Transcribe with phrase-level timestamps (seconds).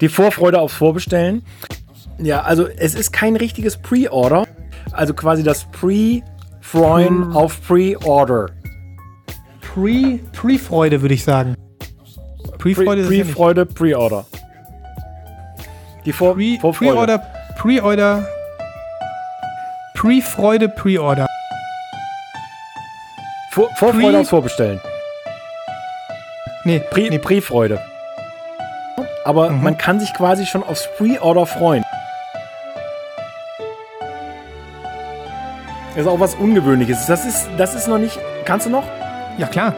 [0.00, 1.42] Die Vorfreude aufs Vorbestellen.
[2.18, 4.46] Ja, also es ist kein richtiges Pre-Order.
[4.92, 7.36] Also quasi das Pre-Freuen Hm.
[7.36, 8.50] auf Pre-Order.
[9.60, 11.54] Pre, Pre-Freude, würde ich sagen.
[12.58, 13.24] Pre-Freude ist ja nicht.
[13.26, 14.24] Pre-Freude, Pre-Order.
[16.04, 16.92] Die Vor Pre- Vorfreude.
[16.92, 17.18] Pre-Order,
[17.58, 18.28] Pre-Order,
[19.94, 21.26] Pre-Freude, Pre-Order.
[23.50, 24.80] Vor Vorfreude Pre- aufs Vorbestellen.
[26.64, 27.80] Nee, Pre nee, Pre-Freude.
[29.26, 29.62] Aber Mhm.
[29.64, 31.82] man kann sich quasi schon aufs Pre-Order freuen.
[35.94, 37.06] Das ist auch was Ungewöhnliches.
[37.06, 38.16] Das ist, das ist noch nicht.
[38.44, 38.84] Kannst du noch?
[39.38, 39.74] ja klar.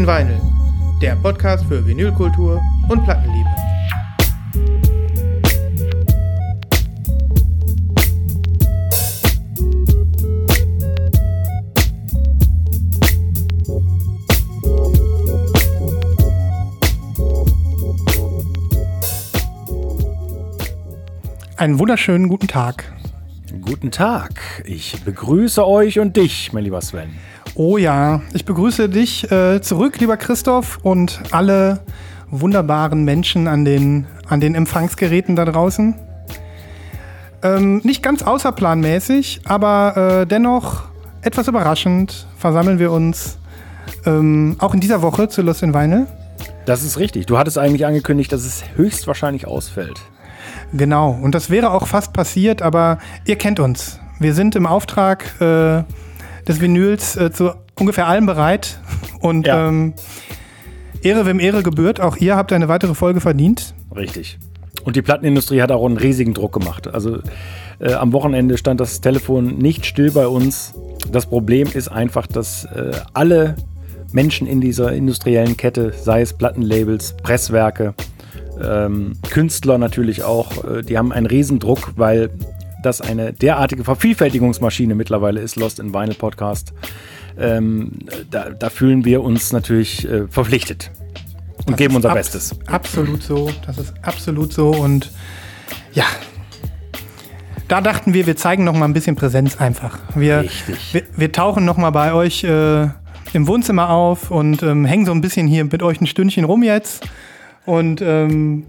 [0.00, 0.40] In Vinyl,
[1.02, 3.50] der Podcast für Vinylkultur und Plattenliebe.
[21.58, 22.90] Einen wunderschönen guten Tag.
[23.60, 24.62] Guten Tag.
[24.64, 27.10] Ich begrüße euch und dich, mein lieber Sven.
[27.56, 31.80] Oh ja, ich begrüße dich äh, zurück, lieber Christoph, und alle
[32.30, 35.96] wunderbaren Menschen an den, an den Empfangsgeräten da draußen.
[37.42, 40.84] Ähm, nicht ganz außerplanmäßig, aber äh, dennoch
[41.22, 43.38] etwas überraschend versammeln wir uns
[44.06, 46.06] ähm, auch in dieser Woche zu Lost in Vinyl.
[46.66, 47.26] Das ist richtig.
[47.26, 50.00] Du hattest eigentlich angekündigt, dass es höchstwahrscheinlich ausfällt.
[50.72, 53.98] Genau, und das wäre auch fast passiert, aber ihr kennt uns.
[54.20, 55.82] Wir sind im Auftrag äh,
[56.50, 58.78] des Vinyls äh, zu ungefähr allem bereit.
[59.20, 59.68] Und Ja.
[59.68, 59.94] ähm,
[61.02, 63.74] Ehre wem Ehre gebührt, auch ihr habt eine weitere Folge verdient.
[63.94, 64.38] Richtig.
[64.84, 66.88] Und die Plattenindustrie hat auch einen riesigen Druck gemacht.
[66.92, 67.18] Also
[67.80, 70.74] äh, am Wochenende stand das Telefon nicht still bei uns.
[71.10, 73.56] Das Problem ist einfach, dass äh, alle
[74.12, 77.94] Menschen in dieser industriellen Kette, sei es Plattenlabels, Presswerke,
[78.62, 82.30] ähm, Künstler natürlich auch, äh, die haben einen riesen Druck, weil
[82.82, 86.72] das eine derartige Vervielfältigungsmaschine mittlerweile ist, Lost in Vinyl Podcast.
[87.38, 87.92] Ähm,
[88.30, 90.90] da, da fühlen wir uns natürlich äh, verpflichtet
[91.58, 92.56] und Das geben unser Bestes.
[92.66, 94.70] Absolut so, das ist absolut so.
[94.70, 95.10] Und
[95.92, 96.04] ja,
[97.68, 99.98] da dachten wir, wir zeigen noch mal ein bisschen Präsenz einfach.
[100.14, 100.92] Wir, Richtig.
[100.92, 102.88] wir, wir tauchen noch mal bei euch äh,
[103.32, 106.62] im Wohnzimmer auf und ähm, hängen so ein bisschen hier mit euch ein Stündchen rum
[106.62, 107.08] jetzt.
[107.66, 108.66] Und ähm,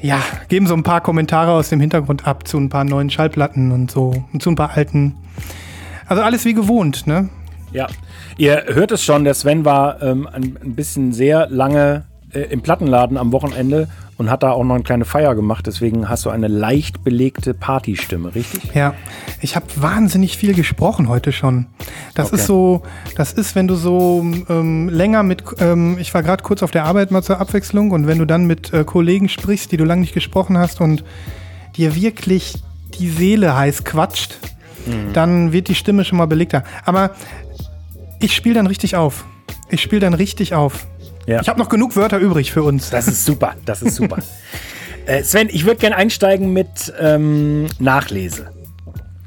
[0.00, 3.72] ja, geben so ein paar Kommentare aus dem Hintergrund ab zu ein paar neuen Schallplatten
[3.72, 5.16] und so und zu ein paar alten.
[6.06, 7.28] Also alles wie gewohnt, ne?
[7.72, 7.88] Ja,
[8.36, 13.16] ihr hört es schon, der Sven war ähm, ein, bisschen sehr lange äh, im Plattenladen
[13.16, 13.88] am Wochenende
[14.18, 15.66] und hat da auch noch eine kleine Feier gemacht.
[15.66, 18.72] Deswegen hast du eine leicht belegte Partystimme, richtig?
[18.74, 18.94] Ja,
[19.40, 21.66] ich habe wahnsinnig viel gesprochen heute schon.
[22.14, 22.36] Das Okay.
[22.36, 22.82] ist so,
[23.16, 26.84] das ist, wenn du so ähm, länger mit, ähm, ich war gerade kurz auf der
[26.84, 30.00] Arbeit mal zur Abwechslung und wenn du dann mit äh, Kollegen sprichst, die du lange
[30.00, 31.04] nicht gesprochen hast und
[31.76, 32.54] dir wirklich
[32.98, 34.38] die Seele heiß quatscht,
[34.86, 35.12] Mhm.
[35.14, 36.62] dann wird die Stimme schon mal belegter.
[36.84, 37.10] Aber
[38.20, 39.24] ich spiele dann richtig auf.
[39.68, 40.86] Ich spiele dann richtig auf.
[41.26, 41.40] Ja.
[41.40, 42.90] Ich habe noch genug Wörter übrig für uns.
[42.90, 44.18] Das ist super, das ist super.
[45.06, 48.50] äh, Sven, ich würde gerne einsteigen mit ähm, Nachlese.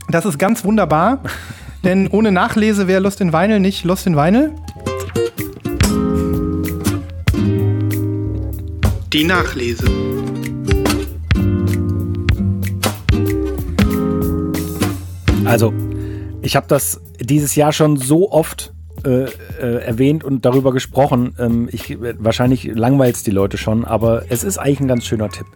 [0.09, 1.21] Das ist ganz wunderbar,
[1.83, 4.53] denn ohne Nachlese wäre Lost in Vinyl nicht Lost in Vinyl.
[9.11, 9.85] Die Nachlese.
[15.43, 15.73] Also,
[16.41, 18.71] ich habe das dieses Jahr schon so oft
[19.05, 19.25] äh,
[19.61, 21.35] äh, erwähnt und darüber gesprochen.
[21.39, 25.29] Ähm, ich, wahrscheinlich langweilt es die Leute schon, aber es ist eigentlich ein ganz schöner
[25.29, 25.47] Tipp.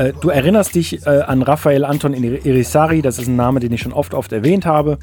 [0.00, 3.82] Äh, du erinnerst dich äh, an Raphael Anton Irisari, das ist ein Name, den ich
[3.82, 4.98] schon oft, oft erwähnt habe.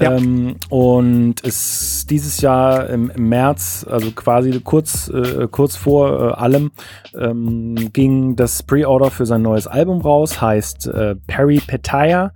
[0.00, 0.16] Ja.
[0.16, 6.32] Ähm, und es dieses Jahr im, im März, also quasi kurz, äh, kurz vor äh,
[6.32, 6.70] allem,
[7.14, 12.32] ähm, ging das Pre-Order für sein neues Album raus, heißt äh, Perry Petaya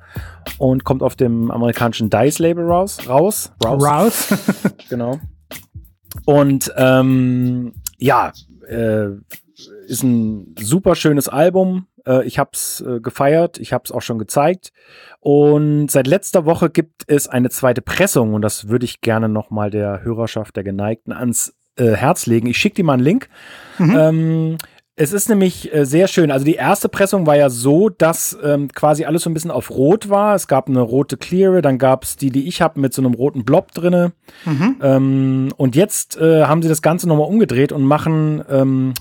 [0.59, 2.99] und kommt auf dem amerikanischen Dice-Label raus.
[3.09, 3.53] Raus.
[3.64, 3.82] Raus.
[3.82, 4.29] raus.
[4.91, 5.19] genau.
[6.26, 8.32] Und ähm, ja,
[8.69, 9.12] äh,
[9.87, 11.87] ist ein super schönes Album.
[12.06, 14.72] Äh, ich habe es äh, gefeiert, ich habe es auch schon gezeigt.
[15.20, 19.70] Und seit letzter Woche gibt es eine zweite Pressung und das würde ich gerne nochmal
[19.70, 22.46] der Hörerschaft der Geneigten ans äh, Herz legen.
[22.49, 23.28] Ich schicke dir mal einen Link.
[23.78, 23.96] Mhm.
[23.96, 24.58] Ähm,
[24.94, 26.31] es ist nämlich äh, sehr schön.
[26.31, 29.70] Also die erste Pressung war ja so, dass ähm, quasi alles so ein bisschen auf
[29.70, 30.34] Rot war.
[30.34, 33.14] Es gab eine rote Clear, dann gab es die, die ich habe, mit so einem
[33.14, 34.12] roten Blob drinne.
[34.44, 34.76] Mhm.
[34.82, 38.93] Ähm, und jetzt äh, haben sie das Ganze nochmal umgedreht und machen ähm,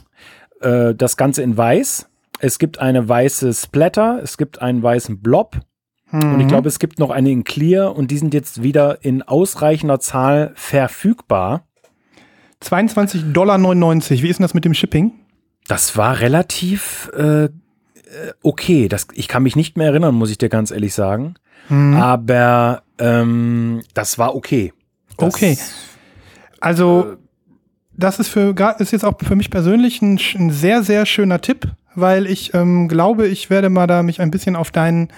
[0.62, 2.08] äh, das Ganze in weiß.
[2.42, 5.60] Es gibt eine weiße Splatter, es gibt einen weißen Blob.
[6.12, 6.34] Mhm.
[6.34, 6.50] Und ich mhm.
[6.50, 10.52] glaube, es gibt noch eine in Clear und die sind jetzt wieder in ausreichender Zahl
[10.56, 11.68] verfügbar.
[12.64, 13.60] 22,99 Dollar.
[13.60, 15.14] Wie ist denn das mit dem Shipping?
[15.68, 17.50] Das war relativ äh,
[18.42, 18.88] okay.
[18.88, 21.36] Das, ich kann mich nicht mehr erinnern, muss ich dir ganz ehrlich sagen.
[21.70, 21.96] Mhm.
[21.96, 24.74] Aber ähm, das war okay.
[25.18, 25.58] Das, okay.
[26.60, 27.18] Also, äh,
[27.94, 31.68] das ist, für, ist jetzt auch für mich persönlich ein, ein sehr, sehr schöner Tipp,
[31.96, 35.10] weil ich ähm, glaube, ich werde mal da mich ein bisschen auf deinen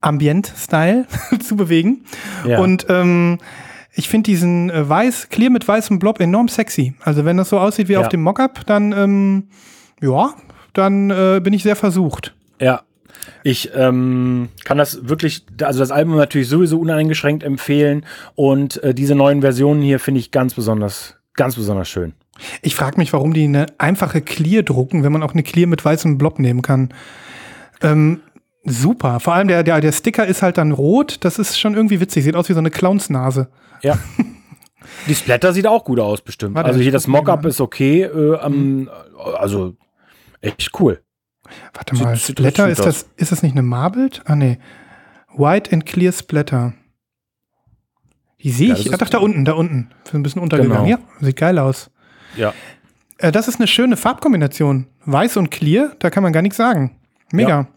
[0.00, 1.06] Ambient-Style
[1.40, 2.04] zu bewegen.
[2.46, 2.60] Ja.
[2.60, 3.38] Und ähm,
[3.92, 6.94] ich finde diesen äh, weiß, clear mit weißem Blob enorm sexy.
[7.00, 8.00] Also wenn das so aussieht wie ja.
[8.00, 9.48] auf dem Mockup, dann ähm,
[10.00, 10.34] ja,
[10.72, 12.34] dann äh, bin ich sehr versucht.
[12.60, 12.82] Ja,
[13.42, 18.04] ich ähm, kann das wirklich, also das Album natürlich sowieso uneingeschränkt empfehlen
[18.34, 22.14] und äh, diese neuen Versionen hier finde ich ganz besonders, ganz besonders schön.
[22.62, 25.84] Ich frage mich, warum die eine einfache Clear drucken, wenn man auch eine Clear mit
[25.84, 26.94] weißem Blob nehmen kann.
[27.82, 28.20] Ähm,
[28.64, 29.20] super.
[29.20, 31.18] Vor allem der, der, der Sticker ist halt dann rot.
[31.20, 32.24] Das ist schon irgendwie witzig.
[32.24, 33.48] Sieht aus wie so eine Clownsnase.
[33.82, 33.98] Ja.
[35.06, 36.54] Die Splatter sieht auch gut aus, bestimmt.
[36.54, 38.02] Warte, also hier das Mockup ist okay.
[38.02, 38.90] Äh, ähm,
[39.38, 39.74] also
[40.40, 41.02] echt cool.
[41.72, 44.22] Warte mal, sieht, Splatter, ist das, ist das nicht eine Marbled?
[44.26, 44.58] Ah, nee.
[45.36, 46.74] White and Clear Splatter.
[48.42, 48.84] Die sehe ich.
[48.84, 49.90] Ja, Ach, da unten, da unten.
[50.04, 50.86] Ist ein bisschen untergegangen.
[50.86, 50.98] Genau.
[50.98, 51.90] Ja, sieht geil aus.
[52.36, 52.54] Ja.
[53.18, 54.86] Äh, das ist eine schöne Farbkombination.
[55.04, 56.96] Weiß und Clear, da kann man gar nichts sagen.
[57.32, 57.68] Mega.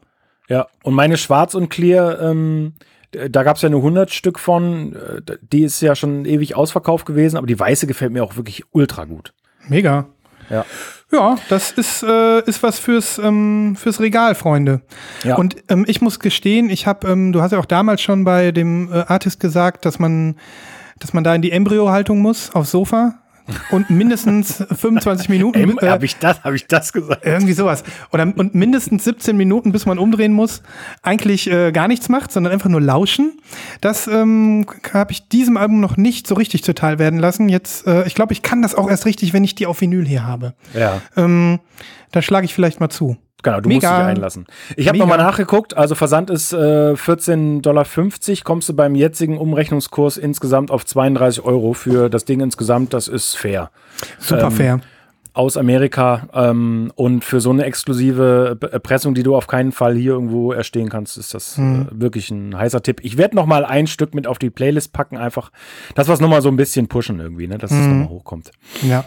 [0.48, 0.68] Ja, ja.
[0.83, 2.74] und meine Schwarz und Clear, ähm,
[3.12, 4.95] da gab es ja nur 100 Stück von.
[4.95, 8.63] Äh, die ist ja schon ewig ausverkauft gewesen, aber die weiße gefällt mir auch wirklich
[8.71, 9.33] ultra gut.
[9.68, 10.07] Mega.
[10.50, 10.65] Ja.
[11.12, 14.81] Ja, das ist, äh, ist was fürs, ähm, fürs Regal, Freunde.
[15.24, 15.36] Ja.
[15.36, 18.54] Und ähm, ich muss gestehen, ich habe, ähm, du hast ja auch damals schon bei
[18.54, 20.38] dem äh, Artist gesagt, dass man,
[21.00, 23.20] dass man da in die Embryo-Haltung muss, aufs Sofa
[23.72, 25.78] und mindestens 25 Minuten.
[25.78, 27.26] Äh, habe ich das, habe ich das gesagt?
[27.26, 27.84] Irgendwie sowas.
[28.12, 30.62] Oder, und mindestens 17 Minuten, bis man umdrehen muss,
[31.02, 33.40] eigentlich äh, gar nichts macht, sondern einfach nur lauschen.
[33.82, 37.50] Das ähm, habe ich diesem Album noch nicht so richtig zuteil werden lassen.
[37.50, 40.06] Jetzt, äh, ich glaube, ich kann das auch erst richtig, wenn ich die auf Vinyl
[40.06, 40.54] hier habe.
[40.74, 41.02] Ja.
[41.16, 41.60] Ähm,
[42.12, 43.18] da schlage ich vielleicht mal zu.
[43.44, 43.90] Genau, du Mega.
[43.90, 44.46] musst dich einlassen.
[44.76, 47.86] Ich habe nochmal nachgeguckt, also Versand ist äh, 14,50 Dollar,
[48.44, 53.36] kommst du beim jetzigen Umrechnungskurs insgesamt auf 32 Euro für das Ding insgesamt, das ist
[53.36, 53.72] fair.
[54.20, 54.82] Super ähm, fair.
[55.34, 60.12] Aus Amerika ähm, und für so eine exklusive Pressung, die du auf keinen Fall hier
[60.12, 61.88] irgendwo erstehen kannst, ist das hm.
[61.90, 63.00] äh, wirklich ein heißer Tipp.
[63.02, 65.52] Ich werde nochmal ein Stück mit auf die Playlist packen, einfach,
[65.96, 67.80] das was nochmal so ein bisschen pushen irgendwie, ne, dass hm.
[67.80, 68.52] es nochmal hochkommt.
[68.82, 69.06] Ja,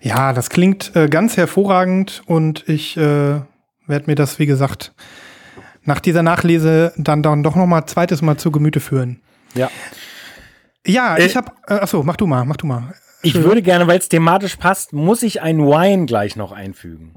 [0.00, 3.40] ja, das klingt äh, ganz hervorragend und ich äh
[3.88, 4.92] werde mir das, wie gesagt,
[5.82, 9.20] nach dieser Nachlese dann, dann doch noch mal zweites Mal zu Gemüte führen.
[9.54, 9.70] Ja.
[10.86, 12.94] Ja, äh, ich habe, äh, achso, mach du mal, mach du mal.
[13.22, 17.14] Ich würde gerne, weil es thematisch passt, muss ich ein Wine gleich noch einfügen.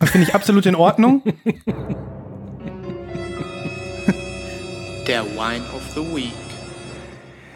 [0.00, 1.22] Das finde ich absolut in Ordnung.
[5.06, 6.43] Der Wine of the Week.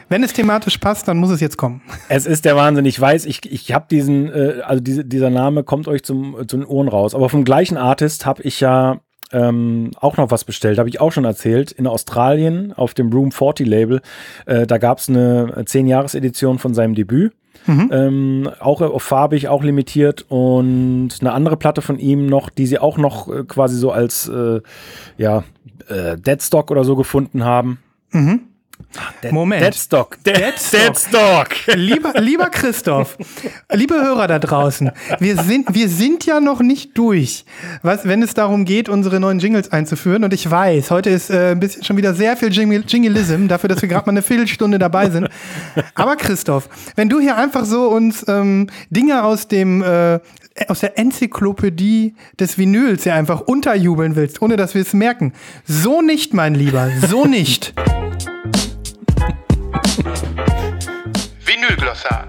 [0.09, 1.83] Wenn es thematisch passt, dann muss es jetzt kommen.
[2.09, 2.85] Es ist der Wahnsinn.
[2.87, 6.57] Ich weiß, ich, ich habe diesen, äh, also diese, dieser Name kommt euch zum, zu
[6.57, 7.15] den Ohren raus.
[7.15, 9.01] Aber vom gleichen Artist habe ich ja
[9.33, 11.73] ähm, auch noch was bestellt, habe ich auch schon erzählt.
[11.73, 14.01] In Australien auf dem Room 40 Label,
[14.47, 17.35] äh, da gab es eine 10-Jahres-Edition von seinem Debüt.
[17.67, 17.91] Mhm.
[17.93, 22.79] Ähm, auch auf farbig, auch limitiert und eine andere Platte von ihm noch, die sie
[22.79, 24.61] auch noch äh, quasi so als äh,
[25.19, 25.45] ja,
[25.89, 27.79] äh, Deadstock oder so gefunden haben.
[28.13, 28.48] Mhm.
[29.31, 29.63] Moment.
[29.63, 30.17] Deadstock.
[30.25, 30.81] Dead, Deadstock.
[30.81, 31.77] Deadstock.
[31.77, 33.17] Lieber, lieber Christoph,
[33.73, 37.45] liebe Hörer da draußen, wir sind, wir sind ja noch nicht durch,
[37.83, 40.25] was, wenn es darum geht, unsere neuen Jingles einzuführen.
[40.25, 43.69] Und ich weiß, heute ist äh, ein bisschen schon wieder sehr viel Jingle, Jingleism, dafür,
[43.69, 45.29] dass wir gerade mal eine Viertelstunde dabei sind.
[45.95, 50.21] Aber Christoph, wenn du hier einfach so uns ähm, Dinge aus dem äh,
[50.67, 55.33] aus der Enzyklopädie des Vinyls ja einfach unterjubeln willst, ohne dass wir es merken.
[55.65, 57.75] So nicht, mein Lieber, so nicht.
[61.45, 62.27] Vinylglossar.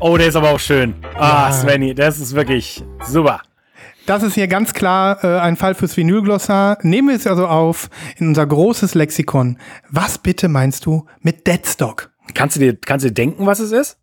[0.00, 0.94] Oh, der ist aber auch schön.
[1.16, 1.52] Ah, Ja.
[1.52, 3.40] Svenny, das ist wirklich super.
[4.06, 6.78] Das ist hier ganz klar äh, ein Fall fürs Vinylglossar.
[6.82, 9.58] Nehmen wir es also auf in unser großes Lexikon.
[9.90, 12.10] Was bitte meinst du mit Deadstock?
[12.34, 13.98] Kannst du dir, kannst du dir denken, was es ist?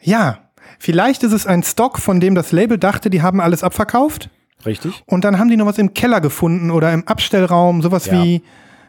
[0.00, 0.38] Ja,
[0.78, 4.30] vielleicht ist es ein Stock, von dem das Label dachte, die haben alles abverkauft.
[4.64, 5.02] Richtig.
[5.06, 8.12] Und dann haben die noch was im Keller gefunden oder im Abstellraum, sowas Ja.
[8.14, 8.42] wie,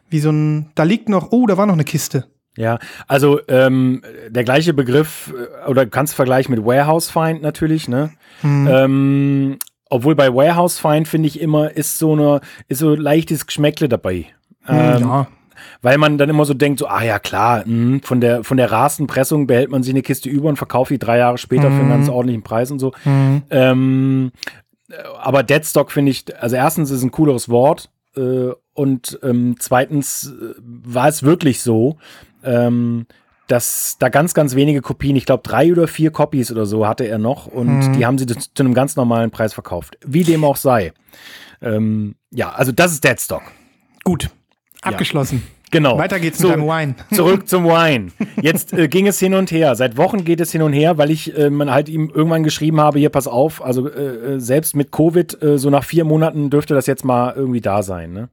[0.10, 2.26] wie so ein, da liegt noch, oh, da war noch eine Kiste.
[2.58, 7.90] Ja, also ähm, der gleiche Begriff, äh, oder du kannst vergleichen mit Warehouse Find natürlich,
[7.90, 8.12] ne?
[8.44, 9.58] Ähm,
[9.90, 14.28] obwohl bei Warehouse Find finde ich immer, ist so eine, ist so leichtes Geschmäckle dabei.
[14.68, 15.28] Ähm, ja.
[15.82, 18.72] Weil man dann immer so denkt, so, ah ja klar, mh, von der von der
[18.72, 21.90] Rastenpressung behält man sich eine Kiste über und verkauft die drei Jahre später für einen
[21.90, 22.94] ganz ordentlichen Preis und so.
[23.50, 24.32] Ähm,
[24.90, 30.32] äh, aber Deadstock finde ich, also erstens ist ein cooleres Wort äh, und ähm, zweitens
[30.32, 31.98] äh, war es wirklich so,
[32.44, 33.08] ähm,
[33.48, 37.06] dass da ganz, ganz wenige Kopien, ich glaube drei oder vier Copies oder so hatte
[37.06, 39.98] er noch und die haben sie zu, zu einem ganz normalen Preis verkauft.
[40.06, 40.94] Wie dem auch sei.
[41.62, 43.44] Ähm, ja, also das ist Deadstock.
[44.04, 44.30] Gut.
[44.82, 45.42] Abgeschlossen.
[45.72, 45.98] Genau.
[45.98, 46.96] Weiter geht's So, mit deinem Wine.
[47.14, 48.12] Zurück zum Wine.
[48.42, 49.76] Jetzt äh, ging es hin und her.
[49.76, 52.80] Seit Wochen geht es hin und her, weil ich äh, man halt ihm irgendwann geschrieben
[52.80, 56.50] habe, hier pass auf, also äh, äh, selbst mit Covid, äh, so nach vier Monaten
[56.50, 58.14] dürfte das jetzt mal irgendwie da sein.
[58.14, 58.30] Ne?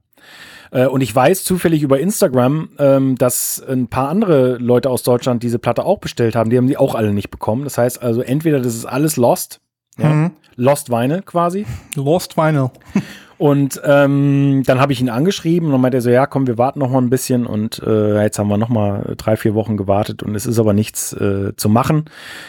[0.71, 5.43] Äh, und ich weiß zufällig über Instagram, ähm, dass ein paar andere Leute aus Deutschland
[5.43, 6.49] diese Platte auch bestellt haben.
[6.49, 7.63] Die haben die auch alle nicht bekommen.
[7.63, 9.61] Das heißt also, entweder das ist alles lost,
[9.97, 11.65] ja, lost Vinyl quasi.
[11.95, 12.71] Lost Vinyl.
[13.37, 16.57] Und ähm, dann habe ich ihn angeschrieben und dann meinte er so, ja, komm, wir
[16.57, 19.75] warten noch mal ein bisschen und äh, jetzt haben wir noch mal drei, vier Wochen
[19.75, 22.05] gewartet und es ist aber nichts äh, zu machen.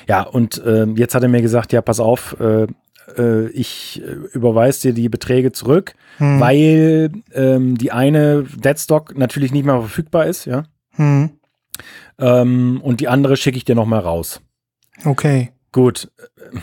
[0.07, 2.69] Ja, und äh, jetzt hat er mir gesagt, ja, pass auf, äh,
[3.17, 9.65] äh, ich äh, überweise dir die Beträge zurück, weil ähm, die eine Deadstock natürlich nicht
[9.65, 10.65] mehr verfügbar ist, ja.
[10.93, 11.31] Hm.
[12.19, 14.41] Ähm, und die andere schicke ich dir noch mal raus.
[15.05, 15.51] Okay.
[15.73, 16.11] Gut.
[16.19, 16.59] Äh,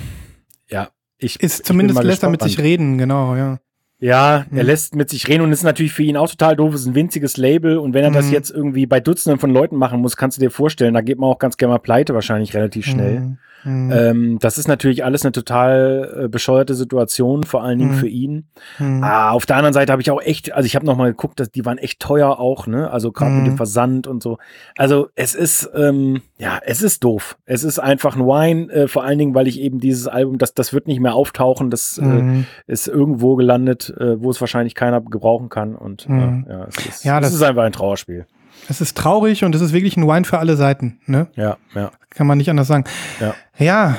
[0.69, 3.60] Ja, ich ich Ist zumindest mal lässt er mit sich reden, genau, ja.
[4.01, 6.74] Ja, er lässt mit sich reden und ist natürlich für ihn auch total doof.
[6.74, 8.34] Es ist ein winziges Label und wenn er das Mhm.
[8.34, 11.29] jetzt irgendwie bei Dutzenden von Leuten machen muss, kannst du dir vorstellen, da geht man
[11.29, 13.20] auch ganz gerne mal pleite wahrscheinlich relativ schnell.
[13.20, 13.38] Mhm.
[13.63, 13.91] Mhm.
[13.93, 17.96] Ähm, das ist natürlich alles eine total äh, bescheuerte Situation, vor allen Dingen Mhm.
[18.00, 18.48] für ihn.
[18.79, 19.03] Mhm.
[19.03, 21.39] Ah, auf der anderen Seite habe ich auch echt, also ich habe noch mal geguckt,
[21.39, 22.89] dass die waren echt teuer auch, ne?
[22.89, 24.39] Also gerade mit dem Versand und so.
[24.79, 27.38] Also es ist, ähm, ja, es ist doof.
[27.46, 30.55] Es ist einfach ein Wine, äh, vor allen Dingen, weil ich eben dieses Album, das,
[30.55, 35.01] das wird nicht mehr auftauchen, das äh, ist irgendwo gelandet, äh, wo es wahrscheinlich keiner
[35.01, 35.75] gebrauchen kann.
[35.75, 36.45] Und Mhm.
[36.48, 38.25] äh, ja, es ist, Ja, es das- ist einfach ein Trauerspiel.
[38.69, 41.27] Es ist traurig und es ist wirklich ein Wine für alle Seiten, ne?
[41.36, 42.83] Ja, ja, Kann man nicht anders sagen.
[43.19, 43.33] ja.
[43.57, 43.98] Ja.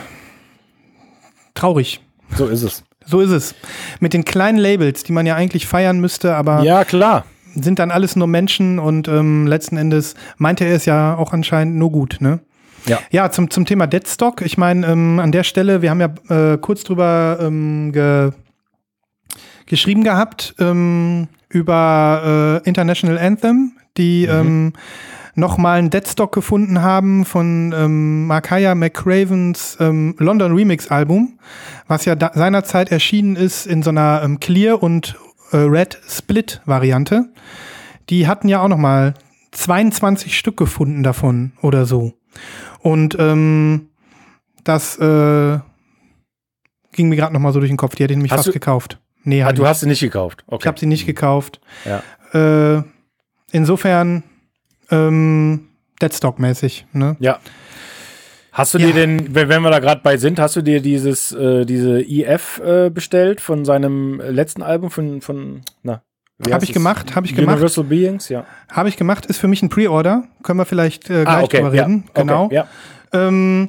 [1.54, 2.00] Traurig.
[2.36, 2.84] So ist es.
[3.04, 3.54] So ist es.
[4.00, 7.24] Mit den kleinen Labels, die man ja eigentlich feiern müsste, aber Ja, klar.
[7.54, 11.76] sind dann alles nur Menschen und ähm, letzten Endes meinte er es ja auch anscheinend
[11.76, 12.40] nur gut, ne?
[12.86, 12.98] Ja.
[13.10, 14.40] Ja, zum, zum Thema Deadstock.
[14.42, 18.30] Ich meine, ähm, an der Stelle, wir haben ja äh, kurz drüber ähm, ge
[19.66, 24.72] geschrieben gehabt ähm, über äh, International Anthem, die ähm,
[25.34, 31.38] nochmal einen Deadstock gefunden haben von ähm, Makaya McCravens ähm, London Remix Album,
[31.86, 35.16] was ja seinerzeit erschienen ist in so einer ähm, Clear und
[35.52, 37.30] äh, Red Split Variante.
[38.10, 39.14] Die hatten ja auch nochmal
[39.52, 42.14] 22 Stück gefunden davon oder so.
[42.80, 43.88] Und ähm,
[44.64, 45.58] das äh,
[46.92, 47.94] ging mir gerade nochmal so durch den Kopf.
[47.94, 48.98] Die hätte ich nämlich Hast fast du- gekauft.
[49.24, 50.44] Nee, Ah, du ich hast sie nicht gekauft.
[50.46, 50.62] Okay.
[50.62, 51.60] ich habe sie nicht gekauft.
[51.84, 52.02] Ja.
[52.78, 52.82] Äh,
[53.52, 54.22] insofern
[54.90, 55.68] ähm,
[56.00, 56.86] Deadstock-mäßig.
[56.92, 57.16] Ne?
[57.20, 57.38] Ja.
[58.52, 58.86] Hast du Ja.
[58.88, 62.60] dir denn, wenn wir da gerade bei sind, hast du dir dieses, äh, diese IF
[62.64, 66.02] äh, bestellt von seinem letzten Album von, von na,
[66.38, 67.54] wie Hab heißt ich gemacht, hab ich gemacht.
[67.56, 68.44] Universal Beings, ja.
[68.70, 70.24] Habe ich gemacht, ist für mich ein Pre-Order.
[70.42, 71.84] Können wir vielleicht äh, gleich drüber ja.
[71.84, 72.04] reden.
[72.10, 72.48] Okay, Genau.
[72.52, 72.66] Ja.
[73.12, 73.68] Ähm,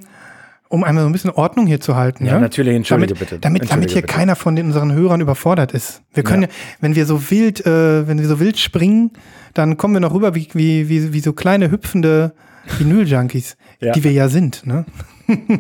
[0.74, 2.25] um einmal so ein bisschen Ordnung hier zu halten.
[2.25, 2.39] ja, ne?
[2.42, 3.39] natürlich, entschuldige damit, bitte.
[3.39, 4.13] Damit, damit Entschuldige hier bitte.
[4.13, 6.01] keiner von den, unseren Hörern überfordert ist.
[6.13, 6.48] Wir können, Ja.
[6.48, 6.53] ja.
[6.82, 9.12] wenn wir so wild, äh, wenn wir so wild springen,
[9.53, 12.34] dann kommen wir noch rüber wie, wie, wie, wie so kleine hüpfende
[12.80, 13.92] Vinyl-Junkies, Ja.
[13.94, 14.65] die wir ja sind.
[14.65, 14.86] Ne?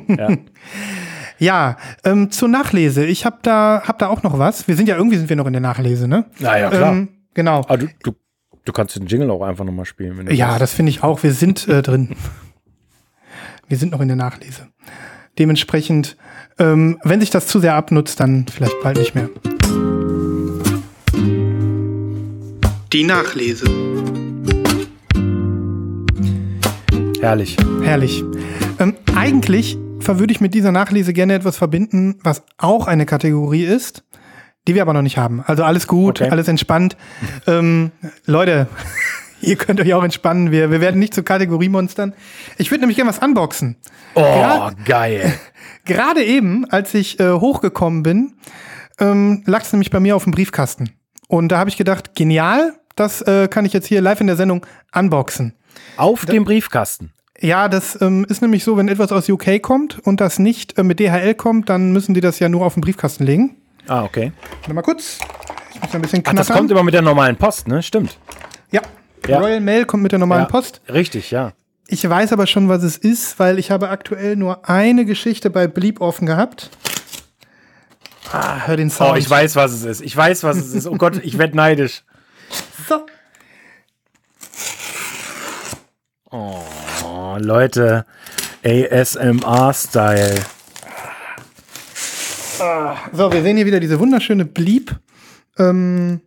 [0.07, 0.29] Ja.
[1.39, 3.05] Ja, ähm, zur Nachlese.
[3.05, 4.67] Ich habe da, hab da auch noch was.
[4.67, 6.25] Wir sind ja irgendwie sind wir noch in der Nachlese, ne?
[6.39, 6.91] Na ja, klar.
[6.93, 7.61] Ähm, genau.
[7.67, 8.13] Ah, du, du
[8.65, 10.17] Du kannst den Jingle auch einfach nochmal spielen.
[10.17, 10.61] Wenn du Ja, willst.
[10.61, 11.21] das finde ich auch.
[11.23, 12.15] Wir sind äh, drin.
[13.73, 14.67] Wir sind noch in der Nachlese.
[15.39, 16.15] Dementsprechend,
[16.59, 19.29] ähm, wenn sich das zu sehr abnutzt, dann vielleicht bald nicht mehr.
[22.93, 23.65] Die Nachlese.
[27.19, 27.57] Herrlich.
[27.81, 28.23] Herrlich.
[28.77, 29.75] Ähm, eigentlich
[30.05, 34.03] würde ich mit dieser Nachlese gerne etwas verbinden, was auch eine Kategorie ist,
[34.67, 35.41] die wir aber noch nicht haben.
[35.47, 36.29] Also alles gut, Okay.
[36.29, 36.95] alles entspannt.
[37.47, 37.89] ähm,
[38.27, 38.67] Leute,
[39.43, 40.51] ihr könnt euch auch entspannen.
[40.51, 42.13] Wir, wir werden nicht zu Kategoriemonstern.
[42.57, 43.75] Ich würde nämlich gerne was unboxen.
[44.15, 44.71] Oh, Ja.
[44.85, 45.33] geil.
[45.85, 48.33] Gerade eben, als ich äh, hochgekommen bin,
[48.99, 50.91] ähm, lag es nämlich bei mir auf dem Briefkasten.
[51.27, 54.35] Und da habe ich gedacht, genial, das äh, kann ich jetzt hier live in der
[54.35, 55.53] Sendung unboxen.
[55.97, 57.11] Auf dem Briefkasten.
[57.39, 60.83] Ja, das ähm, ist nämlich so, wenn etwas aus UK kommt und das nicht äh,
[60.83, 63.57] mit DHL kommt, dann müssen die das ja nur auf den Briefkasten legen.
[63.87, 64.31] Ah, okay.
[64.61, 65.17] Warte mal kurz.
[65.73, 66.47] Ich muss ein bisschen Ach, knattern.
[66.47, 67.81] das kommt immer mit der normalen Post, ne?
[67.83, 68.17] Stimmt.
[68.71, 68.81] ja.
[69.27, 69.39] Ja.
[69.39, 70.49] Royal Mail kommt mit der normalen ja.
[70.49, 70.81] Post.
[70.91, 71.53] Richtig, ja.
[71.87, 75.67] Ich weiß aber schon, was es ist, weil ich habe aktuell nur eine Geschichte bei
[75.67, 76.69] Bleep offen gehabt.
[78.31, 79.11] Ah, hör den Sound.
[79.11, 80.01] Oh, ich weiß, was es ist.
[80.01, 80.87] Ich weiß, was es ist.
[80.87, 82.03] Oh Gott, ich werde neidisch.
[82.87, 83.05] So.
[86.31, 88.05] Oh, Leute.
[88.65, 90.35] ASMR-Style.
[93.11, 94.95] So, wir sehen hier wieder diese wunderschöne Bleep.
[95.59, 96.21] Ähm,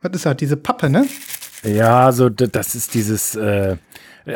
[0.00, 0.36] was ist das?
[0.36, 1.06] Diese Pappe, ne?
[1.64, 3.76] Ja, so, d- das ist dieses, äh,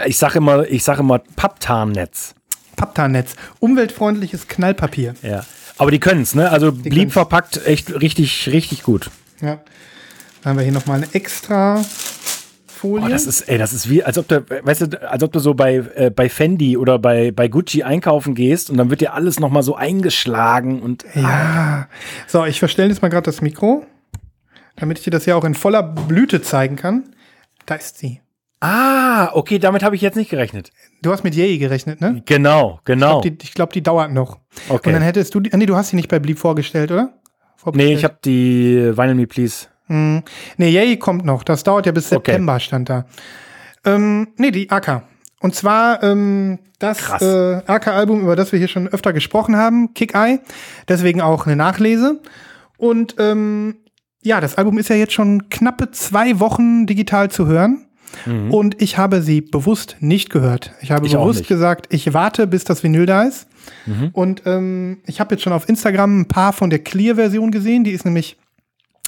[0.07, 2.35] ich sag immer, ich sag immer Papptarnnetz.
[2.76, 3.35] Papptarnnetz.
[3.61, 5.14] Umweltfreundliches Knallpapier.
[5.23, 5.45] Ja.
[5.79, 6.50] Aber die können's, ne?
[6.50, 7.12] Also blieb können's.
[7.12, 9.11] verpackt echt richtig, richtig gut.
[9.41, 9.61] Ja.
[10.43, 11.83] Dann haben wir hier nochmal eine extra
[12.67, 13.07] Folie.
[13.07, 15.38] Oh, das ist, ey, das ist wie, als ob du, weißt du, als ob du
[15.38, 19.14] so bei, äh, bei Fendi oder bei, bei Gucci einkaufen gehst und dann wird dir
[19.14, 21.87] alles nochmal so eingeschlagen und Ja.
[22.26, 23.87] So, ich verstelle jetzt mal gerade das Mikro,
[24.76, 27.05] damit ich dir das ja auch in voller Blüte zeigen kann.
[27.66, 28.21] Da ist sie.
[28.61, 30.71] Ah, okay, damit habe ich jetzt nicht gerechnet.
[31.02, 32.23] Du hast mit Yay gerechnet, ne?
[32.26, 33.21] Genau, genau.
[33.21, 34.38] Die, ich glaube, die dauert noch.
[34.69, 34.88] Okay.
[34.88, 35.52] Und dann hättest du die.
[35.52, 37.12] ah, Nee, du hast sie nicht bei Bleep vorgestellt, oder?
[37.75, 39.66] nee, ich habe die Vinyl Me Please.
[39.88, 40.23] Nee,
[40.59, 41.42] Yay kommt noch.
[41.42, 42.14] Das dauert ja bis Okay.
[42.31, 43.04] September, stand da.
[43.85, 45.02] Ähm, nee, die AK.
[45.40, 50.14] Und zwar ähm, das äh, AK-Album, über das wir hier schon öfter gesprochen haben, Kick
[50.14, 50.38] Eye.
[50.88, 52.21] Deswegen auch eine Nachlese.
[52.78, 53.76] Und ähm,
[54.23, 57.87] ja, das Album ist ja jetzt schon knappe zwei Wochen digital zu hören.
[58.50, 60.73] Und ich habe sie bewusst nicht gehört.
[60.81, 61.07] Ich habe Mhm.
[61.07, 63.49] Ich bewusst gesagt, ich warte, bis das Vinyl da ist.
[63.87, 64.11] Mhm.
[64.12, 67.85] Und ähm, ich habe jetzt schon auf Instagram ein paar von der Clear-Version gesehen.
[67.85, 68.37] Die ist nämlich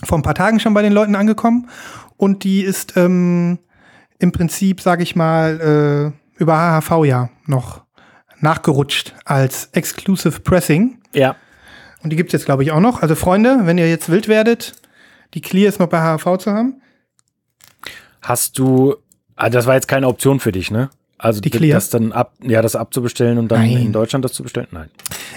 [0.02, 1.68] vor ein paar Tagen schon bei den Leuten angekommen.
[2.16, 3.59] Und die ist ähm,
[4.18, 7.83] im Prinzip, sage ich mal, äh, über HHV ja noch
[8.40, 10.99] nachgerutscht als Exclusive Pressing.
[11.12, 11.37] Ja.
[12.03, 13.03] Und die gibt es jetzt, glaube ich, auch noch.
[13.03, 14.74] Also Freunde, wenn ihr jetzt wild werdet,
[15.35, 16.81] die Clear ist noch bei HHV zu haben.
[18.23, 18.97] Hast du,
[19.37, 20.90] ah, das war jetzt keine Option für dich, ne?
[21.18, 21.75] Also Die Clear?
[21.77, 23.87] das dann ab, ja, das abzubestellen und dann Nein.
[23.87, 24.68] in Deutschland das zu bestellen?
[24.73, 24.90] Nein.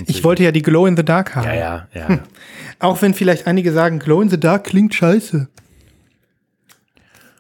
[0.06, 1.46] Ich wollte ja die Glow in the Dark haben.
[1.46, 2.20] Ja, ja, ja.
[2.80, 5.48] Auch wenn vielleicht einige sagen, Glow in the Dark klingt scheiße.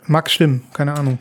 [0.05, 1.19] Mag stimmen, keine Ahnung.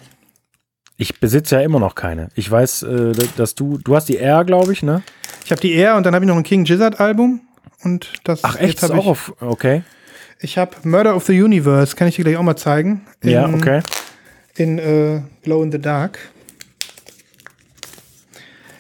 [0.96, 2.28] Ich besitze ja immer noch keine.
[2.34, 5.02] Ich weiß, äh, dass du, du hast die R, glaube ich, ne?
[5.44, 7.40] Ich habe die Air und dann habe ich noch ein King Gizzard Album.
[7.82, 9.82] Und das Ach echt, jetzt ist auch auf, okay.
[10.40, 13.06] Ich habe Murder of the Universe, kann ich dir gleich auch mal zeigen.
[13.20, 13.82] In, Ja, okay.
[14.56, 16.18] In äh, Glow in the Dark.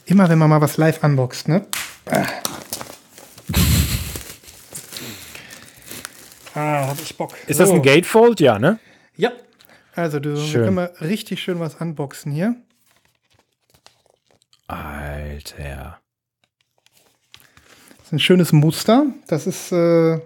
[0.04, 1.66] Immer wenn man mal was live unboxt, ne?
[2.10, 2.24] Ah,
[6.54, 7.34] ah hab ich Bock.
[7.46, 7.74] Ist das So.
[7.74, 8.40] ein Gatefold?
[8.40, 8.78] Ja, ne?
[9.16, 9.32] Ja.
[9.94, 10.64] Also du Schön.
[10.64, 12.54] können wir richtig schön was unboxen hier.
[14.68, 15.98] Alter.
[17.96, 19.06] Das ist ein schönes Muster.
[19.26, 20.20] Das ist äh,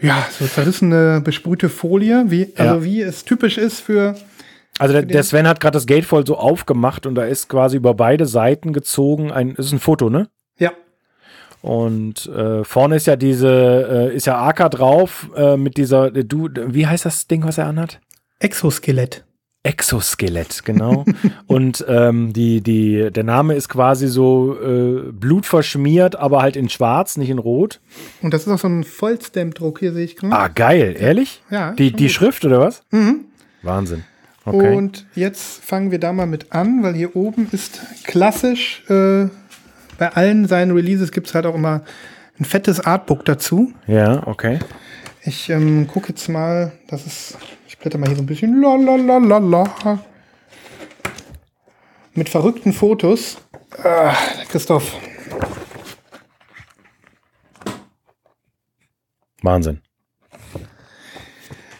[0.00, 2.84] ja so zerrissene besprühte Folie, wie also Ja.
[2.84, 4.14] wie es typisch ist für
[4.78, 7.94] Also der, der Sven hat gerade das Gatefold so aufgemacht und da ist quasi über
[7.94, 10.28] beide Seiten gezogen ein, ist ein Foto, ne?
[10.58, 10.72] ja
[11.62, 16.24] Und äh, vorne ist ja diese, äh, ist ja AK drauf äh, mit dieser, äh,
[16.24, 18.00] du, wie heißt das Ding, was er anhat?
[18.40, 19.24] Exoskelett.
[19.64, 21.04] Exoskelett, genau.
[21.46, 27.16] und ähm, die, die, der Name ist quasi so äh, blutverschmiert, aber halt in schwarz,
[27.16, 27.80] nicht in rot.
[28.22, 30.34] Und das ist auch so ein Vollstamp-Druck hier sehe ich gerade.
[30.34, 31.42] Ah, geil, ehrlich?
[31.50, 32.12] Ja, Die, die gut.
[32.12, 32.82] Schrift oder was?
[32.90, 33.24] Mhm.
[33.62, 34.04] Wahnsinn.
[34.44, 34.76] Okay.
[34.76, 39.28] Und jetzt fangen wir da mal mit an, weil hier oben ist klassisch äh,
[39.96, 41.82] bei allen seinen Releases gibt es halt auch immer
[42.38, 43.72] ein fettes Artbook dazu.
[43.86, 44.58] ja, okay.
[45.26, 47.38] Ich ähm, gucke jetzt mal, das ist,
[47.84, 49.98] blätter mal hier so ein bisschen la la la la la.
[52.14, 53.36] Mit verrückten Fotos.
[53.82, 54.14] Ah,
[54.48, 54.96] Christoph,
[59.42, 59.82] Wahnsinn.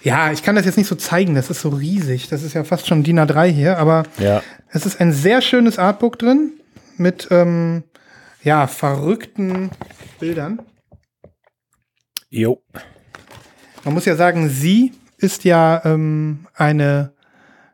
[0.02, 2.28] Ja, ich kann das jetzt nicht so zeigen, das ist so riesig.
[2.28, 4.42] Das ist ja fast schon DIN A3 hier, aber Ja.
[4.68, 6.60] es ist ein sehr schönes Artbook drin
[6.98, 7.84] mit ähm,
[8.42, 9.70] ja, verrückten
[10.20, 10.60] Bildern.
[12.28, 12.62] Jo.
[13.84, 14.92] Man muss ja sagen, sie
[15.24, 17.12] ist ja ähm, eine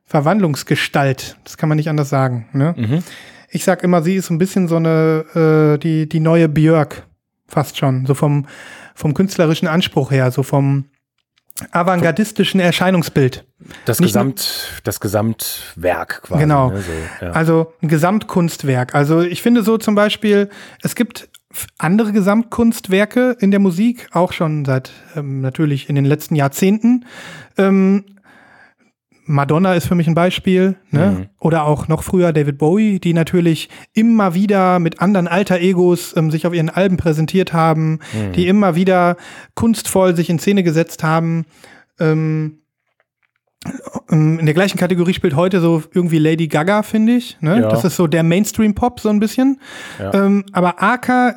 [0.06, 1.36] Verwandlungsgestalt.
[1.44, 2.48] Das kann man nicht anders sagen.
[2.52, 3.02] Ne?
[3.50, 5.24] Ich sag immer, sie ist so ein bisschen so eine,
[5.74, 7.06] äh, die, die neue Björk.
[7.48, 8.06] Fast schon.
[8.06, 8.46] So vom,
[8.94, 10.84] vom künstlerischen Anspruch her, so vom
[11.72, 13.44] avantgardistischen Erscheinungsbild.
[13.84, 16.42] Das, Nicht nur- Gesamt, das Gesamtwerk quasi.
[16.42, 16.70] Genau.
[16.70, 17.32] Ne, so, ja.
[17.32, 18.94] Also ein Gesamtkunstwerk.
[18.94, 20.48] Also ich finde so zum Beispiel,
[20.82, 21.28] es gibt
[21.78, 27.04] andere Gesamtkunstwerke in der Musik, auch schon seit ähm, natürlich in den letzten Jahrzehnten.
[27.58, 28.04] Ähm,
[29.24, 31.10] Madonna ist für mich ein Beispiel, ne?
[31.10, 31.26] Mhm.
[31.38, 36.30] Oder auch noch früher David Bowie, die natürlich immer wieder mit anderen Alter Egos ähm,
[36.32, 38.32] sich auf ihren Alben präsentiert haben, Mhm.
[38.32, 39.16] die immer wieder
[39.54, 41.44] kunstvoll sich in Szene gesetzt haben.
[42.00, 42.59] Ähm,
[44.10, 47.36] in der gleichen Kategorie spielt heute so irgendwie Lady Gaga, finde ich.
[47.40, 47.60] Ne?
[47.60, 47.68] Ja.
[47.68, 49.60] Das ist so der Mainstream-Pop so ein bisschen.
[49.98, 50.14] Ja.
[50.14, 51.36] Ähm, aber Aka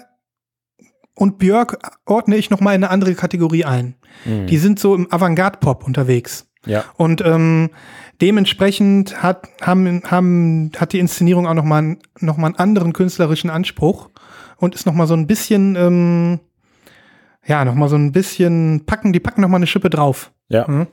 [1.15, 3.95] und Björk ordne ich noch mal in eine andere Kategorie ein.
[4.25, 4.47] Mhm.
[4.47, 6.47] Die sind so im Avantgarde-Pop unterwegs.
[6.65, 6.85] ja.
[6.95, 7.69] Und ähm,
[8.21, 12.93] dementsprechend hat, haben, haben, hat die Inszenierung auch noch mal, einen- noch mal einen anderen
[12.93, 14.09] künstlerischen Anspruch
[14.57, 16.39] und ist noch mal so ein bisschen, ähm,
[17.45, 20.31] ja, noch mal so ein bisschen packen, die packen noch mal eine Schippe drauf.
[20.53, 20.65] Ja.
[20.67, 20.87] Mhm.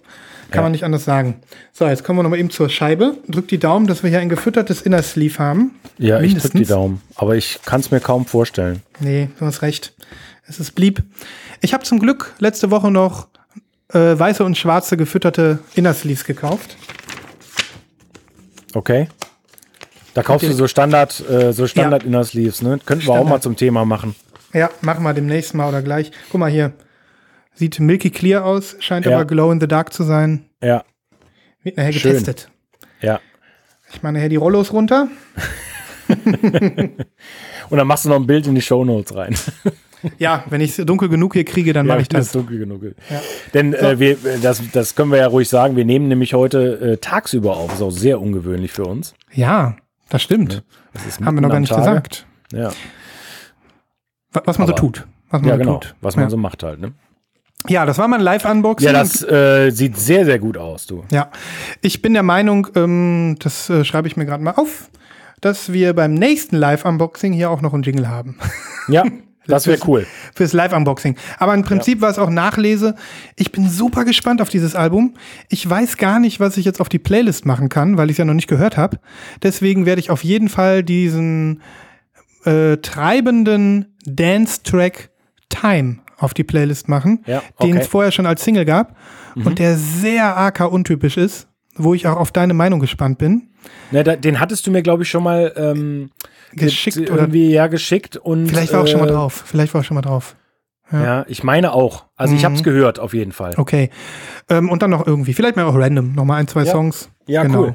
[0.51, 0.63] Kann Ja.
[0.63, 1.37] man nicht anders sagen.
[1.73, 3.17] So, jetzt kommen wir noch mal eben zur Scheibe.
[3.29, 5.77] Drück die Daumen, dass wir hier ein gefüttertes Inner Sleeve haben.
[5.99, 6.69] Ja, ich drück die Mindestens.
[6.69, 7.01] Daumen.
[7.15, 8.83] Aber ich kann es mir kaum vorstellen.
[8.99, 9.93] Nee, du hast recht.
[10.49, 11.05] Es ist blieb.
[11.61, 13.29] Ich habe zum Glück letzte Woche noch
[13.93, 16.77] äh, weiße und schwarze gefütterte Inner Sleeves gekauft.
[18.75, 19.09] Okay.
[20.15, 22.09] Da kaufst du so Standard, äh, so Standard Ja.
[22.09, 22.79] Inner Sleeves, ne?
[22.85, 23.29] Könnten wir auch Standard.
[23.31, 24.17] mal zum Thema machen.
[24.53, 26.11] Ja, machen wir demnächst mal oder gleich.
[26.31, 26.73] Guck mal hier.
[27.61, 29.15] Sieht milky clear aus, scheint Ja.
[29.17, 30.47] aber glow in the dark zu sein.
[30.63, 30.83] Ja,
[31.63, 32.13] Wird nachher Schön.
[32.13, 32.51] getestet.
[33.03, 33.21] ja.
[33.93, 35.09] Ich meine nachher die Rollos runter.
[36.09, 39.35] Und dann machst du noch ein Bild in die Shownotes rein.
[40.19, 42.33] Ja, wenn ich es dunkel genug hier kriege, dann mache ich das.
[42.33, 42.83] dunkel genug.
[42.85, 43.21] Ja.
[43.53, 46.97] Denn äh, wir, das, das können wir ja ruhig sagen, wir nehmen nämlich heute äh,
[46.97, 47.75] tagsüber auf.
[47.75, 49.13] Ist auch sehr ungewöhnlich für uns.
[49.31, 49.77] Ja,
[50.09, 50.63] das stimmt.
[50.95, 51.83] Das ist Haben wir noch gar nicht Tage.
[51.83, 52.25] gesagt.
[52.55, 52.71] Ja,
[54.33, 55.07] Wa- Was man so Aber- tut.
[55.29, 55.75] Was man ja so genau.
[55.81, 55.95] tut.
[56.01, 56.31] Was man ja.
[56.31, 56.81] so macht halt.
[56.81, 56.93] Ne?
[57.69, 58.87] Ja, das war mein Live-Unboxing.
[58.87, 61.05] Ja, das äh, sieht sehr, sehr gut aus, du.
[61.13, 61.31] Ja,
[61.83, 64.91] ich bin der Meinung, ähm, das äh, schreibe ich mir gerade mal auf,
[65.41, 68.39] dass wir beim nächsten Live-Unboxing hier auch noch einen Jingle haben.
[68.89, 69.05] Ja,
[69.47, 70.07] das wäre cool.
[70.35, 71.17] Fürs Live-Unboxing.
[71.39, 72.95] Aber im Prinzip war es auch Nachlese.
[73.37, 75.15] Ich bin super gespannt auf dieses Album.
[75.49, 78.19] Ich weiß gar nicht, was ich jetzt auf die Playlist machen kann, weil ich es
[78.19, 78.99] ja noch nicht gehört habe.
[79.43, 81.61] Deswegen werde ich auf jeden Fall diesen
[82.45, 85.11] äh, treibenden Dance-Track
[85.51, 87.73] Time auf die Playlist machen, Ja, den okay.
[87.73, 87.77] Mhm.
[87.79, 88.97] es vorher schon als Single gab
[89.35, 93.49] und der sehr AK untypisch ist, wo ich auch auf deine Meinung gespannt bin.
[93.91, 96.11] Ne, da, den hattest du mir, glaube ich, schon mal ähm,
[96.53, 99.43] Geschickt ge- oder- irgendwie ja geschickt und Vielleicht war auch schon mal äh, drauf.
[99.47, 100.37] Vielleicht war auch schon mal drauf.
[100.93, 101.25] Ja.
[101.29, 102.07] ich meine auch.
[102.17, 103.55] Also ich habe es gehört auf jeden Fall.
[103.57, 103.91] Okay.
[104.49, 106.73] Ähm, und dann noch irgendwie, vielleicht mal auch random, noch mal ein, zwei Ja.
[106.73, 107.09] Songs.
[107.29, 107.61] Ja, Genau.
[107.61, 107.75] cool.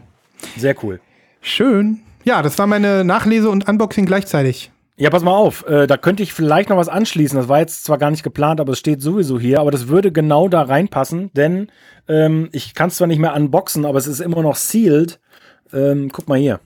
[0.58, 1.00] Sehr cool.
[1.40, 2.02] Schön.
[2.26, 4.70] Ja, das war meine Nachlese und Unboxing gleichzeitig.
[4.98, 7.38] Ja, pass mal auf, äh, da könnte ich vielleicht noch was anschließen.
[7.38, 9.60] Das war jetzt zwar gar nicht geplant, aber es steht sowieso hier.
[9.60, 11.70] Aber das würde genau da reinpassen, denn
[12.08, 15.20] ähm, ich kann es zwar nicht mehr unboxen, aber es ist immer noch sealed.
[15.74, 16.60] Ähm, guck mal hier.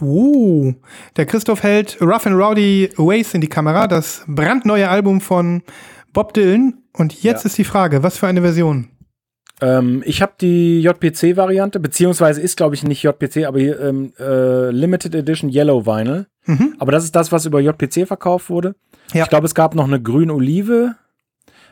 [0.00, 0.74] Uh,
[1.16, 5.62] der Christoph hält Rough and Rowdy Ways in die Kamera, das brandneue Album von
[6.12, 6.74] Bob Dylan.
[6.92, 7.46] Und jetzt Ja.
[7.48, 8.90] ist die Frage, was für eine Version?
[9.60, 14.70] Ähm, ich habe die JPC-Variante, beziehungsweise ist, glaube ich, nicht JPC, aber hier, ähm, äh,
[14.70, 16.26] Limited Edition Yellow Vinyl.
[16.46, 16.74] Mhm.
[16.78, 18.74] Aber das ist das, was über JPC verkauft wurde.
[19.12, 19.24] Ja.
[19.24, 20.94] Ich glaube, es gab noch eine grün-olive.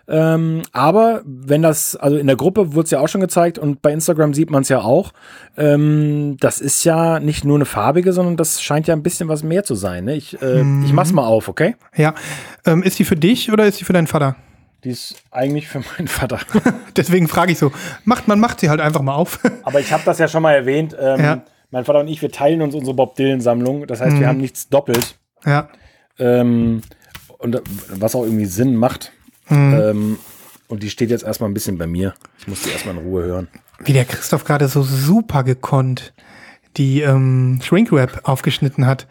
[0.09, 3.83] Ähm, aber wenn das, also in der Gruppe wurde es ja auch schon gezeigt und
[3.83, 5.13] bei Instagram sieht man es ja auch.
[5.57, 9.43] Ähm, das ist ja nicht nur eine farbige, sondern das scheint ja ein bisschen was
[9.43, 10.05] mehr zu sein.
[10.05, 10.15] Ne?
[10.15, 11.75] Ich, äh, ich mach's mal auf, okay?
[11.97, 12.15] Ja.
[12.65, 14.37] Ähm, ist die für dich oder ist die für deinen Vater?
[14.87, 16.39] Die ist eigentlich für meinen Vater.
[16.97, 17.73] Deswegen frage ich so.
[18.05, 19.41] Macht, man macht sie halt einfach mal auf.
[19.65, 20.95] Aber ich habe das ja schon mal erwähnt.
[20.99, 21.43] Ähm, Ja.
[21.73, 23.89] Mein Vater und ich, wir teilen uns unsere Bob Dylan-Sammlung.
[23.89, 25.19] Das heißt, wir haben nichts doppelt.
[25.45, 25.69] ja.
[26.21, 26.83] Ähm,
[27.39, 29.11] und äh, was auch irgendwie Sinn macht.
[29.51, 30.19] Ähm,
[30.69, 32.15] und die steht jetzt erstmal ein bisschen bei mir.
[32.39, 33.49] Ich muss die erstmal in Ruhe hören.
[33.81, 36.15] Wie der Christoph gerade so super gekonnt
[36.77, 39.07] die ähm, Shrinkwrap aufgeschnitten hat.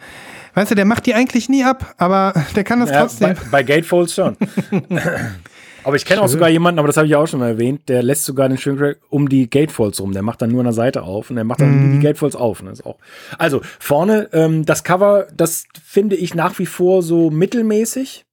[0.54, 3.34] Weißt du, der macht die eigentlich nie ab, aber der kann das Ja, trotzdem.
[3.36, 4.38] bei, bei Gatefolds schon.
[5.86, 8.04] Aber ich kenne auch sogar jemanden, aber das habe ich auch schon mal erwähnt, der
[8.04, 10.12] lässt sogar den Shrink um die Gatefolds rum.
[10.12, 12.62] Der macht dann nur an der Seite auf und der macht dann die Gatefolds auf.
[12.62, 12.98] Das ist auch.
[13.38, 18.26] Also vorne, ähm, das Cover, das finde ich nach wie vor so mittelmäßig.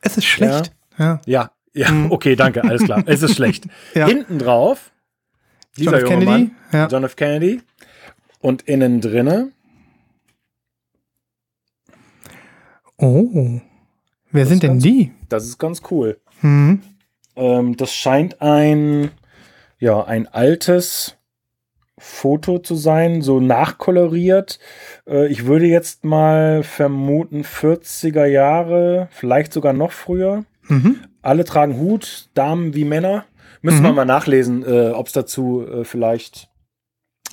[0.00, 0.72] Es ist schlecht.
[0.98, 1.20] Ja.
[1.26, 3.02] Ja, Ja, okay, danke, alles klar.
[3.06, 3.66] Es ist schlecht.
[3.94, 4.06] Ja.
[4.06, 4.92] Hinten drauf,
[5.76, 6.08] dieser John F.
[6.08, 6.86] Kennedy, Mann, ja.
[6.86, 7.16] John F.
[7.16, 7.60] Kennedy.
[8.40, 9.50] Und innen drinne,
[12.96, 13.60] Oh.
[14.30, 15.12] Wer sind denn ganz- die?
[15.28, 16.18] das ist ganz cool.
[16.44, 16.82] Hm.
[17.36, 19.10] Ähm, das scheint ein,
[19.78, 21.16] ja, ein altes
[21.96, 24.58] Foto zu sein, so nachkoloriert.
[25.08, 30.44] Äh, ich würde jetzt mal vermuten 40er Jahre, vielleicht sogar noch früher.
[30.68, 31.00] Mhm.
[31.22, 33.24] Alle tragen Hut, Damen wie Männer.
[33.62, 33.84] Müssen Mhm.
[33.86, 36.50] wir mal nachlesen, äh, ob es dazu äh, vielleicht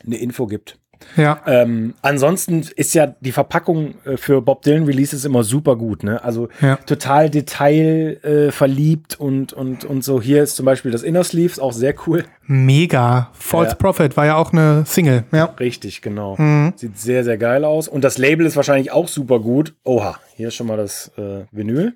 [0.05, 0.79] eine Info gibt.
[1.17, 1.41] Ja.
[1.45, 6.23] Ähm, ansonsten ist ja die Verpackung äh, für Bob Dylan Releases immer super gut, ne?
[6.23, 6.77] Also Ja.
[6.77, 10.21] total detail äh, verliebt und, und, und so.
[10.21, 12.23] Hier ist zum Beispiel das Inner Sleeves auch sehr cool.
[12.45, 13.29] Mega.
[13.33, 13.75] False Ja.
[13.75, 15.23] Prophet war ja auch eine Single.
[15.31, 15.45] Ja.
[15.59, 16.35] Richtig, genau.
[16.37, 16.73] Mhm.
[16.75, 17.87] Sieht sehr, sehr geil aus.
[17.87, 19.73] Und das Label ist wahrscheinlich auch super gut.
[19.83, 21.93] Oha, hier ist schon mal das äh, Vinyl.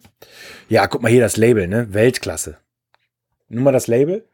[0.69, 1.87] Ja, guck mal hier das Label, ne?
[1.93, 2.57] Weltklasse.
[3.49, 4.25] Nur mal das Label.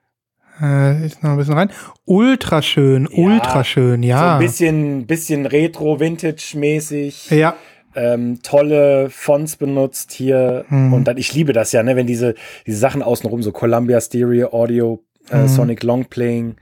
[0.61, 1.69] Äh, ist noch ein bisschen rein.
[2.05, 3.23] Ultra schön, Ja.
[3.23, 4.37] ultra schön, So ja.
[4.37, 7.29] ein bisschen, bisschen retro, vintage-mäßig.
[7.31, 7.55] ja.
[7.93, 10.63] ähm, tolle Fonts benutzt hier.
[10.69, 10.93] Mhm.
[10.93, 12.35] Und dann, ich liebe das ja, ne, wenn diese,
[12.65, 15.47] diese Sachen außenrum, so Columbia Stereo, Audio, äh, Mhm.
[15.49, 16.55] Sonic Long Playing.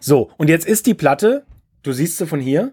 [0.00, 1.44] So, und jetzt ist die Platte,
[1.84, 2.72] du siehst sie von hier,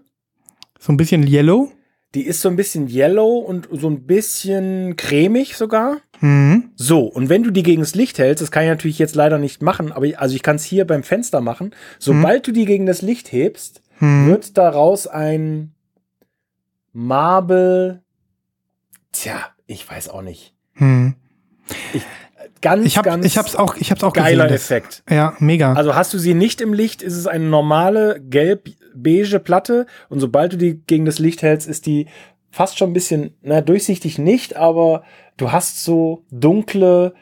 [0.80, 1.70] So ein bisschen yellow.
[2.16, 5.98] die ist so ein bisschen yellow und so ein bisschen cremig sogar.
[6.20, 6.70] Mhm.
[6.76, 9.38] So, und wenn du die gegen das Licht hältst, das kann ich natürlich jetzt leider
[9.38, 11.74] nicht machen, aber ich, also ich kann es hier beim Fenster machen.
[11.98, 14.28] Sobald du die gegen das Licht hebst, Mhm.
[14.28, 15.72] wird daraus ein
[16.92, 18.02] Marble.
[19.12, 20.54] Tja, ich weiß auch nicht.
[20.74, 21.14] Mhm.
[22.62, 24.56] Ganz, Ich, hab, ganz ich hab's auch, ich hab's auch geiler gesehen.
[24.56, 25.02] Effekt.
[25.08, 25.72] Ja, mega.
[25.74, 30.52] Also hast du sie nicht im Licht, ist es eine normale gelb-beige Platte und sobald
[30.52, 32.06] du die gegen das Licht hältst, ist die
[32.50, 35.04] fast schon ein bisschen, na, durchsichtig nicht, aber
[35.40, 37.14] du hast so dunkle,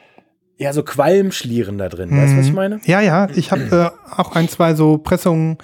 [0.57, 2.11] ja, so Qualmschlieren da drin.
[2.11, 2.57] Weißt du, was ich Mhm.
[2.57, 2.81] meine?
[2.85, 5.57] Ja, ja, ich habe äh, auch ein, zwei so Pressungen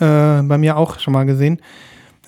[0.00, 1.60] äh, bei mir auch schon mal gesehen.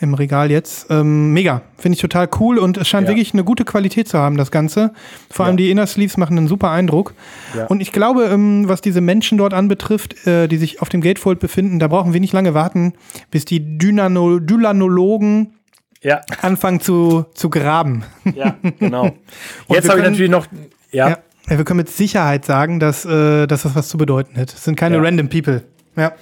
[0.02, 0.86] Im Regal jetzt.
[0.90, 1.60] Ähm, mega.
[1.76, 3.10] Finde ich total cool und es scheint Ja.
[3.14, 4.92] wirklich eine gute Qualität zu haben, das Ganze.
[5.30, 5.56] Vor allem Ja.
[5.58, 7.12] die Inner Sleeves machen einen super Eindruck.
[7.54, 7.66] Ja.
[7.66, 11.38] Und ich glaube, ähm, was diese Menschen dort anbetrifft, äh, die sich auf dem Gatefold
[11.38, 12.94] befinden, da brauchen wir nicht lange warten,
[13.30, 15.52] bis die Dynano Dylanologen
[16.02, 18.04] Ja, anfangen zu, zu graben.
[18.34, 19.12] ja, genau.
[19.68, 20.46] Jetzt habe ich natürlich noch,
[20.90, 21.18] ja, Ja.
[21.58, 24.52] wir können mit Sicherheit sagen, dass, äh, dass das was zu bedeuten hat.
[24.52, 25.02] Es sind keine Ja.
[25.02, 25.62] random people.
[25.96, 26.12] Ja.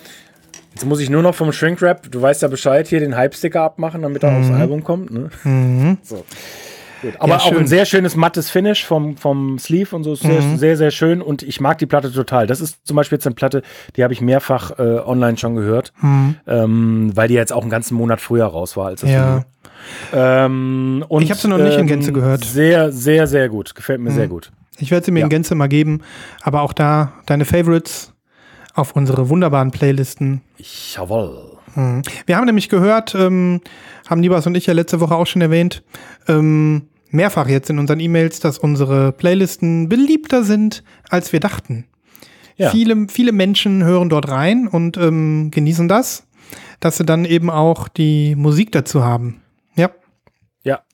[0.74, 4.02] Jetzt muss ich nur noch vom Shrinkwrap, du weißt ja Bescheid, hier den Hype-Sticker abmachen,
[4.02, 5.10] damit er aufs Album kommt.
[5.12, 5.96] Ne?
[6.02, 6.24] So.
[7.02, 7.14] Gut.
[7.20, 7.30] Aber Mhm.
[7.30, 10.14] Ja, auch ein sehr schönes mattes Finish vom, vom Sleeve und so.
[10.14, 10.56] ist Sehr, Mhm.
[10.58, 11.22] sehr, sehr schön.
[11.22, 12.48] Und ich mag die Platte total.
[12.48, 13.62] Das ist zum Beispiel jetzt eine Platte,
[13.96, 17.94] die habe ich mehrfach äh, online schon gehört, ähm, weil die jetzt auch einen ganzen
[17.96, 19.14] Monat früher raus war als das Mhm.
[19.16, 19.36] Ja.
[19.36, 19.44] Video.
[20.12, 22.44] Ähm, und, Ich hab sie noch nicht in Gänze gehört.
[22.44, 23.74] Sehr, sehr, sehr gut.
[23.74, 24.50] Gefällt mir sehr gut.
[24.78, 25.26] Ich werde sie mir Ja.
[25.26, 26.00] in Gänze mal geben.
[26.42, 28.12] Aber auch da deine Favorites
[28.74, 30.42] auf unsere wunderbaren Playlisten.
[30.94, 31.56] Jawohl.
[31.74, 32.02] Mhm.
[32.26, 33.60] Wir haben nämlich gehört, ähm,
[34.08, 35.82] haben Nibas und ich ja letzte Woche auch schon erwähnt,
[36.28, 41.86] ähm, mehrfach jetzt in unseren E-Mails, dass unsere Playlisten beliebter sind, als wir dachten.
[42.56, 42.70] Ja.
[42.70, 46.26] Viele, viele Menschen hören dort rein und ähm, genießen das,
[46.80, 49.40] dass sie dann eben auch die Musik dazu haben.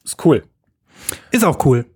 [0.05, 0.43] Ist cool.
[1.31, 1.87] ist auch cool.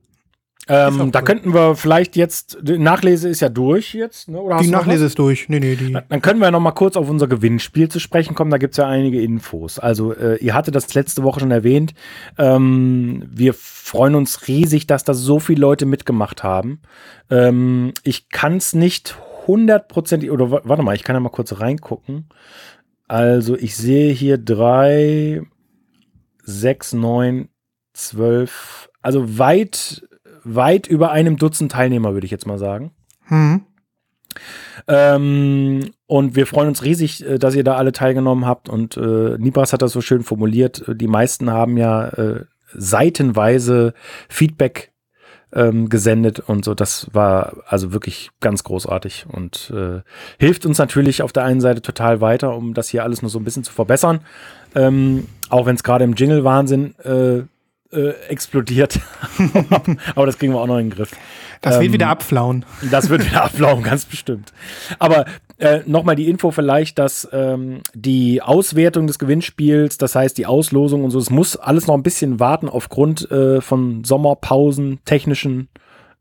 [0.71, 1.25] Ähm, auch da cool.
[1.25, 4.39] könnten wir vielleicht jetzt, die Nachlese ist ja durch jetzt, ne?
[4.39, 4.69] oder Die?
[4.69, 5.49] Nachlese ist durch.
[5.49, 5.97] Nee, nee, die.
[6.09, 8.51] Dann können wir noch mal kurz auf unser Gewinnspiel zu sprechen kommen.
[8.51, 9.79] Da gibt es ja einige Infos.
[9.79, 11.95] Also äh, ihr hattet das letzte Woche schon erwähnt.
[12.37, 16.83] Ähm, wir freuen uns riesig, dass da so viele Leute mitgemacht haben.
[17.31, 19.17] Ähm, ich kann es nicht
[19.47, 22.29] hundertprozentig, oder wa- warte mal, ich kann ja mal kurz reingucken.
[23.07, 25.41] Also ich sehe hier drei,
[26.45, 27.49] sechs, neun,
[27.99, 30.07] zwölf, also weit,
[30.45, 32.93] weit über einem Dutzend Teilnehmer, würde ich jetzt mal sagen.
[33.25, 33.63] Hm.
[34.87, 38.69] Ähm, und wir freuen uns riesig, äh, dass ihr da alle teilgenommen habt.
[38.69, 40.85] Und äh, Nibras hat das so schön formuliert.
[40.89, 43.95] Die meisten haben ja äh, seitenweise
[44.29, 44.93] Feedback
[45.53, 46.75] ähm, gesendet und so.
[46.75, 50.03] Das war also wirklich ganz großartig und äh,
[50.39, 53.39] hilft uns natürlich auf der einen Seite total weiter, um das hier alles nur so
[53.39, 54.21] ein bisschen zu verbessern.
[54.75, 57.43] Ähm, auch wenn es gerade im Jingle-Wahnsinn äh,
[57.93, 59.01] äh, explodiert.
[60.15, 61.11] Aber das kriegen wir auch noch in den Griff.
[61.61, 62.65] Das Ähm, wird wieder abflauen.
[62.91, 64.53] Das wird wieder ablaufen, ganz bestimmt.
[64.99, 65.25] Aber
[65.59, 71.03] äh, nochmal die Info vielleicht, dass ähm, die Auswertung des Gewinnspiels, das heißt die Auslosung
[71.05, 75.69] und so, es muss alles noch ein bisschen warten aufgrund äh, von Sommerpausen, technischen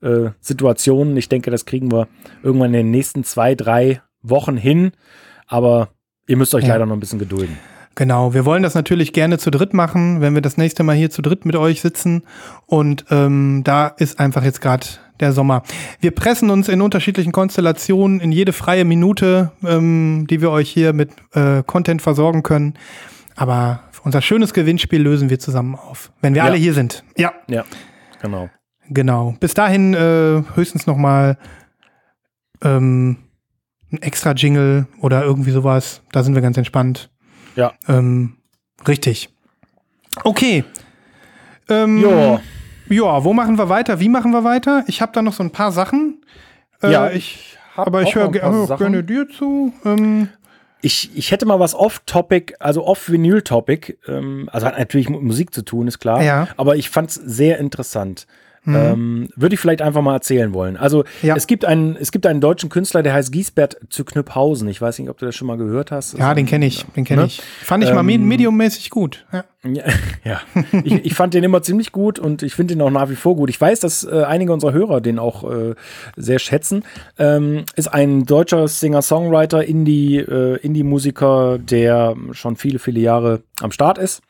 [0.01, 1.15] äh, Situationen.
[1.17, 2.07] Ich denke, das kriegen wir
[2.43, 4.91] irgendwann in den nächsten zwei, drei Wochen hin.
[5.47, 5.89] Aber
[6.27, 6.73] ihr müsst euch Ja.
[6.73, 7.57] leider noch ein bisschen gedulden.
[7.97, 11.09] Genau, wir wollen das natürlich gerne zu dritt machen, wenn wir das nächste Mal hier
[11.09, 12.21] zu dritt mit euch sitzen.
[12.67, 14.85] Und ähm, da ist einfach jetzt gerade
[15.19, 15.63] der Sommer.
[15.99, 20.93] Wir pressen uns in unterschiedlichen Konstellationen in jede freie Minute, ähm, die wir euch hier
[20.93, 22.75] mit äh, Content versorgen können.
[23.35, 26.45] Aber unser schönes Gewinnspiel lösen wir zusammen auf, wenn wir Ja.
[26.49, 27.03] alle hier sind.
[27.17, 27.65] Ja, Ja,
[28.21, 28.47] genau.
[28.91, 29.35] genau.
[29.39, 31.39] Bis dahin äh, höchstens noch mal
[32.63, 33.17] ähm,
[33.91, 36.03] ein extra Jingle oder irgendwie sowas.
[36.11, 37.09] Da sind wir ganz entspannt.
[37.57, 37.73] Ja.
[37.89, 38.37] Ähm,
[38.87, 39.29] richtig.
[40.23, 40.63] Okay.
[41.69, 42.39] Ähm, Ja.
[42.89, 43.99] ja, wo machen wir weiter?
[43.99, 44.83] Wie machen wir weiter?
[44.87, 46.21] Ich habe da noch so ein paar Sachen.
[46.81, 49.73] Äh, Ja, ich, hab aber ich höre gerne dir zu.
[49.83, 50.29] Ähm,
[50.81, 55.63] Ich, ich hätte mal was off-topic, also off-Vinyl-Topic, ähm, also hat natürlich mit Musik zu
[55.63, 56.21] tun, ist klar.
[56.21, 56.47] Ja.
[56.55, 58.27] Aber ich fand es sehr interessant.
[58.75, 60.77] Ähm, Würde ich vielleicht einfach mal erzählen wollen.
[60.77, 61.35] Also Ja.
[61.35, 64.67] es, gibt einen, es gibt einen deutschen Künstler, der heißt Giesbert zu Knüpphausen.
[64.67, 66.17] Ich weiß nicht, ob du das schon mal gehört hast.
[66.17, 66.85] ja, den kenne ich.
[66.95, 67.27] Den kenne Ne?
[67.27, 67.41] ich.
[67.63, 69.25] Fand ich mal Ähm, mediummäßig gut.
[69.31, 69.43] Ja.
[69.65, 69.83] Ja,
[70.23, 70.41] ja.
[70.83, 73.35] Ich, ich fand den immer ziemlich gut und ich finde ihn auch nach wie vor
[73.35, 73.49] gut.
[73.49, 75.73] Ich weiß, dass äh, einige unserer Hörer den auch äh,
[76.15, 76.83] sehr schätzen.
[77.17, 83.97] Ähm, ist ein deutscher Singer-Songwriter, Indie, äh, Indie-Musiker, der schon viele, viele Jahre am Start
[83.97, 84.21] ist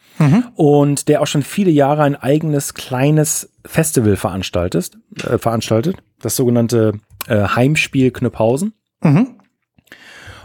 [0.55, 6.93] und der auch schon viele Jahre ein eigenes kleines Festival veranstaltet, äh, veranstaltet das sogenannte
[7.27, 8.73] äh, Heimspiel Knüpphausen.
[9.01, 9.35] Mhm.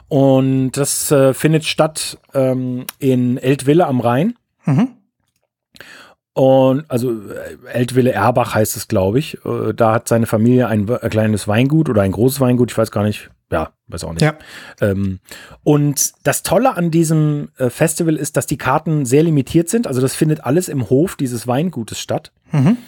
[0.08, 4.34] Und das äh, findet statt ähm, in Eltville am Rhein.
[4.66, 4.88] Mhm.
[6.34, 9.38] Und also äh, Eltville Erbach heißt es, glaube ich.
[9.44, 12.90] Äh, Da hat seine Familie ein, ein kleines Weingut oder ein großes Weingut, ich weiß
[12.90, 13.30] gar nicht.
[13.50, 14.22] Ja, weiß auch nicht.
[14.22, 14.34] Ja.
[14.80, 15.20] Ähm,
[15.62, 19.86] und das Tolle an diesem äh, Festival ist, dass die Karten sehr limitiert sind.
[19.86, 22.32] Also das findet alles im Hof dieses Weingutes statt.
[22.50, 22.78] Mhm.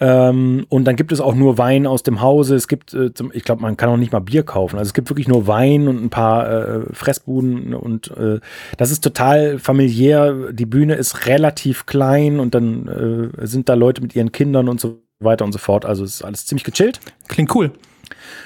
[0.00, 2.56] Ähm, und dann gibt es auch nur Wein aus dem Hause.
[2.56, 4.76] Es gibt, äh, zum, ich glaube, man kann auch nicht mal Bier kaufen.
[4.78, 8.40] Also es gibt wirklich nur Wein und ein paar äh, Fressbuden und äh,
[8.76, 10.52] das ist total familiär.
[10.52, 14.80] Die Bühne ist relativ klein und dann äh, sind da Leute mit ihren Kindern und
[14.80, 15.84] so weiter und so fort.
[15.84, 17.72] Also es ist alles ziemlich gechillt Klingt cool.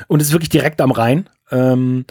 [0.07, 1.29] und es ist wirklich direkt am Rhein.
[1.51, 2.05] Ähm,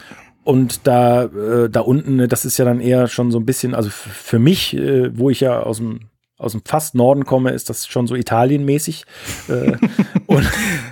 [0.43, 3.89] und da, äh, da unten, das ist ja dann eher schon so ein bisschen, also
[3.89, 5.99] für mich, äh, wo ich ja aus dem
[6.37, 9.05] aus dem fast Norden komme, ist das schon so Italienmäßig.
[9.49, 9.77] Äh,
[10.27, 10.49] und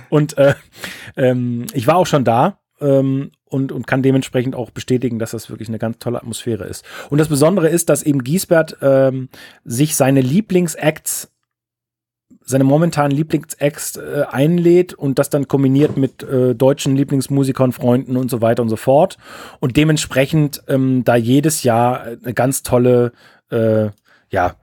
[0.08, 0.54] und äh,
[1.16, 5.50] ähm, ich war auch schon da ähm, und, und kann dementsprechend auch bestätigen, dass das
[5.50, 6.84] wirklich eine ganz tolle Atmosphäre ist.
[7.10, 9.28] Und das Besondere ist, dass eben Giesbert ähm,
[9.64, 11.30] sich seine Lieblingsacts
[12.48, 18.30] seine momentanen Lieblingsacts äh, einlädt und das dann kombiniert mit äh, deutschen Lieblingsmusikern, Freunden und
[18.30, 19.18] so weiter und so fort.
[19.58, 23.12] Und dementsprechend ähm, da jedes Jahr eine ganz tolle,
[23.50, 23.88] äh,
[24.30, 24.54] ja,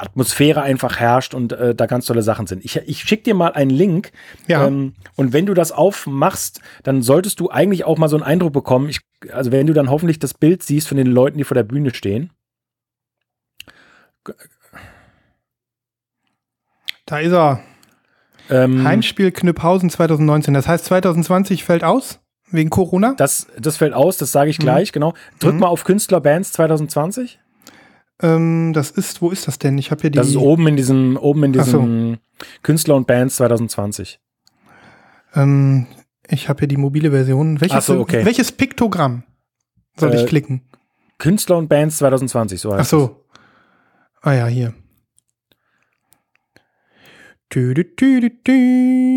[0.00, 2.64] Atmosphäre einfach herrscht und äh, da ganz tolle Sachen sind.
[2.64, 4.12] Ich, ich schicke dir mal einen Link.
[4.46, 4.66] Ja.
[4.66, 8.52] Ähm, und wenn du das aufmachst, dann solltest du eigentlich auch mal so einen Eindruck
[8.52, 8.88] bekommen.
[8.88, 9.00] Ich,
[9.32, 11.94] also wenn du dann hoffentlich das Bild siehst von den Leuten, die vor der Bühne
[11.94, 12.30] stehen.
[17.06, 17.60] Da ist er.
[18.50, 20.54] Ähm, Heimspiel Knüpphausen 2019.
[20.54, 23.14] Das heißt, 2020 fällt aus wegen Corona.
[23.16, 25.12] Das, das fällt aus, das sage ich gleich, genau.
[25.38, 25.60] Drück Mhm.
[25.60, 27.38] mal auf Künstler Bands 2020.
[28.20, 29.78] Ähm, das ist, wo ist das denn?
[29.78, 30.18] Ich habe hier die.
[30.18, 31.78] Das ist oben in diesem, oben in Ach so.
[31.78, 32.18] diesem
[32.62, 34.20] Künstler und Bands 2020.
[35.34, 35.86] Ähm,
[36.28, 37.60] ich habe hier die mobile Version.
[37.60, 38.24] Welches, so, okay.
[38.24, 39.22] welches Piktogramm
[39.96, 40.62] soll Äh, ich klicken?
[41.18, 43.24] Künstler und Bands 2020, so heißt Ach so.
[44.20, 44.74] Ah ja, hier.
[47.50, 48.30] Tü, tü.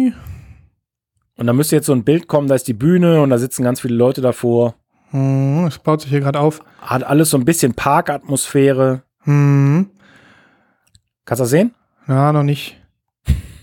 [0.08, 0.14] es.
[1.38, 3.64] Und da müsste jetzt so ein Bild kommen, da ist die Bühne und da sitzen
[3.64, 4.76] ganz viele Leute davor.
[5.12, 6.62] Hm, Es baut sich hier gerade auf.
[6.82, 9.04] Hat alles so ein bisschen Parkatmosphäre.
[9.24, 9.90] Hm.
[11.26, 11.74] Kannst du das sehen?
[12.08, 12.78] Na, noch nicht.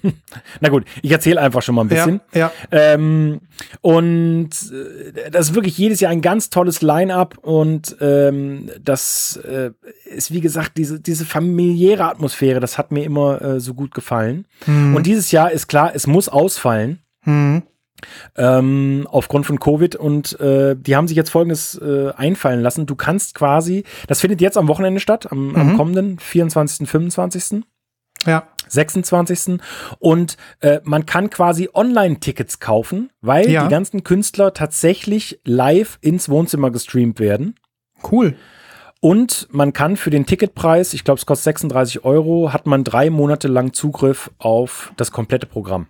[0.61, 2.21] Na gut, ich erzähle einfach schon mal ein bisschen.
[2.33, 2.53] Ja, ja.
[2.71, 3.41] Ähm,
[3.81, 9.73] und äh, das ist wirklich jedes Jahr ein ganz tolles Line-up und ähm, das äh,
[10.05, 14.47] ist, wie gesagt, diese, diese familiäre Atmosphäre, das hat mir immer äh, so gut gefallen.
[14.67, 14.95] Hm.
[14.95, 17.01] Und dieses Jahr ist klar, es muss ausfallen.
[17.23, 17.63] Hm.
[18.37, 22.87] Ähm, aufgrund von Covid und äh, die haben sich jetzt folgendes äh, einfallen lassen.
[22.87, 25.77] Du kannst quasi, das findet jetzt am Wochenende statt, am, am Mhm.
[25.77, 27.63] kommenden 24., 25.
[28.27, 28.49] Ja.
[28.69, 29.59] 26.
[29.99, 33.65] Und äh, man kann quasi Online-Tickets kaufen, weil Ja.
[33.65, 37.55] die ganzen Künstler tatsächlich live ins Wohnzimmer gestreamt werden.
[38.11, 38.35] Cool.
[39.01, 43.11] Und man kann für den Ticketpreis, ich glaube, es kostet 36 Euro, hat man drei
[43.11, 45.87] Monate lang Zugriff auf das komplette Programm.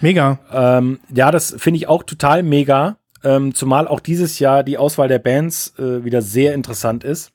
[0.00, 0.38] Mega.
[0.52, 2.96] Ähm, ja, das finde ich auch total mega.
[3.22, 7.32] Ähm, zumal auch dieses Jahr die Auswahl der Bands äh, wieder sehr interessant ist.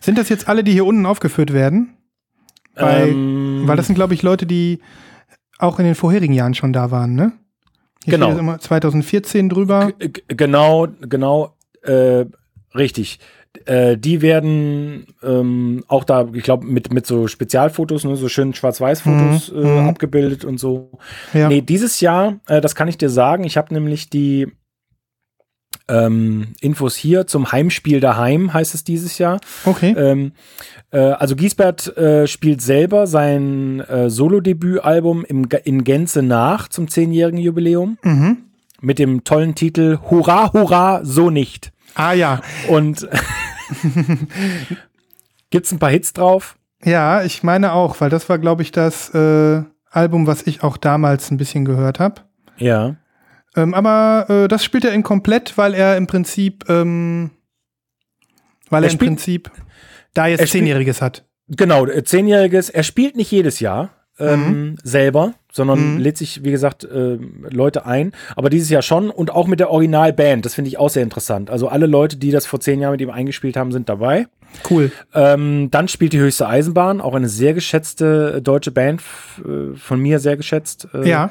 [0.00, 1.94] Sind das jetzt alle, die hier unten aufgeführt werden?
[2.74, 4.80] Weil, Ähm, weil das sind, glaube ich, Leute, die
[5.58, 7.32] auch in den vorherigen Jahren schon da waren, ne?
[8.04, 8.28] Hier Genau.
[8.28, 9.92] steht immer 2014 drüber.
[9.98, 12.24] G- Genau, genau, äh,
[12.74, 13.18] richtig.
[13.64, 18.54] Äh, die werden ähm, auch da, ich glaube, mit, mit so Spezialfotos, ne, so schönen
[18.54, 19.88] Schwarz-Weiß-Fotos Mhm, äh, mhm.
[19.88, 20.98] abgebildet und so.
[21.34, 21.48] Ja.
[21.48, 24.48] Nee, dieses Jahr, äh, das kann ich dir sagen, ich habe nämlich die
[25.88, 29.40] ähm, Infos hier zum Heimspiel daheim, heißt es dieses Jahr.
[29.64, 29.94] Okay.
[29.96, 30.32] Ähm,
[30.90, 37.96] äh, also Giesbert äh, spielt selber sein äh, Solo-Debütalbum in Gänze nach zum zehnjährigen Jubiläum
[38.02, 38.38] Mhm.
[38.82, 41.72] mit dem tollen Titel Hurra, Hurra, so nicht.
[41.94, 42.42] Ah ja.
[42.68, 43.08] Und
[45.50, 46.56] gibt's ein paar Hits drauf?
[46.84, 50.76] Ja, ich meine auch, weil das war, glaube ich, das äh, Album, was ich auch
[50.76, 52.22] damals ein bisschen gehört habe.
[52.56, 52.96] Ja.
[53.56, 57.30] Ähm, aber äh, das spielt er in komplett, weil er im Prinzip, ähm,
[58.70, 59.50] weil er, Er im Prinzip
[60.14, 61.24] da jetzt Zehnjähriges hat.
[61.48, 62.70] Genau, äh, zehnjähriges.
[62.70, 63.90] Er spielt nicht jedes Jahr
[64.20, 65.98] ähm, selber, sondern Mhm.
[66.00, 68.12] lädt sich, wie gesagt, ähm, Leute ein.
[68.36, 70.44] Aber dieses Jahr schon und auch mit der Originalband.
[70.44, 71.50] Das finde ich auch sehr interessant.
[71.50, 74.26] Also alle Leute, die das vor zehn Jahren mit ihm eingespielt haben, sind dabei.
[74.70, 74.90] Cool.
[75.14, 79.02] Ähm, dann spielt die höchste Eisenbahn, auch eine sehr geschätzte äh, deutsche Band,
[79.44, 80.88] äh, von mir sehr geschätzt.
[80.94, 81.30] Äh, Ja.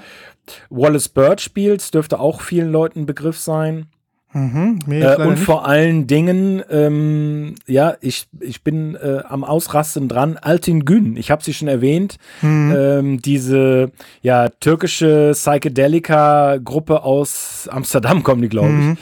[0.70, 3.88] Wallace Bird spielt, dürfte auch vielen Leuten ein Begriff sein.
[4.34, 4.80] Mhm.
[4.90, 5.44] Äh, und nicht.
[5.44, 10.38] vor allen Dingen, ähm, ja, ich, ich bin äh, am Ausrasten dran.
[10.38, 12.18] Altin Gün, ich habe sie schon erwähnt.
[12.42, 12.76] Mhm.
[12.76, 18.74] Ähm, diese ja, türkische Psychedelika-Gruppe aus Amsterdam kommen die, glaube ich.
[18.74, 18.98] Mhm.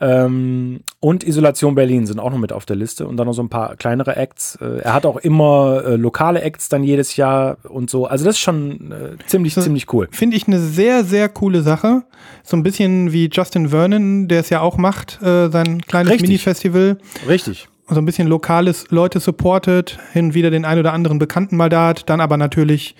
[0.00, 3.42] Ähm, und Isolation Berlin sind auch noch mit auf der Liste und dann noch so
[3.42, 4.56] ein paar kleinere Acts.
[4.56, 8.06] Äh, er hat auch immer äh, lokale Acts dann jedes Jahr und so.
[8.06, 10.08] Also das ist schon äh, ziemlich, So- ziemlich cool.
[10.10, 12.02] Finde ich eine sehr, sehr coole Sache.
[12.42, 16.20] So ein bisschen wie Justin Vernon, der es ja auch macht, äh, sein kleines.
[16.22, 16.98] Mini-Festival.
[17.28, 17.68] Richtig.
[17.88, 21.68] So ein bisschen lokales Leute supportet, hin und wieder den ein oder anderen Bekannten mal
[21.68, 22.94] da hat, dann aber natürlich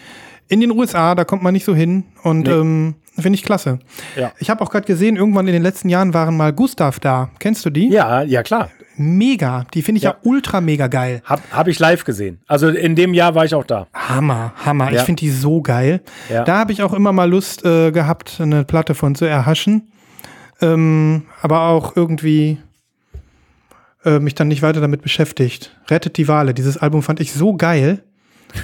[0.48, 2.04] in den USA, da kommt man nicht so hin.
[2.24, 2.50] Und Nee.
[2.52, 3.78] ähm, finde ich klasse.
[4.16, 4.32] Ja.
[4.38, 7.30] Ich habe auch gerade gesehen, irgendwann in den letzten Jahren waren mal Gustav da.
[7.38, 7.88] Kennst du die?
[7.88, 8.70] Ja, ja, klar.
[8.96, 9.64] Mega.
[9.72, 10.10] Die finde ich ja.
[10.10, 10.16] Ja.
[10.24, 11.22] ultra mega geil.
[11.24, 12.40] Hab, hab ich live gesehen.
[12.46, 13.86] Also in dem Jahr war ich auch da.
[13.94, 14.88] Hammer, Hammer.
[14.90, 15.04] Ich Ja.
[15.04, 16.02] finde die so geil.
[16.28, 19.90] Da habe ich auch immer mal Lust äh, gehabt, eine Platte von zu erhaschen.
[20.60, 22.58] Ähm, aber auch irgendwie
[24.04, 25.74] äh, mich dann nicht weiter damit beschäftigt.
[25.88, 26.52] Rettet die Wale.
[26.54, 28.02] Dieses Album fand ich so geil.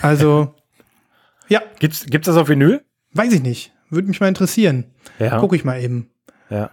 [0.02, 0.54] Also,
[1.48, 2.82] ja, Gibt's, gibt's das auf Vinyl?
[3.12, 3.72] weiß ich nicht.
[3.91, 4.84] Würde mich mal interessieren.
[5.18, 5.39] Ja.
[5.39, 6.11] Guck ich mal eben.
[6.51, 6.70] Ja.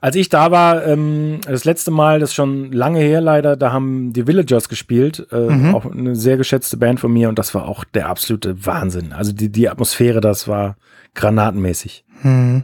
[0.00, 3.72] Als ich da war, ähm, das letzte Mal, das ist schon lange her leider, da
[3.72, 5.74] haben die Villagers gespielt, äh, Mhm.
[5.74, 9.12] auch eine sehr geschätzte Band von mir und das war auch der absolute Wahnsinn.
[9.12, 10.76] Also die, die Atmosphäre, das war
[11.14, 12.04] granatenmäßig.
[12.22, 12.62] Hm.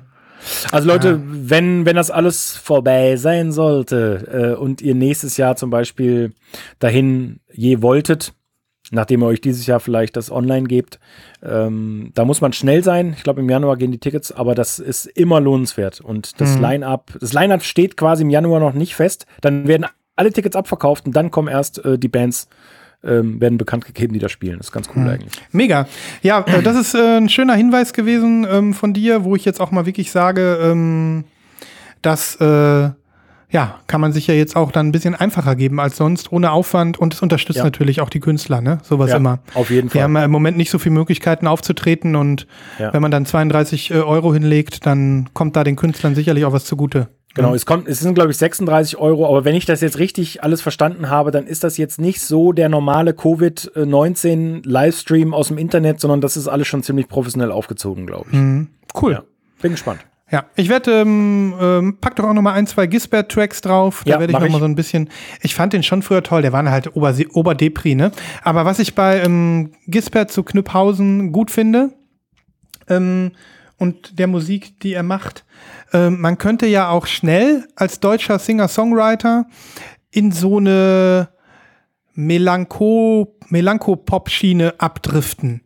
[0.73, 5.71] Also Leute, wenn, wenn das alles vorbei sein sollte äh, und ihr nächstes Jahr zum
[5.71, 6.33] Beispiel
[6.81, 8.35] dahin je wolltet,
[8.93, 11.01] nachdem ihr euch dieses Jahr vielleicht das online gebt,
[11.43, 13.15] ähm, da muss man schnell sein.
[13.17, 16.01] Ich glaube, im Januar gehen die Tickets, aber das ist immer lohnenswert.
[16.01, 16.63] Und das Mhm.
[16.63, 19.27] Line-Up, das Line-Up steht quasi im Januar noch nicht fest.
[19.41, 22.49] Dann werden alle Tickets abverkauft und dann kommen erst äh, die Bands,
[23.05, 24.59] ähm, werden bekannt gegeben, die da spielen.
[24.59, 25.33] Das ist ganz cool eigentlich.
[25.51, 25.89] Mega.
[26.23, 29.61] Ja, äh, das ist äh, ein schöner Hinweis gewesen ähm, von dir, wo ich jetzt
[29.61, 31.25] auch mal wirklich sage, ähm,
[32.03, 32.91] dass äh,
[33.53, 36.51] ja, kann man sich ja jetzt auch dann ein bisschen einfacher geben als sonst, ohne
[36.51, 37.65] Aufwand und es unterstützt Ja.
[37.65, 38.79] natürlich auch die Künstler, ne?
[38.83, 39.39] Sowas Ja, immer.
[39.55, 40.03] auf jeden Die Fall.
[40.03, 42.47] haben ja im Moment nicht so viele Möglichkeiten aufzutreten und
[42.79, 42.93] Ja.
[42.93, 46.65] wenn man dann 32 äh, Euro hinlegt, dann kommt da den Künstlern sicherlich auch was
[46.65, 47.09] zugute.
[47.35, 50.43] Genau, es kommt, es sind glaube ich 36 Euro, aber wenn ich das jetzt richtig
[50.43, 55.59] alles verstanden habe, dann ist das jetzt nicht so der normale Covid-19 Livestream aus dem
[55.59, 58.37] Internet, sondern das ist alles schon ziemlich professionell aufgezogen, glaube ich.
[58.39, 58.69] Mhm.
[59.01, 59.23] Cool.
[59.61, 60.01] Bin gespannt.
[60.33, 64.03] Ja, ich werde, ähm, ähm, pack doch auch noch mal ein, zwei Gisbert-Tracks drauf.
[64.07, 64.61] Da Ja, werde ich noch mal ich.
[64.61, 65.11] so ein bisschen.
[65.43, 66.41] Ich fand den schon früher toll.
[66.41, 68.13] Der war halt Ober Oberdepri, ne?
[68.43, 71.93] Aber was ich bei ähm, Gisbert zu Knüpphausen gut finde
[72.89, 73.33] ähm,
[73.77, 75.45] und der Musik, die er macht,
[75.93, 79.45] ähm, man könnte ja auch schnell als deutscher Singer-Songwriter
[80.11, 81.29] in so eine
[82.15, 85.61] Melancho Melancho-Pop-Schiene abdriften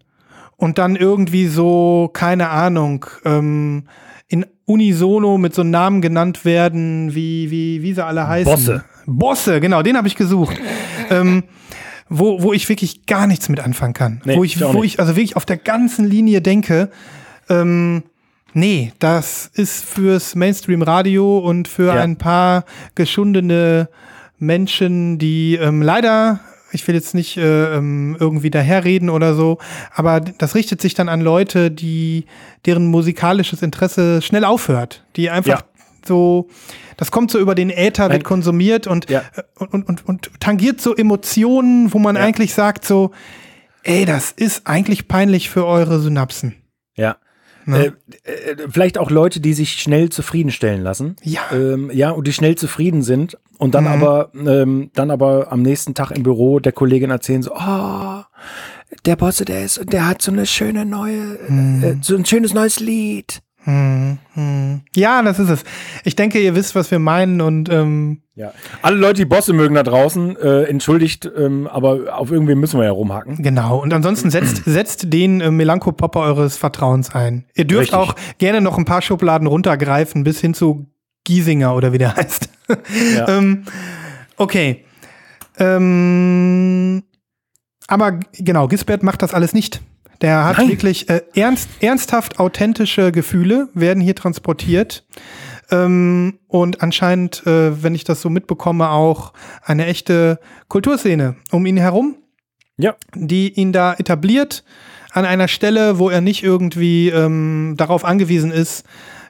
[0.57, 3.85] und dann irgendwie so, keine Ahnung, ähm,
[4.29, 8.53] in Unisono mit so Namen genannt werden, wie, wie, wie sie alle heißen.
[8.53, 8.85] Bosse.
[9.07, 10.57] Bosse, genau, den habe ich gesucht.
[11.11, 11.45] ähm,
[12.09, 14.21] wo, wo ich wirklich gar nichts mit anfangen kann.
[14.25, 14.95] Nee, wo ich, ich wo nicht.
[14.95, 16.91] ich also wirklich auf der ganzen Linie denke,
[17.49, 18.03] ähm,
[18.53, 22.03] nee, das ist fürs Mainstream-Radio und für Ja.
[22.03, 22.65] ein paar
[22.95, 23.89] geschundene
[24.39, 26.41] Menschen, die ähm, leider,
[26.73, 29.59] ich will jetzt nicht äh, ähm, irgendwie daherreden oder so,
[29.95, 32.27] aber das richtet sich dann an Leute, die
[32.67, 35.65] deren musikalisches Interesse schnell aufhört, die einfach Ja.
[36.07, 36.49] so,
[36.97, 39.23] das kommt so über den Äther, wird konsumiert und, Ja.
[39.37, 42.23] äh, und, und, und, und tangiert so Emotionen, wo man Ja.
[42.23, 43.13] eigentlich sagt so,
[43.85, 46.57] ey, das ist eigentlich peinlich für eure Synapsen.
[46.97, 47.17] Ja.
[47.69, 47.95] Ne?
[48.25, 51.17] Äh, äh, vielleicht auch Leute, die sich schnell zufriedenstellen lassen.
[51.23, 51.41] Ja.
[51.53, 53.91] Ähm, ja, und die schnell zufrieden sind und dann Mhm.
[53.91, 58.21] aber ähm, dann aber am nächsten Tag im Büro der Kollegin erzählen so, oh,
[59.05, 61.83] der Bosse, der ist, der hat so eine schöne neue, Mhm.
[61.83, 63.41] äh, so ein schönes neues Lied.
[63.65, 64.83] Hm, hm.
[64.95, 65.65] Ja, das ist es.
[66.05, 68.53] Ich denke, ihr wisst, was wir meinen und ähm, Ja.
[68.81, 72.85] Alle Leute, die Bosse mögen da draußen, äh, entschuldigt, ähm, aber auf irgendwie müssen wir
[72.85, 73.43] ja rumhacken.
[73.43, 73.79] genau.
[73.83, 77.47] Und ansonsten setzt, setzt den äh, Melanco-Popper eures Vertrauens ein.
[77.57, 77.99] Ihr dürft Richtig.
[77.99, 80.87] auch gerne noch ein paar Schubladen runtergreifen, bis hin zu
[81.27, 82.49] Giesinger oder wie der heißt.
[83.15, 83.29] Ja.
[83.29, 83.65] ähm,
[84.39, 84.85] okay.
[85.59, 87.03] Ähm,
[87.87, 89.81] aber genau, Gisbert macht das alles nicht.
[90.23, 90.69] Der hat Nein.
[90.69, 95.05] wirklich äh, ernst, ernsthaft authentische Gefühle, werden hier transportiert.
[95.71, 101.77] Ähm, und anscheinend, äh, wenn ich das so mitbekomme, auch eine echte Kulturszene um ihn
[101.77, 102.17] herum,
[102.79, 102.95] Ja.
[103.15, 104.65] die ihn da etabliert
[105.13, 108.85] an einer Stelle, wo er nicht irgendwie ähm, darauf angewiesen ist,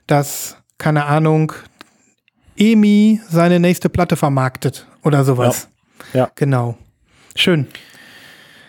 [0.07, 1.53] dass, keine Ahnung,
[2.59, 5.69] EMI seine nächste Platte vermarktet oder sowas.
[6.13, 6.31] Ja.
[6.35, 6.77] Genau.
[7.35, 7.67] Schön.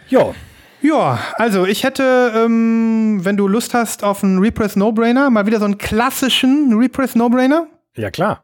[0.10, 0.34] Ja.
[0.82, 5.60] Ja, also ich hätte, ähm, wenn du Lust hast auf einen Repress No-Brainer, mal wieder
[5.60, 7.68] so einen klassischen Repress No-Brainer.
[7.96, 8.44] Ja, klar.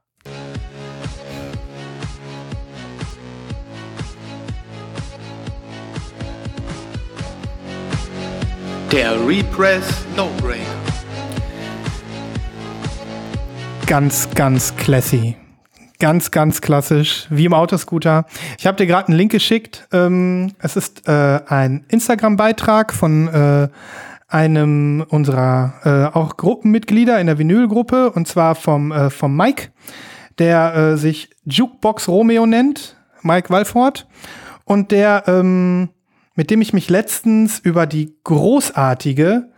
[8.92, 9.86] Der Repress
[10.16, 10.83] No-Brainer.
[13.86, 15.36] Ganz, ganz classy.
[16.00, 18.26] Ganz, ganz klassisch, wie im Autoscooter.
[18.58, 19.88] Ich habe dir gerade einen Link geschickt.
[19.92, 23.68] Ähm, es ist äh, ein Instagram-Beitrag von äh,
[24.30, 29.70] einem unserer äh, auch Gruppenmitglieder in der Vinylgruppe und zwar vom, äh, vom Mike,
[30.40, 34.08] der äh, sich Jukebox Romeo nennt, Mike Walford,
[34.64, 35.90] und der, ähm,
[36.36, 39.50] mit dem ich mich letztens über die großartige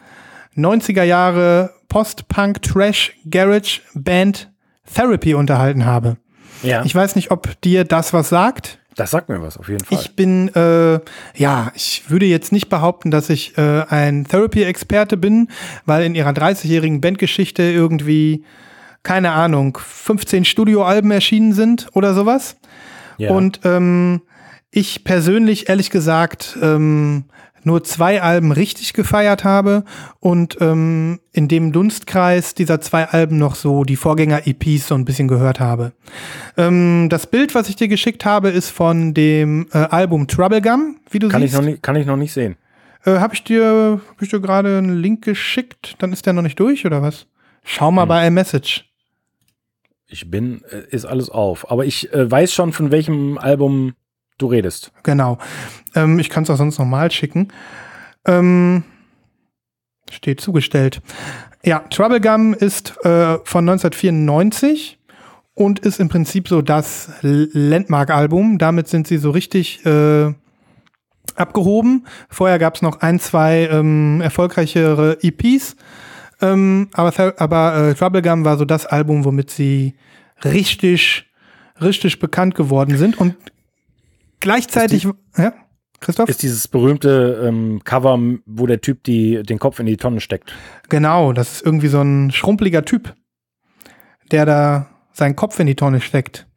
[0.57, 4.51] 90er Jahre Post-Punk Trash Garage Band
[4.93, 6.17] Therapy unterhalten habe.
[6.61, 6.83] Ja.
[6.83, 8.79] Ich weiß nicht, ob dir das was sagt.
[8.97, 9.97] das sagt mir was, auf jeden Fall.
[9.97, 10.99] Ich bin, äh,
[11.35, 15.47] ja, ich würde jetzt nicht behaupten, dass ich äh, ein Therapy-Experte bin,
[15.85, 18.43] weil in ihrer 30-jährigen Bandgeschichte irgendwie,
[19.03, 22.57] keine Ahnung, 15 Studioalben erschienen sind oder sowas.
[23.17, 23.31] ja.
[23.31, 24.21] Und ähm,
[24.69, 27.23] ich persönlich, ehrlich gesagt, ähm,
[27.65, 29.83] nur zwei Alben richtig gefeiert habe
[30.19, 35.27] und ähm, in dem Dunstkreis dieser zwei Alben noch so die Vorgänger-EPs so ein bisschen
[35.27, 35.93] gehört habe.
[36.57, 41.19] Ähm, das Bild, was ich dir geschickt habe, ist von dem äh, Album Troublegum, wie
[41.19, 41.61] du kann, ich siehst.
[41.61, 42.55] noch nicht, kann ich noch nicht sehen.
[43.05, 45.95] Äh, habe ich dir, hab ich dir gerade einen Link geschickt?
[45.99, 47.27] Dann ist der noch nicht durch oder was?
[47.63, 48.09] Schau mal Hm.
[48.09, 48.85] bei iMessage.
[50.07, 51.69] Ich bin, äh, ist alles auf.
[51.71, 53.93] Aber ich äh, weiß schon, von welchem Album
[54.37, 54.91] du redest.
[55.03, 55.37] Genau.
[55.93, 57.49] Ähm, ich kann es auch sonst nochmal schicken.
[58.25, 58.83] Ähm,
[60.09, 61.01] steht zugestellt.
[61.63, 64.99] Ja, Troublegum ist äh, von 1994
[65.53, 68.57] und ist im Prinzip so das Landmark-Album.
[68.57, 70.33] Damit sind sie so richtig äh,
[71.35, 72.05] abgehoben.
[72.29, 75.75] Vorher gab es noch ein, zwei ähm, erfolgreichere EPs.
[76.41, 79.95] Ähm, aber aber äh, Troublegum war so das Album, womit sie
[80.43, 81.25] richtig,
[81.81, 83.17] richtig bekannt geworden sind.
[83.17, 83.35] Und
[84.45, 85.53] gleichzeitig, ja,
[85.99, 86.29] Christoph?
[86.29, 90.53] Ist dieses berühmte ähm, Cover, wo der Typ die, den Kopf in die Tonne steckt.
[90.87, 93.15] Genau, das ist irgendwie so ein schrumpeliger Typ,
[94.31, 96.47] der da seinen Kopf in die Tonne steckt.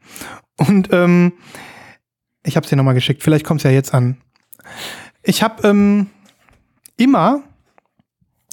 [0.58, 1.32] Und ähm,
[2.44, 4.18] ich habe es dir nochmal geschickt, vielleicht kommt es ja jetzt an.
[5.22, 6.08] Ich habe ähm,
[6.98, 7.42] immer,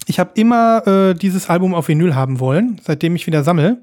[0.05, 3.81] ich habe immer äh, dieses Album auf Vinyl haben wollen, seitdem ich wieder sammle.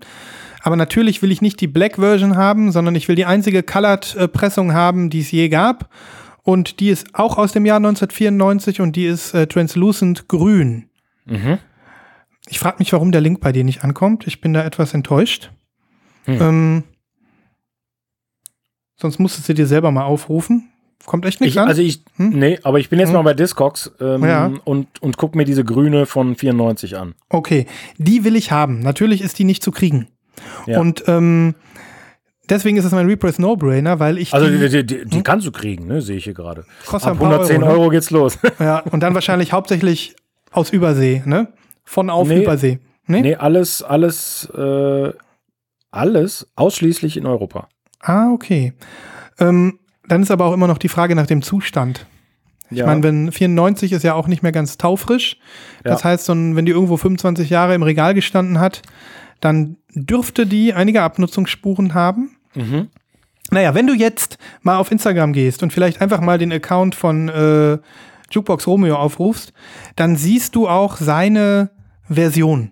[0.62, 4.72] Aber natürlich will ich nicht die Black Version haben, sondern ich will die einzige Colored-Pressung
[4.72, 5.90] haben, die es je gab.
[6.44, 10.88] Und die ist auch aus dem Jahr 1994 und die ist äh, translucent grün.
[11.24, 11.58] Mhm.
[12.48, 14.26] Ich frage mich, warum der Link bei dir nicht ankommt.
[14.26, 15.50] Ich bin da etwas enttäuscht.
[16.24, 16.40] Hm.
[16.40, 16.82] Ähm,
[18.96, 20.68] sonst musstest du dir selber mal aufrufen.
[21.06, 21.68] Kommt echt nicht Ich, an.
[21.68, 22.30] also ich, Hm?
[22.30, 23.14] nee, aber ich bin jetzt Hm?
[23.16, 24.52] mal bei Discogs ähm, Ja.
[24.64, 27.14] und, und guck mir diese grüne von 94 an.
[27.28, 27.66] okay,
[27.98, 28.80] die will ich haben.
[28.80, 30.08] Natürlich ist die nicht zu kriegen.
[30.66, 30.80] Ja.
[30.80, 31.55] Und ähm,
[32.49, 35.53] deswegen ist es mein Repress No-Brainer, weil ich Also die, die, die, die kannst du
[35.53, 36.64] kriegen, ne, sehe ich hier gerade.
[36.87, 37.91] Kostet Ab ein paar 110 Euro, Euro, ne?
[37.91, 38.39] geht's los.
[38.59, 40.14] ja, und dann wahrscheinlich hauptsächlich
[40.51, 41.49] aus Übersee, ne?
[41.85, 42.43] Von auf Nee.
[42.43, 42.78] Übersee.
[43.07, 43.20] Ne?
[43.20, 45.12] nee, alles, alles, äh,
[45.91, 47.68] alles ausschließlich in Europa.
[48.01, 48.72] Ah, okay.
[49.39, 49.78] Ähm,
[50.09, 52.07] dann ist aber auch immer noch die Frage nach dem Zustand.
[52.70, 52.87] Ich Ja.
[52.87, 55.37] meine, wenn 94 ist ja auch nicht mehr ganz taufrisch.
[55.85, 56.11] Das Ja.
[56.11, 58.83] heißt, wenn die irgendwo 25 Jahre im Regal gestanden hat,
[59.41, 62.36] dann dürfte die einige Abnutzungsspuren haben.
[62.55, 62.88] Mhm.
[63.51, 67.28] Naja, wenn du jetzt mal auf Instagram gehst und vielleicht einfach mal den Account von
[67.28, 67.78] äh,
[68.30, 69.53] Jukebox Romeo aufrufst,
[69.97, 71.70] dann siehst du auch seine
[72.09, 72.70] Version,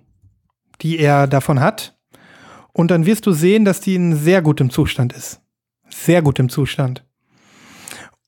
[0.80, 1.98] die er davon hat.
[2.72, 5.40] Und dann wirst du sehen, dass die in sehr gutem Zustand ist.
[5.90, 7.04] Sehr gutem Zustand.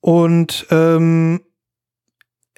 [0.00, 1.40] Und ähm,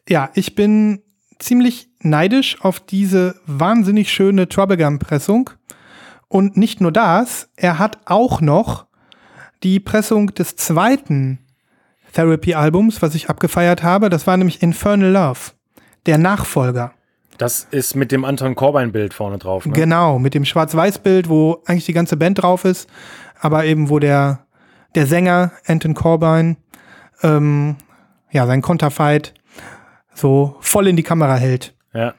[0.08, 1.02] ja, ich bin
[1.38, 5.50] ziemlich neidisch auf diese wahnsinnig schöne Troublegum-Pressung.
[6.34, 8.86] Und nicht nur das, er hat auch noch
[9.62, 11.38] die Pressung des zweiten
[12.12, 14.10] Therapy-Albums, was ich abgefeiert habe.
[14.10, 15.52] Das war nämlich Infernal Love,
[16.06, 16.92] der Nachfolger.
[17.38, 19.64] Das ist mit dem Anton Corbijn-Bild vorne drauf.
[19.64, 19.74] Ne?
[19.74, 22.90] Genau, mit dem Schwarz-Weiß-Bild, wo eigentlich die ganze Band drauf ist,
[23.40, 24.44] aber eben wo der,
[24.96, 26.56] der Sänger Anton Corbijn
[27.22, 27.76] ähm,
[28.32, 29.34] ja, sein Konterfight
[30.12, 31.76] so voll in die Kamera hält.
[31.92, 32.12] Ja.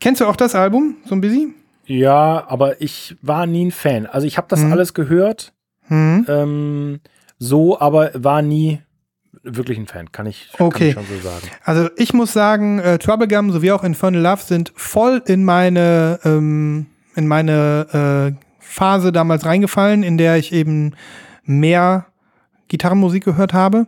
[0.00, 1.54] Kennst du auch das Album, so ein bisschen?
[1.86, 4.06] Ja, aber ich war nie ein Fan.
[4.06, 4.72] Also ich habe das Mhm.
[4.72, 5.52] alles gehört,
[5.88, 6.24] Hm?
[6.28, 7.00] ähm,
[7.38, 8.80] so, aber war nie
[9.42, 10.94] wirklich ein Fan, kann ich, Okay.
[10.94, 11.46] kann ich schon so sagen.
[11.64, 16.86] Also ich muss sagen, äh, Troublegum sowie auch Infernal Love sind voll in meine, ähm,
[17.16, 20.94] in meine äh, Phase damals reingefallen, in der ich eben
[21.44, 22.06] mehr
[22.68, 23.86] Gitarrenmusik gehört habe.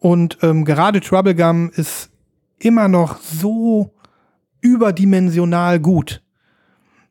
[0.00, 2.10] Und ähm, gerade Troublegum ist
[2.58, 3.92] immer noch so
[4.60, 6.22] überdimensional gut,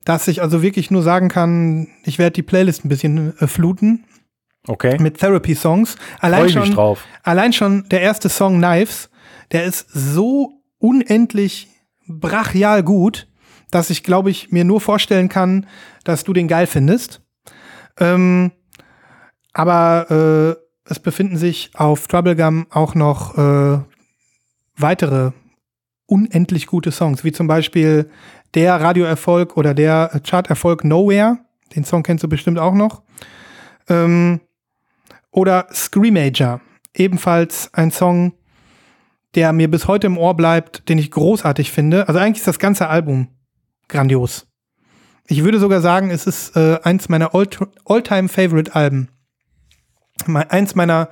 [0.07, 4.05] dass ich also wirklich nur sagen kann, ich werde die Playlist ein bisschen äh, fluten
[4.65, 5.97] Okay, mit Therapy-Songs.
[6.19, 7.05] Allein schon, drauf.
[7.23, 9.09] allein schon der erste Song Knives,
[9.51, 11.67] der ist so unendlich
[12.07, 13.27] brachial gut,
[13.69, 15.67] dass ich, glaube ich, mir nur vorstellen kann,
[16.05, 17.21] dass du den geil findest.
[17.99, 18.51] Ähm,
[19.51, 23.79] aber äh, es befinden sich auf Troublegum auch noch äh,
[24.77, 25.31] weitere
[26.05, 28.09] unendlich gute Songs, wie zum Beispiel
[28.53, 31.39] der Radioerfolg oder der Charterfolg Nowhere.
[31.75, 33.03] Den Song kennst du bestimmt auch noch.
[33.89, 34.41] Ähm,
[35.31, 36.61] oder Screamager,
[36.93, 38.33] ebenfalls ein Song,
[39.35, 42.07] der mir bis heute im Ohr bleibt, den ich großartig finde.
[42.07, 43.27] Also eigentlich ist das ganze Album
[43.87, 44.47] grandios.
[45.27, 47.49] Ich würde sogar sagen, es ist äh, eins meiner All-
[47.85, 49.09] All-Time-Favorite-Alben.
[50.25, 51.09] Me- Eins meiner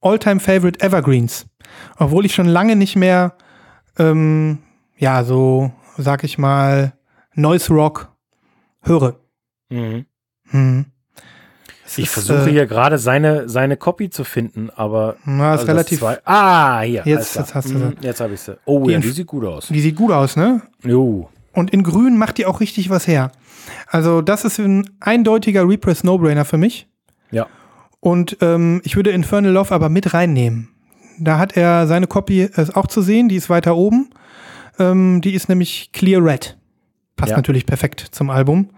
[0.00, 1.46] All-Time-Favorite Evergreens.
[1.98, 3.36] Obwohl ich schon lange nicht mehr,
[3.98, 4.58] ähm,
[4.96, 6.92] ja, so, sag ich mal,
[7.34, 8.10] Noise Rock
[8.82, 9.16] höre.
[9.68, 10.06] Mhm.
[10.50, 10.86] Hm.
[11.84, 15.16] Es Ich ist, versuche äh, hier gerade seine, seine Copy zu finden, aber.
[15.24, 15.98] Na, ist also relativ.
[16.00, 17.02] zwei- ah, hier.
[17.04, 18.06] Jetzt- jetzt hast du Mhm, sie.
[18.06, 18.58] Jetzt habe ich sie.
[18.64, 19.68] Oh, Die ja, die sieht gut aus.
[19.68, 20.62] Die sieht gut aus, ne?
[20.84, 21.28] Jo.
[21.52, 23.32] Und in Grün macht die auch richtig was her.
[23.86, 26.88] Also, das ist ein eindeutiger Repress No-Brainer für mich.
[27.30, 27.46] Ja.
[28.00, 30.68] Und ähm, ich würde Infernal Love aber mit reinnehmen.
[31.18, 34.10] Da hat er seine Copy äh, auch zu sehen, die ist weiter oben.
[34.78, 36.56] Ähm, die ist nämlich Clear Red.
[37.16, 37.36] Passt Ja.
[37.36, 38.70] natürlich perfekt zum Album.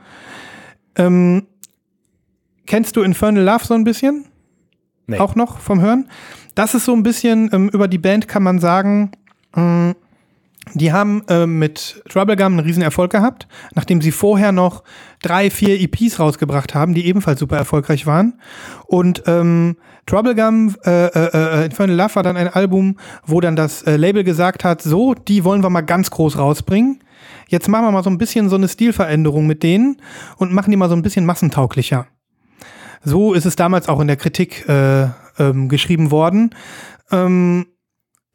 [0.97, 1.47] Ähm,
[2.67, 4.25] kennst du Infernal Love so ein bisschen?
[5.07, 5.19] Nee.
[5.19, 6.09] Auch noch vom Hören?
[6.55, 9.13] Das ist so ein bisschen, ähm, über die Band kann man sagen,
[9.57, 9.95] ähm,
[10.75, 14.83] die haben ähm, mit Troublegum einen riesen Erfolg gehabt, nachdem sie vorher noch
[15.23, 18.41] drei, vier EPs rausgebracht haben, die ebenfalls super erfolgreich waren.
[18.87, 23.83] Und ähm, Troublegum, äh, äh, äh, Infernal Love war dann ein Album, wo dann das
[23.83, 27.01] äh, Label gesagt hat, so, die wollen wir mal ganz groß rausbringen.
[27.49, 30.01] Jetzt machen wir mal so ein bisschen so eine Stilveränderung mit denen
[30.37, 32.07] und machen die mal so ein bisschen massentauglicher.
[33.03, 35.09] So ist es damals auch in der Kritik äh,
[35.39, 36.55] ähm, geschrieben worden.
[37.11, 37.67] Ähm,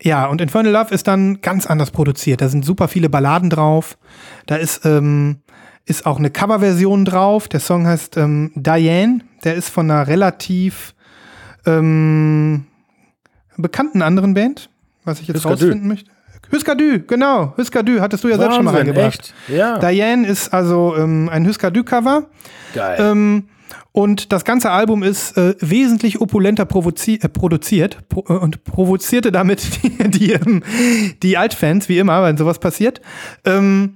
[0.01, 2.41] ja, und Infernal Love ist dann ganz anders produziert.
[2.41, 3.97] Da sind super viele Balladen drauf.
[4.45, 5.37] Da ist, ähm,
[5.85, 7.47] ist auch eine Coverversion drauf.
[7.47, 9.21] Der Song heißt ähm, Diane.
[9.43, 10.93] Der ist von einer relativ
[11.65, 12.65] ähm,
[13.57, 14.69] bekannten anderen Band,
[15.05, 16.11] was ich jetzt Husker rausfinden möchte.
[16.51, 17.53] Husker Du, genau.
[17.57, 19.33] Husker Du, hattest du ja selbst schon mal Wahnsinn, reingebracht.
[19.47, 19.55] echt?
[19.55, 19.79] Ja.
[19.79, 22.27] Diane ist also ähm, ein Husker Du-Cover.
[22.73, 22.97] Geil.
[22.99, 23.47] Ähm,
[23.95, 29.83] und das ganze Album ist äh, wesentlich opulenter äh, produziert pro äh, und provozierte damit
[29.83, 30.63] die, die, ähm,
[31.23, 32.99] die Altfans, wie immer, wenn sowas passiert.
[33.45, 33.95] Ähm,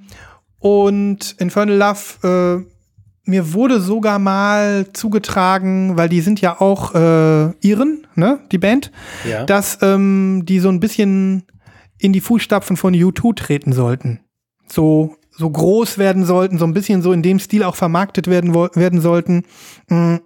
[0.58, 7.52] und Infernal Love, äh, mir wurde sogar mal zugetragen, weil die sind ja auch äh,
[7.60, 8.94] Iren, ne, die Band,
[9.30, 9.44] ja.
[9.44, 11.44] dass ähm, die so ein bisschen
[11.98, 14.22] in die Fußstapfen von U2 treten sollten.
[14.66, 18.54] So, so groß werden sollten, so ein bisschen so in dem Stil auch vermarktet werden,
[18.54, 19.46] werden sollten.
[19.88, 20.18] Mm.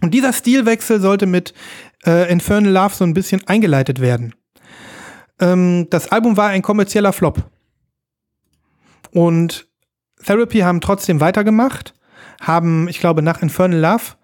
[0.00, 1.54] Und dieser Stilwechsel sollte mit
[2.04, 4.34] äh, Infernal Love so ein bisschen eingeleitet werden.
[5.40, 7.50] Ähm, das Album war ein kommerzieller Flop.
[9.12, 9.68] Und
[10.24, 11.94] Therapy haben trotzdem weitergemacht,
[12.40, 14.16] haben, ich glaube, nach Infernal Love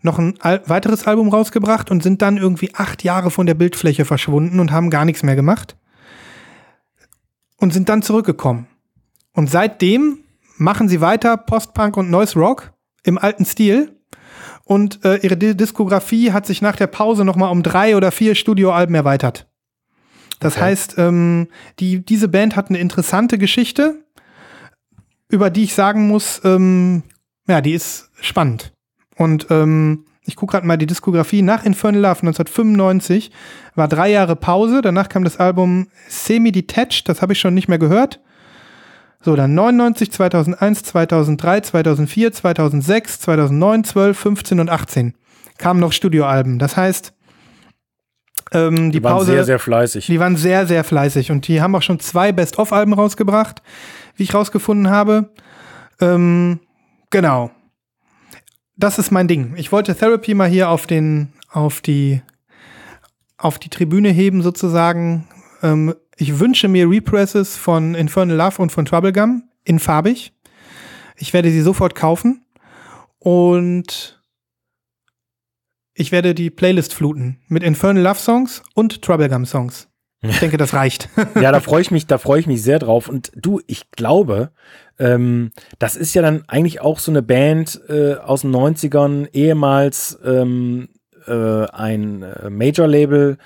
[0.00, 4.04] noch ein Al weiteres Album rausgebracht und sind dann irgendwie acht Jahre von der Bildfläche
[4.04, 5.76] verschwunden und haben gar nichts mehr gemacht.
[7.58, 8.66] Und sind dann zurückgekommen.
[9.34, 10.18] Und seitdem
[10.56, 12.72] machen sie weiter Post-Punk und Noise Rock
[13.02, 13.98] im alten Stil.
[14.64, 18.10] Und äh, ihre Di- Diskografie hat sich nach der Pause noch mal um drei oder
[18.12, 19.46] vier Studioalben erweitert.
[20.40, 20.64] Das Okay.
[20.66, 21.48] heißt, ähm,
[21.80, 24.00] die, diese Band hat eine interessante Geschichte.
[25.28, 27.02] über die ich sagen muss, ähm,
[27.48, 28.72] ja, die ist spannend.
[29.16, 31.42] Und ähm, ich gucke gerade mal die Diskografie.
[31.42, 33.30] Nach Infernal Love 1995
[33.74, 34.80] war drei Jahre Pause.
[34.80, 37.08] Danach kam das Album Semi-Detached.
[37.08, 38.20] Das habe ich schon nicht mehr gehört.
[39.24, 45.14] So, dann 99, 2001, 2003, 2004, 2006, 2009, 12, 15 und 18
[45.56, 46.58] kamen noch Studioalben.
[46.58, 47.14] Das heißt,
[48.52, 50.06] ähm, die, Die waren Pause, sehr, sehr fleißig.
[50.06, 53.62] die waren sehr, sehr fleißig und die haben auch schon zwei Best-of-Alben rausgebracht,
[54.16, 55.30] wie ich rausgefunden habe.
[56.00, 56.60] Ähm,
[57.08, 57.50] genau.
[58.76, 59.54] Das ist mein Ding.
[59.56, 62.20] Ich wollte Therapy mal hier auf den, auf die,
[63.38, 65.28] auf die Tribüne heben sozusagen.
[65.62, 70.32] Ähm, ich wünsche mir Represses von Infernal Love und von Troublegum in farbig.
[71.16, 72.44] Ich werde sie sofort kaufen
[73.18, 74.20] und
[75.94, 79.88] ich werde die Playlist fluten mit Infernal Love Songs und Troublegum Songs.
[80.28, 81.08] Ich denke, das reicht.
[81.40, 83.08] Ja, da freue ich mich, da freue ich mich sehr drauf.
[83.08, 84.52] Und du, ich glaube,
[84.98, 90.18] ähm, das ist ja dann eigentlich auch so eine Band äh, aus den 90ern, ehemals
[90.24, 90.88] ähm,
[91.26, 93.38] äh, ein äh, Major-Label,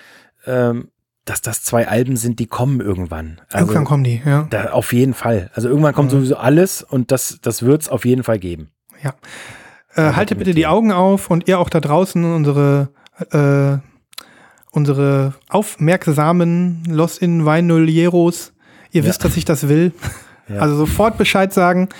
[0.46, 0.90] ähm,
[1.28, 3.40] dass das zwei Alben sind, die kommen irgendwann.
[3.50, 4.46] Also, Irgendwann kommen die, ja.
[4.50, 5.50] da, auf jeden Fall.
[5.54, 6.16] Also irgendwann kommt Mhm.
[6.16, 8.70] sowieso alles und das, das wird es auf jeden Fall geben.
[9.02, 9.14] Ja.
[9.94, 12.88] Äh, haltet bitte die Augen auf und ihr auch da draußen unsere
[13.32, 13.78] äh,
[14.70, 18.52] unsere aufmerksamen Los in Vinyleros.
[18.92, 19.08] Ihr Ja.
[19.08, 19.92] wisst, dass ich das will.
[20.50, 20.60] Ja.
[20.60, 21.90] Also sofort Bescheid sagen.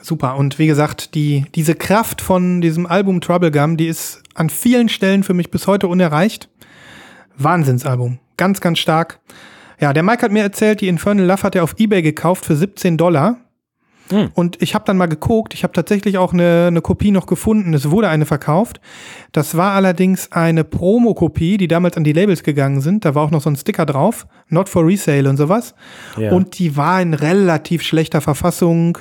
[0.00, 0.36] Super.
[0.36, 5.24] Und wie gesagt, die, diese Kraft von diesem Album Troublegum, die ist an vielen Stellen
[5.24, 6.48] für mich bis heute unerreicht.
[7.38, 8.18] Wahnsinnsalbum.
[8.36, 9.20] Ganz, ganz stark.
[9.80, 12.56] Ja, der Mike hat mir erzählt, die Infernal Love hat er auf Ebay gekauft für
[12.56, 13.38] 17 Dollar.
[14.10, 14.30] Hm.
[14.34, 17.72] Und ich habe dann mal geguckt, ich habe tatsächlich auch eine, eine Kopie noch gefunden.
[17.72, 18.80] Es wurde eine verkauft.
[19.32, 23.04] Das war allerdings eine Promo-Kopie, die damals an die Labels gegangen sind.
[23.04, 25.74] Da war auch noch so ein Sticker drauf, not for resale und sowas.
[26.18, 26.32] Ja.
[26.32, 28.98] Und die war in relativ schlechter Verfassung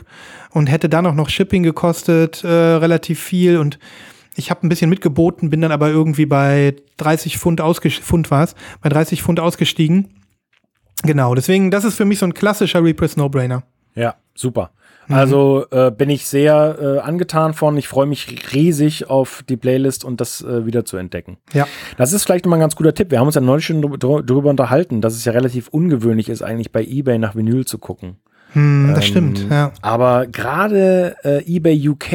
[0.51, 3.57] und hätte dann auch noch Shipping gekostet, äh, relativ viel.
[3.57, 3.79] Und
[4.41, 8.55] ich habe ein bisschen mitgeboten, bin dann aber irgendwie bei 30 Pfund, ausges- Pfund war's,
[8.81, 10.09] bei 30 Pfund ausgestiegen.
[11.03, 13.63] Genau, deswegen, das ist für mich so ein klassischer Repress No-Brainer.
[13.95, 14.71] Ja, super.
[15.07, 15.15] Mhm.
[15.15, 17.75] Also äh, bin ich sehr äh, angetan von.
[17.77, 21.37] Ich freue mich riesig auf die Playlist und das äh, wieder zu entdecken.
[21.53, 21.67] Ja.
[21.97, 23.09] Das ist vielleicht nochmal ein ganz guter Tipp.
[23.11, 26.43] Wir haben uns ja neulich schon drü- darüber unterhalten, dass es ja relativ ungewöhnlich ist,
[26.43, 28.17] eigentlich bei eBay nach Vinyl zu gucken.
[28.53, 29.71] Hm, das Ähm, stimmt, ja.
[29.81, 32.13] Aber gerade äh, eBay UK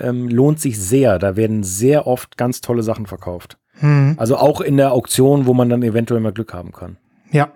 [0.00, 1.18] ähm, lohnt sich sehr.
[1.18, 3.56] Da werden sehr oft ganz tolle Sachen verkauft.
[3.80, 6.96] Hm, Also auch in der Auktion, wo man dann eventuell mal Glück haben kann.
[7.30, 7.48] ja.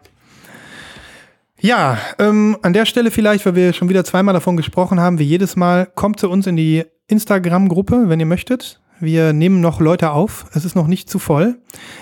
[1.62, 5.24] Ja, ähm, an der Stelle vielleicht, weil wir schon wieder zweimal davon gesprochen haben, wie
[5.24, 8.80] jedes Mal, kommt zu uns in die Instagram-Gruppe, wenn ihr möchtet.
[8.98, 10.46] Wir nehmen noch Leute auf.
[10.54, 11.58] Es ist noch nicht zu voll.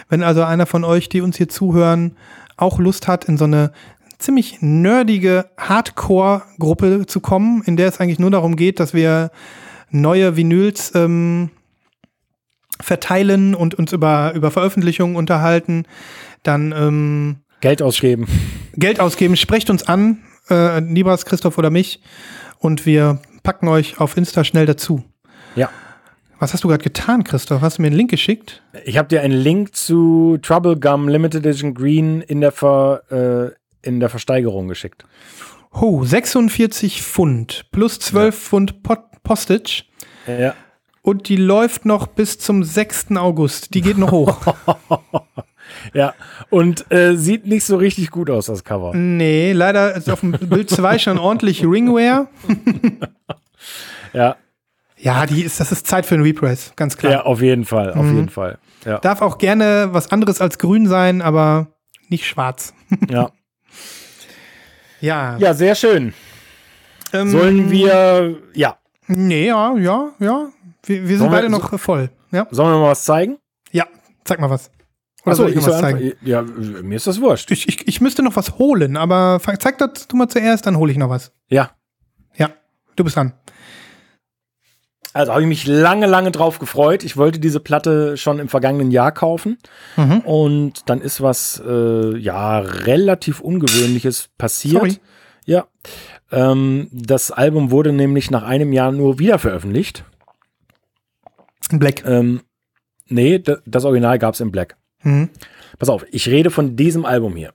[0.08, 2.16] Wenn also einer von euch, die uns hier zuhören,
[2.56, 3.72] auch Lust hat, in so eine
[4.18, 9.30] ziemlich nerdige Hardcore-Gruppe zu kommen, in der es eigentlich nur darum geht, dass wir
[9.90, 11.50] neue Vinyls ähm,
[12.80, 15.84] verteilen und uns über, über Veröffentlichungen unterhalten,
[16.42, 18.26] dann ähm, Geld ausgeben.
[18.74, 22.00] Geld ausgeben, sprecht uns an, äh, Nibras, Christoph oder mich,
[22.58, 25.04] und wir packen euch auf Insta schnell dazu.
[25.54, 25.70] Ja.
[26.38, 27.62] Was hast du gerade getan, Christoph?
[27.62, 28.62] Hast du mir einen Link geschickt?
[28.84, 33.56] Ich habe dir einen Link zu Trouble Gum Limited Edition Green in der, Ver, äh,
[33.82, 35.04] in der Versteigerung geschickt.
[35.72, 39.84] Oh, 46 Pfund plus 12 Pfund Pot Postage.
[40.26, 40.54] Ja.
[41.02, 43.16] Und die läuft noch bis zum 6.
[43.16, 43.74] August.
[43.74, 44.40] Die geht noch hoch.
[45.92, 46.14] Ja.
[46.48, 48.94] Und äh, sieht nicht so richtig gut aus, das Cover.
[48.94, 52.28] nee, leider ist auf dem Bild 2 schon ordentlich Ringwear.
[54.14, 54.36] Ja.
[54.96, 57.12] Ja, die ist, das ist Zeit für einen Repress, ganz klar.
[57.12, 57.90] Ja, auf jeden Fall.
[57.92, 58.16] Auf Mhm.
[58.16, 58.58] jeden Fall.
[58.86, 58.98] Ja.
[58.98, 61.68] Darf auch gerne was anderes als grün sein, aber
[62.08, 62.72] nicht schwarz.
[63.10, 63.30] ja.
[65.00, 65.36] Ja.
[65.38, 66.12] Ja, sehr schön.
[67.12, 68.76] ähm, Sollen wir, ja,
[69.10, 70.48] Nee, ja, ja, ja.
[70.84, 72.10] Wir, wir sind Sollen wir- beide noch voll.
[72.30, 73.38] Ja, sollen wir mal was zeigen?
[73.72, 73.86] ja.
[74.24, 74.70] Zeig mal was.
[75.24, 76.12] Oder Achso, soll ich soll was zeigen?
[76.20, 77.50] Ja, mir ist das wurscht.
[77.50, 80.92] Ich, ich, ich müsste noch was holen, aber zeig das du mal zuerst, dann hole
[80.92, 81.32] ich noch was.
[81.48, 81.70] Ja.
[82.36, 82.50] Ja,
[82.96, 83.32] du bist dran.
[85.14, 87.02] Also habe ich mich lange, lange drauf gefreut.
[87.02, 89.58] Ich wollte diese Platte schon im vergangenen Jahr kaufen.
[89.96, 90.20] Mhm.
[90.20, 94.74] Und dann ist was, äh, ja, relativ Ungewöhnliches passiert.
[94.74, 94.98] Sorry.
[95.46, 95.66] Ja.
[96.30, 100.04] Ähm, das Album wurde nämlich nach einem Jahr nur wieder veröffentlicht.
[101.70, 102.04] In Black.
[102.04, 102.42] Ähm,
[103.06, 104.76] nee, das Original gab es in Black.
[105.02, 105.30] Mhm.
[105.78, 107.54] Pass auf, ich rede von diesem Album hier.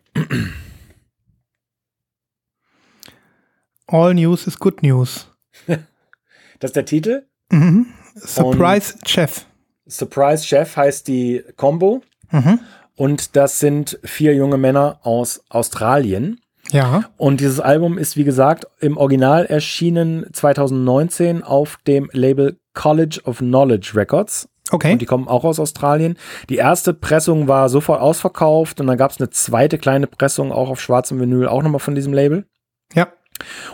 [3.87, 5.29] All News is Good News.
[6.59, 7.25] Das ist der Titel.
[7.53, 7.85] Mhm.
[8.15, 9.45] Surprise Chef.
[9.87, 12.01] Surprise Chef heißt die Combo.
[12.31, 12.59] Mhm.
[12.95, 16.39] Und das sind vier junge Männer aus Australien.
[16.71, 17.05] Ja.
[17.17, 23.39] Und dieses Album ist, wie gesagt, im Original erschienen 2019 auf dem Label College of
[23.39, 24.49] Knowledge Records.
[24.71, 24.93] Okay.
[24.93, 26.17] Und die kommen auch aus Australien.
[26.49, 30.69] Die erste Pressung war sofort ausverkauft und dann gab es eine zweite kleine Pressung auch
[30.69, 32.45] auf schwarzem Vinyl, auch nochmal von diesem Label.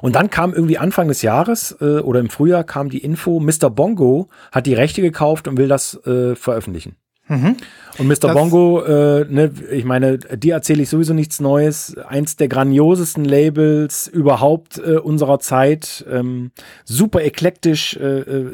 [0.02, 3.70] Und dann kam irgendwie Anfang des Jahres äh, oder im Frühjahr kam die Info, Mr.
[3.70, 6.96] Bongo hat die Rechte gekauft und will das äh, veröffentlichen.
[7.28, 7.58] Mhm.
[8.00, 8.16] Und Mr.
[8.16, 11.96] Das- Bongo, äh, ne, ich meine, dir erzähle ich sowieso nichts Neues.
[12.08, 16.04] Eins der grandiosesten Labels überhaupt äh, unserer Zeit.
[16.10, 16.50] Ähm,
[16.86, 18.48] super eklektisch, äh, äh,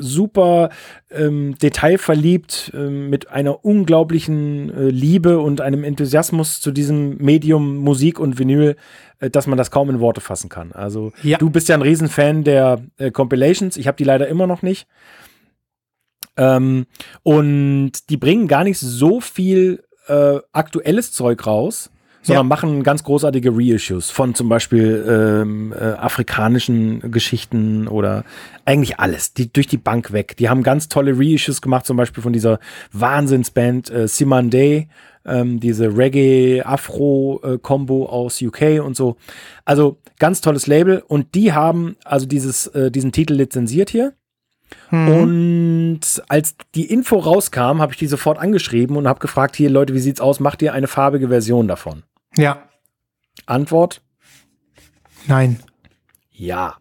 [0.00, 0.70] super
[1.10, 8.18] ähm, detailverliebt, äh, mit einer unglaublichen äh, Liebe und einem Enthusiasmus zu diesem Medium Musik
[8.18, 8.76] und Vinyl,
[9.30, 10.72] dass man das kaum in Worte fassen kann.
[10.72, 11.38] Also Ja.
[11.38, 13.76] du bist ja ein Riesenfan der äh, Compilations.
[13.76, 14.86] Ich habe die leider immer noch nicht.
[16.36, 16.86] Ähm,
[17.22, 21.90] und die bringen gar nicht so viel äh, aktuelles Zeug raus,
[22.22, 22.48] sondern Ja.
[22.48, 28.24] machen ganz großartige Reissues von zum Beispiel ähm, äh, afrikanischen Geschichten oder
[28.64, 30.36] eigentlich alles, die durch die Bank weg.
[30.38, 32.58] Die haben ganz tolle Reissues gemacht, zum Beispiel von dieser
[32.92, 34.88] Wahnsinnsband äh, Simandé,
[35.24, 39.16] ähm, diese Reggae-Afro-Kombo aus UK und so.
[39.64, 44.14] Also ganz tolles Label und die haben also dieses, äh, diesen Titel lizenziert hier.
[44.90, 45.08] Mhm.
[45.08, 49.94] Und als die Info rauskam, habe ich die sofort angeschrieben und habe gefragt, hier Leute,
[49.94, 50.40] wie sieht's aus?
[50.40, 52.02] Macht ihr eine farbige Version davon?
[52.36, 52.68] Ja.
[53.46, 54.02] Antwort:
[55.26, 55.60] Nein.
[56.30, 56.76] Ja.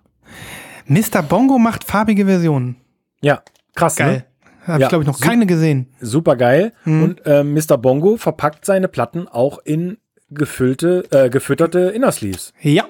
[0.86, 1.22] Mr.
[1.22, 2.78] Bongo macht farbige Versionen.
[3.22, 3.44] Ja,
[3.76, 4.14] krass, Geil.
[4.14, 4.26] ne?
[4.66, 5.88] Habe Ja, ich, glaube ich, noch keine gesehen.
[6.00, 6.74] Super geil.
[6.86, 7.04] Mhm.
[7.04, 7.78] Und äh, Mr.
[7.78, 9.98] Bongo verpackt seine Platten auch in
[10.30, 12.54] gefüllte, äh, gefütterte Innersleeves.
[12.62, 12.86] Ja.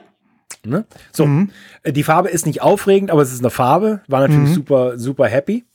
[0.66, 0.86] Ne?
[1.12, 1.50] So, Mhm.
[1.84, 4.02] äh, die Farbe ist nicht aufregend, aber es ist eine Farbe.
[4.08, 4.54] War natürlich Mhm.
[4.54, 5.66] super, super happy.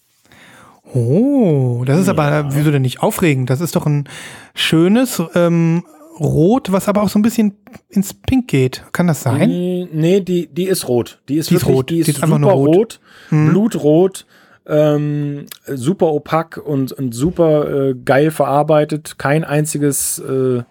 [0.95, 3.51] Oh, das ist aber, wieso denn nicht aufregend?
[3.51, 4.09] Das ist doch ein
[4.55, 5.85] schönes ähm,
[6.19, 7.57] Rot, was aber auch so ein bisschen
[7.91, 8.85] ins Pink geht.
[8.93, 9.51] Kann das sein?
[9.93, 11.21] Nee, die, die ist rot.
[11.29, 11.91] Die ist Die ist wirklich, rot.
[11.91, 13.01] die ist, Die ist super einfach nur rot, rot.
[13.31, 13.51] Mhm.
[13.51, 14.27] blutrot,
[14.69, 19.19] ähm, super opak und, und super äh, geil verarbeitet.
[19.19, 20.63] Kein einziges äh,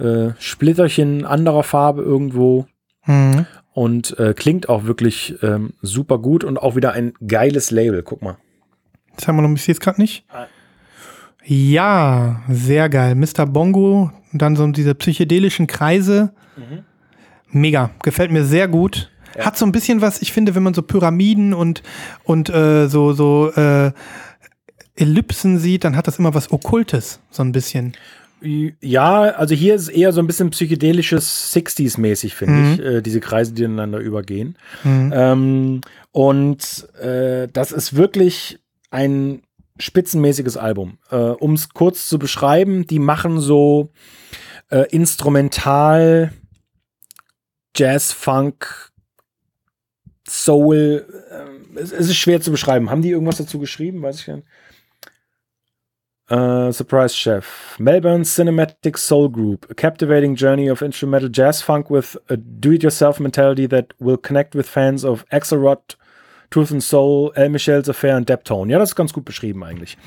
[0.00, 2.66] äh, Splitterchen anderer Farbe irgendwo.
[3.06, 3.46] Mhm.
[3.72, 8.02] Und äh, klingt auch wirklich ähm, super gut und auch wieder ein geiles Label.
[8.02, 8.36] Guck mal.
[9.16, 10.24] Das haben wir noch, ich sehe es gerade nicht.
[11.44, 13.14] Ja, sehr geil.
[13.14, 13.46] Mr.
[13.46, 16.32] Bongo, dann so diese psychedelischen Kreise.
[17.50, 19.10] Mega, gefällt mir sehr gut.
[19.38, 21.82] Hat so ein bisschen was, ich finde, wenn man so Pyramiden und,
[22.24, 23.92] und äh, so, so äh,
[24.96, 27.94] Ellipsen sieht, dann hat das immer was Okkultes, so ein bisschen.
[28.80, 32.72] Ja, also hier ist es eher so ein bisschen psychedelisches 60s-mäßig, finde Mhm.
[32.74, 34.56] ich, äh, diese Kreise, die ineinander übergehen.
[34.84, 35.80] Ähm,
[36.12, 38.58] und äh, das ist wirklich
[38.90, 39.40] ein
[39.78, 40.98] spitzenmäßiges Album.
[41.10, 43.90] Äh, um es kurz zu beschreiben, die machen so
[44.70, 46.32] äh, instrumental
[47.76, 48.92] Jazz, Funk,
[50.26, 51.06] Soul.
[51.30, 52.90] Äh, es, es ist schwer zu beschreiben.
[52.90, 54.02] Haben die irgendwas dazu geschrieben?
[54.02, 54.46] Weiß ich nicht.
[56.30, 57.76] Uh, Surprise Chef.
[57.78, 59.66] Melbourne Cinematic Soul Group.
[59.70, 64.66] A captivating journey of instrumental jazz funk with a do-it-yourself mentality that will connect with
[64.66, 65.96] fans of Axelrod,
[66.50, 68.72] Truth and Soul, El Michel's Affair und Deptone.
[68.72, 69.98] Ja, das ist ganz gut beschrieben eigentlich.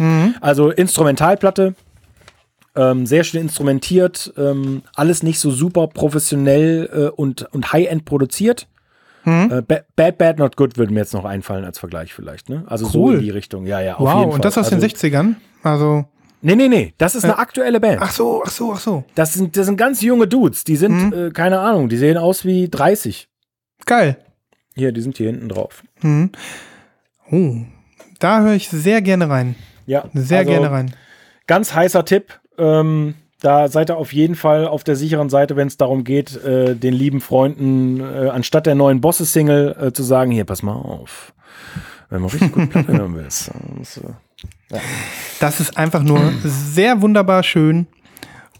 [0.41, 1.76] Also Instrumentalplatte.
[2.76, 4.34] Ähm, sehr schön instrumentiert.
[4.38, 8.68] Ähm, alles nicht so super professionell äh, und, und High-End produziert.
[9.28, 12.49] Äh, Ba- Bad, Bad, Not Good würde mir jetzt noch einfallen als Vergleich vielleicht.
[12.49, 12.63] Ne?
[12.67, 13.15] Also so Cool.
[13.15, 13.65] in die Richtung.
[13.65, 14.34] Ja, ja, auf Wow, jeden Fall.
[14.36, 15.36] und das aus also, den 60ern?
[15.63, 16.05] Also,
[16.41, 16.93] Nee, nee, nee.
[16.99, 17.99] Das ist eine aktuelle Band.
[18.01, 19.03] ach so, ach so, ach so.
[19.15, 20.63] Das sind, das sind ganz junge Dudes.
[20.63, 23.28] Die sind, äh, keine Ahnung, die sehen aus wie 30.
[23.86, 24.17] Geil.
[24.75, 25.84] Hier, die sind hier hinten drauf.
[26.03, 26.32] Mhm.
[27.32, 27.55] Oh,
[28.19, 29.55] da höre ich sehr gerne rein.
[29.88, 30.93] Ja, Sehr also gerne rein.
[31.47, 32.39] Ganz heißer Tipp.
[32.59, 36.35] Ähm, da seid ihr auf jeden Fall auf der sicheren Seite, wenn es darum geht,
[36.43, 40.73] äh, den lieben Freunden äh, anstatt der neuen Bosse-Single äh, zu sagen, hier, pass mal
[40.73, 41.33] auf.
[42.09, 43.51] Wenn man richtig gut Platte hören willst.
[43.77, 44.79] Das, äh,
[45.39, 47.88] Das ist einfach nur sehr wunderbar schön.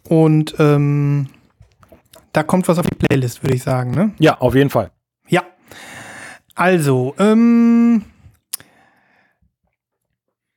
[0.08, 1.28] Und ähm,
[2.34, 3.92] da kommt was auf die Playlist, würde ich sagen.
[3.92, 4.12] Ne?
[4.20, 4.92] ja, auf jeden Fall.
[5.28, 5.44] Ja.
[6.56, 8.04] Also, ähm,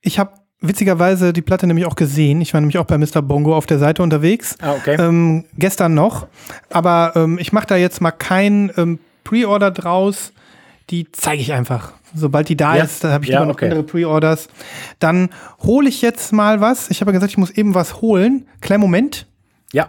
[0.01, 2.39] ich habe witzigerweise die Platte nämlich auch gesehen.
[2.41, 3.21] Ich war nämlich auch bei Mr.
[3.21, 4.55] Bongo auf der Seite unterwegs.
[4.61, 4.95] Ah, okay.
[4.99, 6.27] Ähm, gestern noch.
[6.69, 10.31] Aber ähm, ich mache da jetzt mal kein ähm, Pre-Order draus.
[10.89, 11.93] Die zeige ich einfach.
[12.13, 12.83] Sobald die da Ja.
[12.83, 13.65] ist, da habe ich Ja, immer noch okay.
[13.65, 14.49] andere Pre-Orders.
[14.99, 15.29] Dann
[15.63, 16.89] hole ich jetzt mal was.
[16.89, 18.45] Ich habe ja gesagt, ich muss eben was holen.
[18.59, 19.25] Kleinen Moment.
[19.73, 19.87] Ja.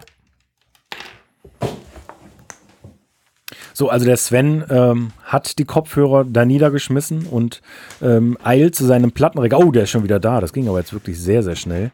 [3.74, 7.60] So, also der Sven ähm, hat die Kopfhörer da niedergeschmissen und
[8.02, 9.62] ähm, eilt zu seinem Plattenregal.
[9.64, 10.40] Oh, der ist schon wieder da.
[10.40, 11.90] Das ging aber jetzt wirklich sehr, sehr schnell.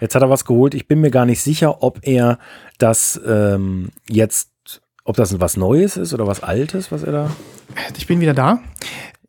[0.00, 0.74] Jetzt hat er was geholt.
[0.74, 2.38] Ich bin mir gar nicht sicher, ob er
[2.78, 4.50] das ähm, jetzt
[5.04, 7.30] ob das was Neues ist oder was Altes, was er da.
[7.96, 8.60] Ich bin wieder da.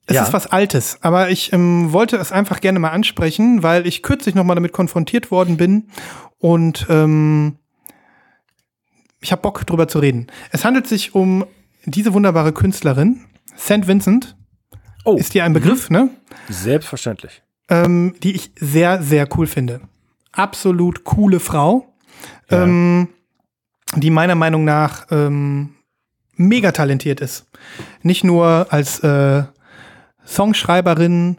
[0.07, 0.23] Es Ja.
[0.23, 4.35] ist was Altes, aber ich ähm, wollte es einfach gerne mal ansprechen, weil ich kürzlich
[4.35, 5.87] nochmal damit konfrontiert worden bin
[6.37, 7.55] und ähm,
[9.21, 10.27] ich habe Bock drüber zu reden.
[10.51, 11.45] Es handelt sich um
[11.91, 13.25] diese wunderbare Künstlerin,
[13.57, 13.87] St.
[13.87, 14.35] Vincent,
[15.05, 16.09] Oh, ist dir ein Begriff, ne?
[16.49, 17.41] selbstverständlich.
[17.69, 19.81] ähm, die ich sehr, sehr cool finde.
[20.31, 21.93] Absolut coole Frau,
[22.49, 22.63] Ja.
[22.63, 23.09] ähm,
[23.95, 25.75] die meiner Meinung nach ähm,
[26.35, 27.45] mega talentiert ist.
[28.03, 29.43] Nicht nur als äh,
[30.25, 31.37] Songschreiberin,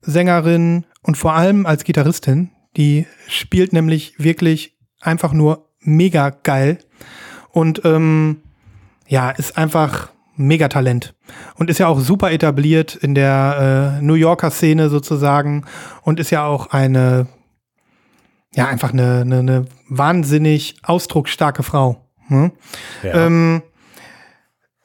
[0.00, 2.50] Sängerin und vor allem als Gitarristin.
[2.76, 6.78] Die spielt nämlich wirklich einfach nur mega geil
[7.50, 8.42] und ähm,
[9.12, 11.14] ja, ist einfach mega Talent
[11.56, 15.66] und ist ja auch super etabliert in der äh, New Yorker Szene sozusagen
[16.00, 17.26] und ist ja auch eine
[18.54, 22.08] ja einfach eine, eine, eine wahnsinnig ausdrucksstarke Frau.
[22.28, 22.52] Hm?
[23.02, 23.26] Ja.
[23.26, 23.62] Ähm,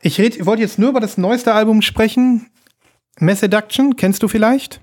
[0.01, 2.49] ich red, wollte jetzt nur über das neueste Album sprechen.
[3.21, 4.81] Mass Seduction, kennst du vielleicht?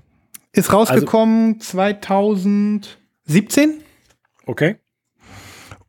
[0.53, 3.74] Ist rausgekommen 2017
[4.47, 4.76] okay.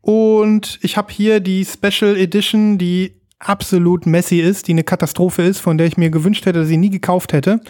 [0.01, 5.59] und ich habe hier die Special Edition, die absolut messy ist, die eine Katastrophe ist,
[5.59, 7.61] von der ich mir gewünscht hätte, dass ich nie gekauft hätte.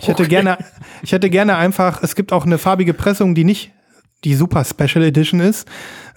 [0.00, 0.30] Ich hätte Okay.
[0.30, 0.58] gerne,
[1.02, 3.72] ich hätte gerne einfach, es gibt auch eine farbige Pressung, die nicht
[4.24, 5.68] die super Special Edition ist,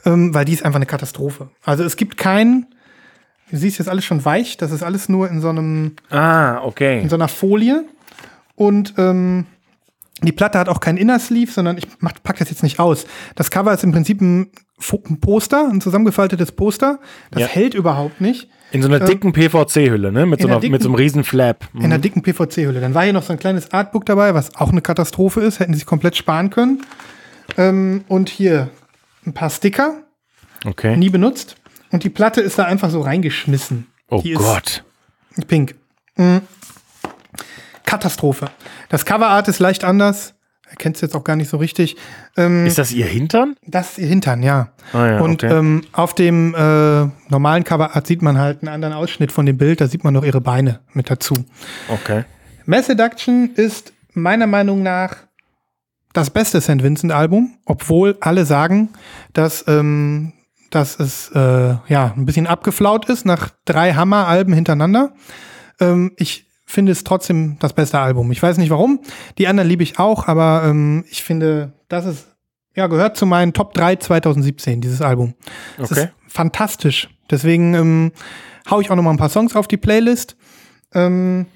[0.05, 1.49] ähm, weil die ist einfach eine Katastrophe.
[1.63, 2.67] Also es gibt keinen,
[3.51, 7.01] du siehst jetzt alles schon weich, das ist alles nur in so einem Ah, okay.
[7.01, 7.83] in so einer Folie.
[8.55, 9.45] Und ähm,
[10.23, 13.05] die Platte hat auch kein Inner Sleeve, sondern ich mach, pack das jetzt nicht aus.
[13.35, 14.49] Das Cover ist im Prinzip ein,
[15.09, 16.99] ein Poster, ein zusammengefaltetes Poster.
[17.31, 17.47] Das Ja.
[17.47, 18.47] hält überhaupt nicht.
[18.71, 20.25] In so einer dicken PVC-Hülle, ne?
[20.25, 21.67] Mit so, in einer einer, mit so einem dicken- riesen Flap.
[21.73, 22.81] In einer dicken PVC-Hülle.
[22.81, 25.59] Dann war hier noch so ein kleines Artbook dabei, was auch eine Katastrophe ist.
[25.59, 26.83] Hätten sie sich komplett sparen können.
[27.57, 28.69] Ähm, und hier
[29.25, 30.03] ein paar Sticker,
[30.65, 30.97] Okay.
[30.97, 31.55] nie benutzt.
[31.91, 33.87] Und die Platte ist da einfach so reingeschmissen.
[34.09, 34.83] Oh die Gott.
[35.47, 35.75] Pink.
[36.17, 36.41] Mhm.
[37.85, 38.49] Katastrophe.
[38.89, 40.33] Das Coverart ist leicht anders.
[40.69, 41.95] Erkennst jetzt auch gar nicht so richtig.
[42.35, 43.55] Ähm, Ist das ihr Hintern?
[43.65, 44.69] das ist ihr Hintern, ja.
[44.93, 45.53] Ah ja, Und okay.
[45.57, 49.79] ähm, auf dem äh, normalen Coverart sieht man halt einen anderen Ausschnitt von dem Bild.
[49.81, 51.35] Da sieht man noch ihre Beine mit dazu.
[51.87, 52.25] Okay.
[52.65, 55.15] Mass Seduction ist meiner Meinung nach
[56.13, 56.83] das beste St.
[56.83, 58.89] Vincent-Album, obwohl alle sagen,
[59.33, 60.33] dass, ähm,
[60.71, 65.13] dass es äh, ja ein bisschen abgeflaut ist nach drei Hammer-Alben hintereinander.
[65.79, 68.31] Ähm, ich finde es trotzdem das beste Album.
[68.31, 68.99] Ich weiß nicht warum.
[69.37, 72.27] Die anderen liebe ich auch, aber ähm, ich finde, das ist
[72.75, 75.33] ja gehört zu meinen Top 3 2017, dieses Album.
[75.77, 76.03] Es Okay.
[76.03, 77.09] ist fantastisch.
[77.31, 78.11] Deswegen ähm,
[78.69, 80.35] hau ich auch noch mal ein paar Songs auf die Playlist.
[80.93, 81.47] Ähm,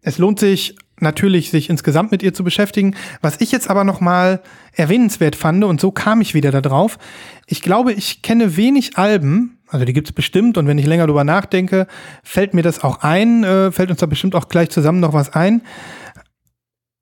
[0.00, 2.94] es lohnt sich natürlich, sich insgesamt mit ihr zu beschäftigen.
[3.20, 4.40] Was ich jetzt aber noch mal
[4.72, 6.98] erwähnenswert fand, und so kam ich wieder da drauf,
[7.46, 11.06] ich glaube, ich kenne wenig Alben, also die gibt es bestimmt, und wenn ich länger
[11.06, 11.86] drüber nachdenke,
[12.22, 15.32] fällt mir das auch ein, äh, fällt uns da bestimmt auch gleich zusammen noch was
[15.34, 15.62] ein,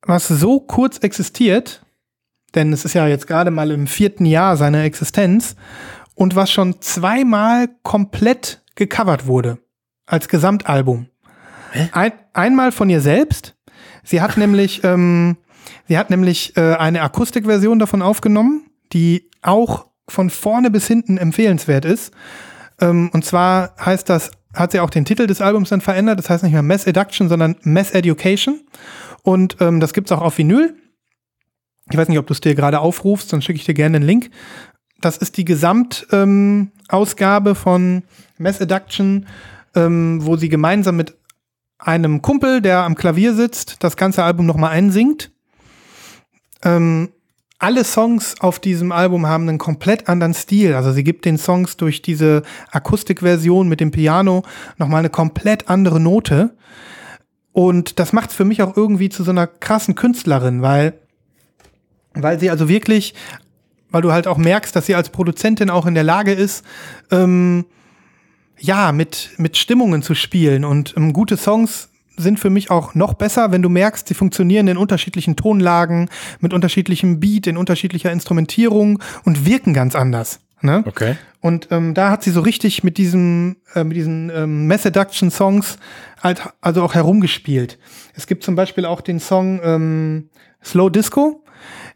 [0.04, 1.84] was so kurz existiert,
[2.54, 5.56] denn es ist ja jetzt gerade mal im vierten Jahr seiner Existenz,
[6.14, 9.58] und was schon zweimal komplett gecovert wurde,
[10.06, 11.06] als Gesamtalbum.
[11.92, 13.54] Ein, einmal von ihr selbst.
[14.04, 15.36] Sie hat nämlich, ähm,
[15.88, 21.84] sie hat nämlich äh, eine Akustikversion davon aufgenommen, die auch von vorne bis hinten empfehlenswert
[21.84, 22.12] ist.
[22.80, 26.18] Ähm, und zwar heißt das, hat sie auch den Titel des Albums dann verändert.
[26.18, 28.60] Das heißt nicht mehr Mass Education, sondern Mass Education.
[29.22, 30.76] Und ähm, das gibt's auch auf Vinyl.
[31.90, 34.06] Ich weiß nicht, ob du es dir gerade aufrufst, dann schicke ich dir gerne einen
[34.06, 34.30] Link.
[35.00, 38.02] Das ist die Gesamtausgabe ähm, von
[38.38, 39.26] Mass Education,
[39.74, 41.16] ähm, wo sie gemeinsam mit
[41.84, 45.30] einem Kumpel, der am Klavier sitzt, das ganze Album nochmal einsingt.
[46.64, 47.10] Ähm,
[47.58, 50.74] alle Songs auf diesem Album haben einen komplett anderen Stil.
[50.74, 54.42] Also sie gibt den Songs durch diese Akustikversion mit dem Piano
[54.78, 56.56] nochmal eine komplett andere Note.
[57.52, 60.94] Und das macht für mich auch irgendwie zu so einer krassen Künstlerin, weil,
[62.14, 63.14] weil sie also wirklich,
[63.90, 66.64] weil du halt auch merkst, dass sie als Produzentin auch in der Lage ist,
[67.10, 67.66] ähm,
[68.62, 70.64] ja, mit, mit Stimmungen zu spielen.
[70.64, 74.68] Und ähm, gute Songs sind für mich auch noch besser, wenn du merkst, sie funktionieren
[74.68, 76.08] in unterschiedlichen Tonlagen,
[76.40, 80.40] mit unterschiedlichem Beat, in unterschiedlicher Instrumentierung und wirken ganz anders.
[80.60, 80.84] Ne?
[80.86, 81.16] Okay.
[81.40, 85.32] Und ähm, da hat sie so richtig mit diesem, äh, mit diesen ähm, Mass Seduction
[85.32, 85.78] Songs
[86.22, 87.78] halt, also auch herumgespielt.
[88.14, 90.28] Es gibt zum Beispiel auch den Song ähm,
[90.62, 91.44] Slow Disco,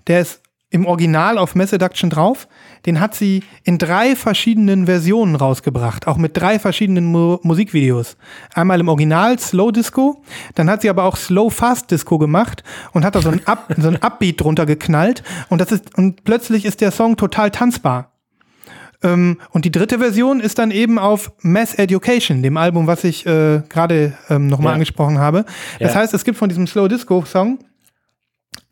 [0.09, 2.49] der ist im Original auf Mass Seduction drauf.
[2.87, 8.17] Den hat sie in drei verschiedenen Versionen rausgebracht, auch mit drei verschiedenen Mu Musikvideos.
[8.55, 10.23] Einmal im Original Slow Disco,
[10.55, 12.63] dann hat sie aber auch Slow Fast Disco gemacht
[12.93, 16.25] und hat da so ein, Up so ein Upbeat drunter geknallt und das ist und
[16.25, 18.13] plötzlich ist der Song total tanzbar.
[19.03, 23.27] Ähm, und die dritte Version ist dann eben auf Mass Education, dem Album, was ich
[23.27, 24.75] äh, gerade ähm, nochmal Ja.
[24.75, 25.45] angesprochen habe.
[25.81, 26.01] Das Ja.
[26.01, 27.59] heißt, es gibt von diesem Slow Disco Song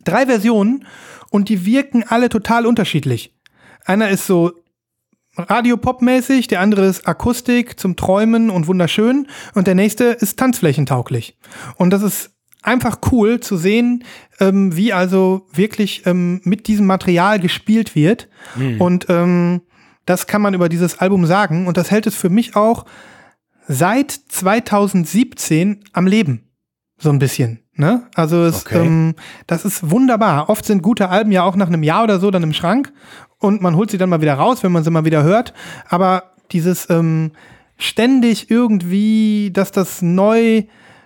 [0.04, 0.86] drei Versionen
[1.30, 3.34] und die wirken alle total unterschiedlich.
[3.84, 4.52] Einer ist so
[5.36, 11.36] Radio-Pop-mäßig, der andere ist Akustik zum Träumen und wunderschön und der nächste ist tanzflächentauglich.
[11.76, 12.30] Und das ist
[12.62, 14.04] einfach cool zu sehen,
[14.40, 18.28] ähm, wie also wirklich ähm, mit diesem Material gespielt wird.
[18.78, 19.62] Und ähm,
[20.06, 22.84] das kann man über dieses Album sagen und das hält es für mich auch
[23.66, 26.50] seit 2017 am Leben.
[26.98, 27.63] So ein bisschen.
[27.76, 28.02] Ne?
[28.14, 28.84] Also es, Okay.
[28.86, 29.14] ähm,
[29.46, 30.48] das ist wunderbar.
[30.48, 32.92] Oft sind gute Alben ja auch nach einem Jahr oder so dann im Schrank
[33.38, 35.52] und man holt sie dann mal wieder raus, wenn man sie mal wieder hört.
[35.88, 37.32] Aber dieses ähm,
[37.76, 40.62] ständig irgendwie, dass das neu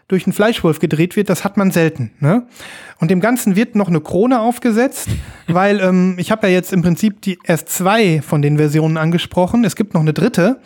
[0.08, 2.12] durch einen Fleischwolf gedreht wird, das hat man selten.
[2.20, 2.46] Ne?
[2.98, 5.08] Und dem Ganzen wird noch eine Krone aufgesetzt,
[5.48, 9.64] weil ähm, ich habe ja jetzt im Prinzip die erst zwei von den Versionen angesprochen.
[9.64, 10.60] Es gibt noch eine dritte.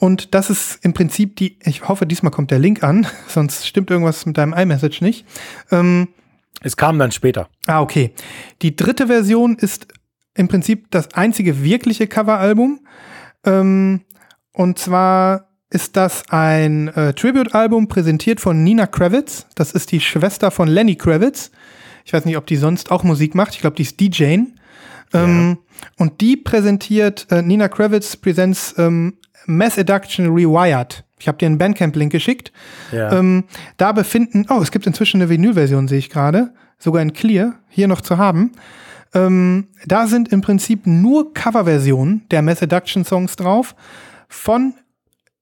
[0.00, 3.90] Und das ist im Prinzip die, ich hoffe, diesmal kommt der Link an, sonst stimmt
[3.90, 5.24] irgendwas mit deinem iMessage nicht.
[5.70, 6.08] Ähm,
[6.62, 7.48] Es kam dann später.
[7.66, 8.12] Ah, okay.
[8.62, 9.86] Die dritte Version ist
[10.34, 12.80] im Prinzip das einzige wirkliche Coveralbum.
[13.44, 14.00] Ähm,
[14.52, 19.46] und zwar ist das ein äh, Tribute-Album präsentiert von Nina Kravitz.
[19.54, 21.50] Das ist die Schwester von Lenny Kravitz.
[22.04, 23.54] Ich weiß nicht, ob die sonst auch Musik macht.
[23.54, 24.38] Ich glaube, die ist DJ.
[25.12, 25.58] Ähm,
[25.96, 29.14] Und die präsentiert, äh, Nina Kravitz presents ähm,
[29.56, 31.04] Mass Education Rewired.
[31.18, 32.50] Ich habe dir einen Bandcamp-Link geschickt.
[32.92, 33.12] Ja.
[33.12, 33.44] Ähm,
[33.76, 36.52] da befinden, oh, es gibt inzwischen eine Vinyl-Version, sehe ich gerade.
[36.78, 38.52] Sogar in Clear, hier noch zu haben.
[39.12, 43.74] Ähm, da sind im Prinzip nur Coverversionen der Mass Seduction Songs drauf
[44.28, 44.72] von,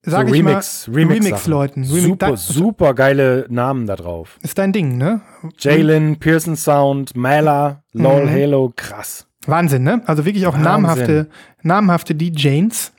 [0.02, 1.84] sag So ich Remix, mal, Remix Remix-Leuten.
[1.84, 4.38] Remix super, super geile Namen da drauf.
[4.42, 5.20] Ist dein Ding, ne?
[5.58, 8.30] Jalen, Pearson Sound, Mala, LOL, Mhm.
[8.30, 9.26] Halo, krass.
[9.46, 10.02] Wahnsinn, ne?
[10.06, 10.64] Also wirklich auch Wahnsinn.
[10.64, 11.28] namhafte,
[11.62, 12.92] namhafte DJs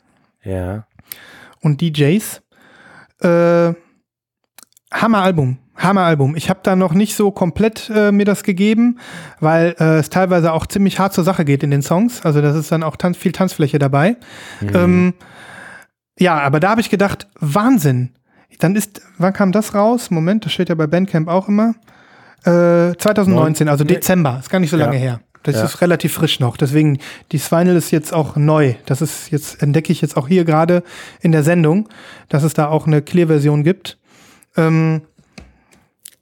[0.44, 0.86] Ja.
[1.62, 2.42] Und DJs.
[3.22, 3.74] Äh,
[4.92, 5.58] Hammeralbum.
[5.76, 6.36] Hammeralbum.
[6.36, 9.00] Ich habe da noch nicht so komplett äh, mir das gegeben,
[9.40, 12.26] weil äh, es teilweise auch ziemlich hart zur Sache geht in den Songs.
[12.26, 14.18] Also das ist dann auch Tanz, viel Tanzfläche dabei.
[14.74, 15.14] Ähm,
[16.20, 18.12] ja, aber da habe ich gedacht, Wahnsinn.
[18.60, 20.12] Dann ist, wann kam das raus?
[20.12, 21.76] Moment, das steht ja bei Bandcamp auch immer.
[22.44, 23.86] Äh, 2019, also.
[23.86, 24.40] Dezember.
[24.40, 24.86] Ist gar nicht so Ja.
[24.86, 25.22] lange her.
[25.44, 25.64] Das Ja.
[25.64, 26.58] ist relativ frisch noch.
[26.58, 27.00] Deswegen,
[27.32, 28.76] die Vinyl ist jetzt auch neu.
[28.86, 30.84] Das ist jetzt, entdecke ich jetzt auch hier gerade
[31.22, 31.88] in der Sendung,
[32.28, 33.98] dass es da auch eine Clear-Version gibt.
[34.58, 35.02] Ähm,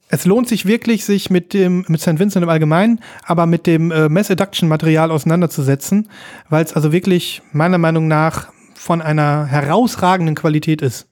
[0.10, 2.20] es lohnt sich wirklich, sich mit dem, mit St.
[2.20, 6.10] Vincent im Allgemeinen, aber mit dem äh, Mass Eduction Material auseinanderzusetzen,
[6.50, 11.08] weil es also wirklich meiner Meinung nach von einer herausragenden Qualität ist.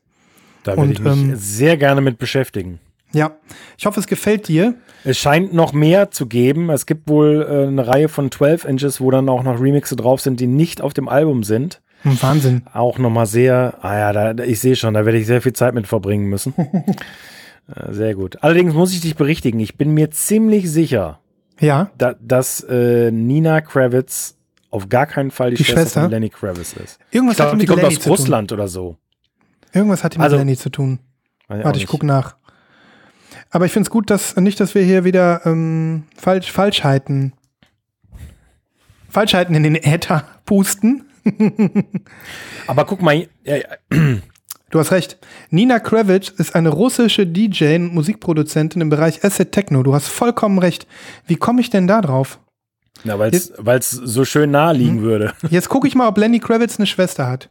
[0.63, 2.79] Da würde ich mich ähm, sehr gerne mit beschäftigen.
[3.15, 3.31] Ja,
[3.77, 4.75] ich hoffe, es gefällt dir.
[5.03, 6.69] Es scheint noch mehr zu geben.
[6.69, 10.19] Es gibt wohl äh, eine Reihe von 12 Inches, wo dann auch noch Remixe drauf
[10.21, 11.81] sind, die nicht auf dem Album sind.
[12.01, 12.63] Hm, Wahnsinn.
[12.73, 15.73] Auch nochmal sehr, ah ja, da, ich sehe schon, da werde ich sehr viel Zeit
[15.73, 16.53] mit verbringen müssen.
[17.67, 18.43] Äh, sehr gut.
[18.43, 21.19] Allerdings muss ich dich berichtigen, ich bin mir ziemlich sicher,
[21.59, 24.37] Ja, da, dass äh, Nina Kravitz
[24.69, 26.01] auf gar keinen Fall die, Die Schwester, Schwester?
[26.01, 26.99] von Lenny Kravitz ist.
[27.09, 28.17] irgendwas Ich glaube, hat die mit kommt Lenny aus zu tun.
[28.17, 28.97] Russland oder so.
[29.73, 30.99] Irgendwas hat mit Also- Lenny zu tun.
[31.47, 32.35] Warte, ich gucke nach.
[33.55, 37.31] Aber ich finde es gut, dass nicht, dass wir hier wieder ähm, Falsch, Falschheiten,
[39.07, 41.05] Falschheiten in den Äther pusten.
[42.67, 43.63] Aber guck mal, ja, ja,
[44.71, 45.17] Du hast recht.
[45.51, 49.83] Nina Kravitz ist eine russische DJ und Musikproduzentin im Bereich Acid Techno.
[49.83, 50.85] Du hast vollkommen recht.
[51.25, 52.41] Wie komme ich denn da drauf?
[53.05, 54.79] na, weil es so schön nahe Hm?
[54.81, 55.31] liegen würde.
[55.49, 57.49] Jetzt gucke ich mal, ob Lenny Kravitz eine Schwester hat.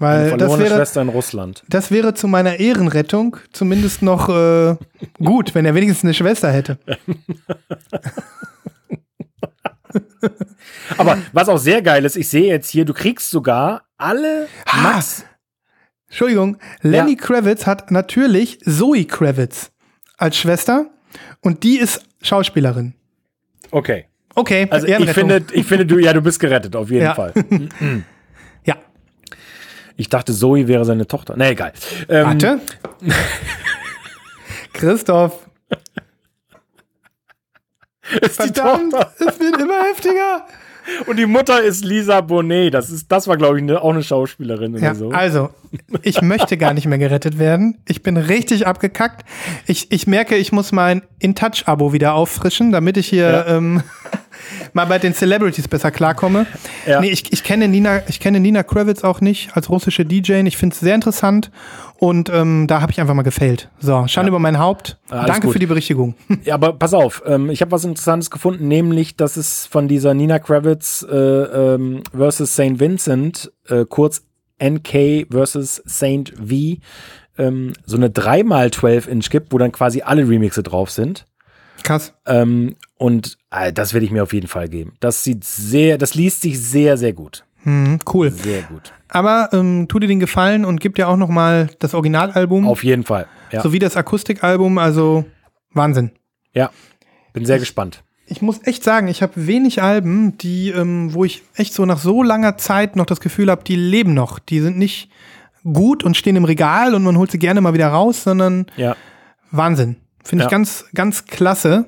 [0.00, 1.64] Eine Weil das verlorene wäre, Schwester in Russland.
[1.68, 4.76] das wäre zu meiner Ehrenrettung zumindest noch äh,
[5.22, 6.78] gut, wenn er wenigstens eine Schwester hätte.
[10.98, 14.82] Aber was auch sehr geil ist, ich sehe jetzt hier, du kriegst sogar alle Ha!
[14.82, 15.24] Max.
[16.08, 17.16] Entschuldigung, Lenny Ja.
[17.18, 19.70] Kravitz hat natürlich Zoe Kravitz
[20.16, 20.86] als Schwester
[21.40, 22.94] und die ist Schauspielerin.
[23.70, 24.06] Okay.
[24.34, 27.14] Okay, Also ich finde, ich finde, du, ja, du bist gerettet, auf jeden Ja.
[27.14, 27.32] Fall.
[29.98, 31.36] Ich dachte, Zoe wäre seine Tochter.
[31.36, 31.72] Nee, egal.
[32.08, 32.60] Ähm, Warte.
[34.72, 35.46] Christoph,
[38.20, 40.46] Ist die verdammt, es wird immer heftiger.
[41.06, 42.72] Und die Mutter ist Lisa Bonet.
[42.72, 45.10] Das, ist, das war, glaube ich, ne, auch eine Schauspielerin Ja, oder so.
[45.10, 45.50] also,
[46.02, 47.76] ich möchte gar nicht mehr gerettet werden.
[47.86, 49.28] Ich bin richtig abgekackt.
[49.66, 53.46] Ich, ich merke, ich muss mein In-Touch-Abo wieder auffrischen, damit ich hier Ja.
[53.48, 53.82] ähm,
[54.72, 56.46] mal bei den Celebrities besser klarkomme.
[56.86, 57.00] Ja.
[57.00, 60.34] Nee, ich, ich, kenne Nina, ich kenne Nina Kravitz auch nicht als russische DJ.
[60.46, 61.50] Ich finde es sehr interessant
[61.96, 63.68] und ähm, da habe ich einfach mal gefailt.
[63.80, 64.98] So, Schande über mein Haupt.
[65.10, 65.52] Alles Danke gut.
[65.54, 66.14] für die Berichtigung.
[66.44, 70.14] Ja, aber pass auf, ähm, ich habe was Interessantes gefunden, nämlich, dass es von dieser
[70.14, 72.78] Nina Kravitz äh, ähm, versus St.
[72.78, 74.22] Vincent, äh, kurz
[74.62, 76.32] NK versus St.
[76.36, 76.80] V,
[77.38, 81.26] ähm, so eine 3x12-Inch gibt, wo dann quasi alle Remixe drauf sind.
[81.82, 82.14] Krass.
[82.26, 84.92] Ähm, und äh, das werde ich mir auf jeden Fall geben.
[85.00, 87.44] Das sieht sehr, das liest sich sehr, sehr gut.
[87.64, 88.30] Mhm, cool.
[88.30, 88.92] Sehr gut.
[89.08, 92.84] Aber ähm, tu dir den Gefallen und gib dir auch noch mal das Originalalbum Auf
[92.84, 93.26] jeden Fall.
[93.50, 94.78] Ja, sowie das Akustikalbum.
[94.78, 95.24] Also
[95.72, 96.10] Wahnsinn.
[96.52, 96.70] ja.
[97.32, 98.02] bin sehr gespannt.
[98.26, 101.98] Ich muss echt sagen, ich habe wenig Alben, die, ähm, wo ich echt so nach
[101.98, 104.38] so langer Zeit noch das Gefühl habe, die leben noch.
[104.38, 105.10] Die sind nicht
[105.64, 108.96] gut und stehen im Regal und man holt sie gerne mal wieder raus, sondern Ja.
[109.50, 109.96] Wahnsinn.
[110.24, 110.50] Finde ich Ja.
[110.50, 111.86] ganz, ganz klasse.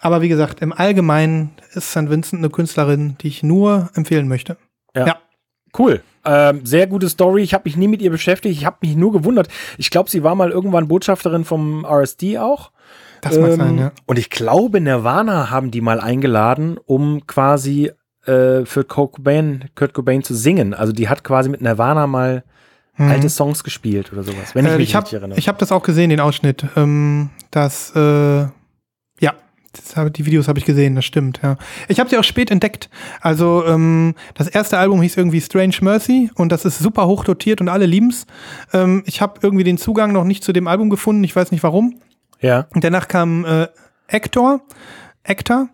[0.00, 2.08] Aber wie gesagt, im Allgemeinen ist St.
[2.10, 4.56] Vincent eine Künstlerin, die ich nur empfehlen möchte.
[4.94, 5.06] Ja.
[5.06, 5.16] Ja.
[5.78, 6.02] Cool.
[6.24, 7.42] Ähm, sehr gute Story.
[7.42, 8.56] Ich habe mich nie mit ihr beschäftigt.
[8.58, 9.48] Ich habe mich nur gewundert.
[9.78, 12.72] Ich glaube, sie war mal irgendwann Botschafterin vom RSD auch.
[13.20, 13.92] Das mag Ähm, sein, ja.
[14.06, 17.92] Und ich glaube, Nirvana haben die mal eingeladen, um quasi
[18.26, 20.74] äh, für Kurt Cobain, Kurt Cobain zu singen.
[20.74, 22.42] Also die hat quasi mit Nirvana mal
[22.96, 24.74] alte Songs gespielt oder sowas, wenn ich Mhm.
[24.74, 25.38] Äh, mich ich habe richtig erinnere.
[25.38, 26.66] ich hab das auch gesehen, den Ausschnitt.
[26.76, 28.46] Ähm, das, äh,
[29.96, 31.56] hab, die Videos habe ich gesehen, das stimmt, ja.
[31.88, 32.90] Ich habe sie auch spät entdeckt.
[33.20, 37.60] Also ähm, das erste Album hieß irgendwie Strange Mercy und das ist super hoch dotiert
[37.60, 38.26] und alle lieben's.
[38.72, 41.62] Ähm, ich habe irgendwie den Zugang noch nicht zu dem Album gefunden, ich weiß nicht
[41.62, 42.00] warum.
[42.40, 43.68] ja, Und danach kam äh,
[44.06, 44.60] Hector,
[45.22, 45.68] Hector.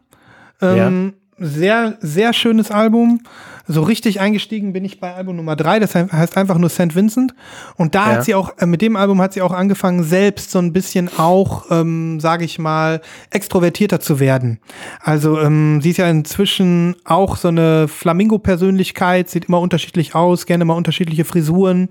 [0.60, 3.20] Ähm, Sehr, sehr schönes Album.
[3.68, 5.80] So richtig eingestiegen bin ich bei Album Nummer drei.
[5.80, 6.94] das heißt einfach nur St.
[6.94, 7.34] Vincent.
[7.76, 8.16] Und da Ja.
[8.16, 11.10] hat sie auch, äh, mit dem Album hat sie auch angefangen, selbst so ein bisschen
[11.18, 14.60] auch, ähm, sage ich mal, extrovertierter zu werden.
[15.02, 20.64] Also ähm, sie ist ja inzwischen auch so eine Flamingo-Persönlichkeit, sieht immer unterschiedlich aus, gerne
[20.64, 21.88] mal unterschiedliche Frisuren.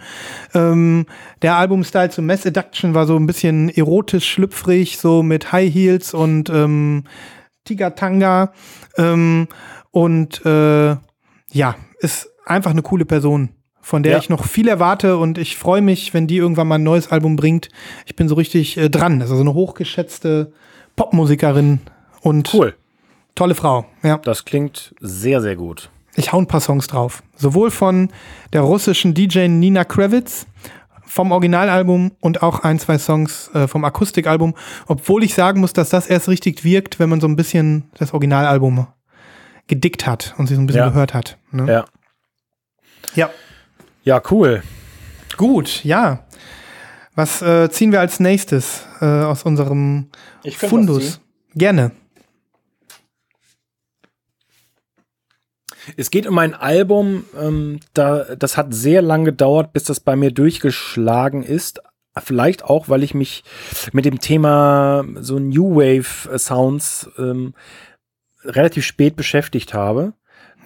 [0.56, 1.06] Ähm,
[1.44, 6.14] der Albumstyle zu Mass Adduction war so ein bisschen erotisch, schlüpfrig, so mit High Heels
[6.16, 7.04] und ähm,
[7.66, 8.54] Tigatanga.
[8.98, 9.48] Ähm,
[9.92, 10.96] und äh,
[11.52, 13.50] ja, ist einfach eine coole Person,
[13.82, 14.18] von der Ja.
[14.20, 17.36] ich noch viel erwarte und ich freue mich, wenn die irgendwann mal ein neues Album
[17.36, 17.70] bringt.
[18.06, 19.20] Ich bin so richtig äh, dran.
[19.20, 20.52] Das ist also eine hochgeschätzte
[20.96, 21.80] Popmusikerin
[22.22, 22.76] und cool.
[23.36, 23.86] tolle Frau.
[24.04, 24.18] Ja.
[24.18, 25.90] Das klingt sehr, sehr gut.
[26.16, 27.22] Ich hau ein paar Songs drauf.
[27.36, 28.10] Sowohl von
[28.54, 30.48] der russischen DJ Nina Kravitz
[31.16, 34.54] vom Originalalbum und auch ein, zwei Songs äh, vom Akustikalbum.
[34.86, 38.14] Obwohl ich sagen muss, dass das erst richtig wirkt, wenn man so ein bisschen das
[38.14, 38.86] Originalalbum
[39.68, 40.90] gedickt hat und sich so ein bisschen Ja.
[40.90, 41.38] gehört hat.
[41.52, 41.72] Ne?
[41.72, 41.86] Ja.
[43.16, 43.30] ja.
[44.04, 44.62] Ja, cool.
[45.38, 46.26] Gut, ja.
[47.16, 50.10] Was äh, ziehen wir als nächstes äh, aus unserem
[50.58, 51.22] Fundus?
[51.56, 51.92] Gerne.
[55.98, 60.16] Es geht um ein Album, ähm, da, das hat sehr lange gedauert, bis das bei
[60.16, 61.82] mir durchgeschlagen ist.
[62.18, 63.44] Vielleicht auch, weil ich mich
[63.92, 67.54] mit dem Thema so New Wave Sounds ähm,
[68.44, 70.14] relativ spät beschäftigt habe.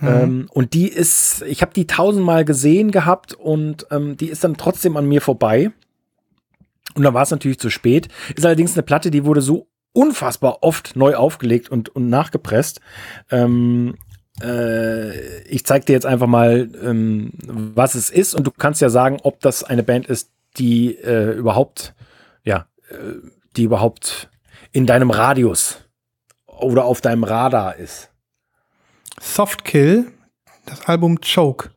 [0.02, 4.56] Ähm, und die ist, ich habe die tausendmal gesehen gehabt und ähm, die ist dann
[4.56, 5.72] trotzdem an mir vorbei.
[6.96, 8.08] Und dann war es natürlich zu spät.
[8.36, 12.80] Ist allerdings eine Platte, die wurde so unfassbar oft neu aufgelegt und, und nachgepresst.
[13.30, 13.96] Ähm,
[14.44, 18.90] äh, ich zeig dir jetzt einfach mal, ähm, was es ist und du kannst ja
[18.90, 21.94] sagen, ob das eine Band ist, die äh, überhaupt,
[22.44, 22.96] ja, äh,
[23.56, 24.30] die überhaupt
[24.72, 25.80] in deinem Radius
[26.46, 28.10] oder auf deinem Radar ist.
[29.20, 30.12] Softkill,
[30.66, 31.72] das Album Choke.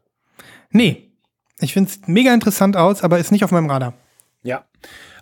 [0.70, 1.10] Nee,
[1.60, 3.94] ich finde es mega interessant aus, aber ist nicht auf meinem Radar.
[4.42, 4.64] Ja.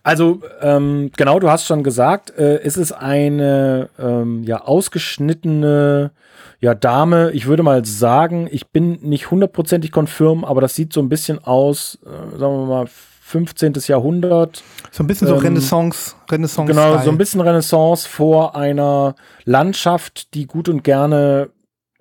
[0.02, 6.12] Also, ähm, genau, du hast schon gesagt, äh, es ist eine ähm, ja, ausgeschnittene
[6.60, 7.30] ja, Dame.
[7.32, 11.38] Ich würde mal sagen, ich bin nicht hundertprozentig konfirm, aber das sieht so ein bisschen
[11.42, 13.74] aus, äh, sagen wir mal, 15.
[13.86, 14.62] Jahrhundert.
[14.90, 16.72] So ein bisschen so Ähm, Renaissance, Renaissance.
[16.72, 19.14] Genau, so ein bisschen Renaissance vor einer
[19.44, 21.50] Landschaft, die gut und gerne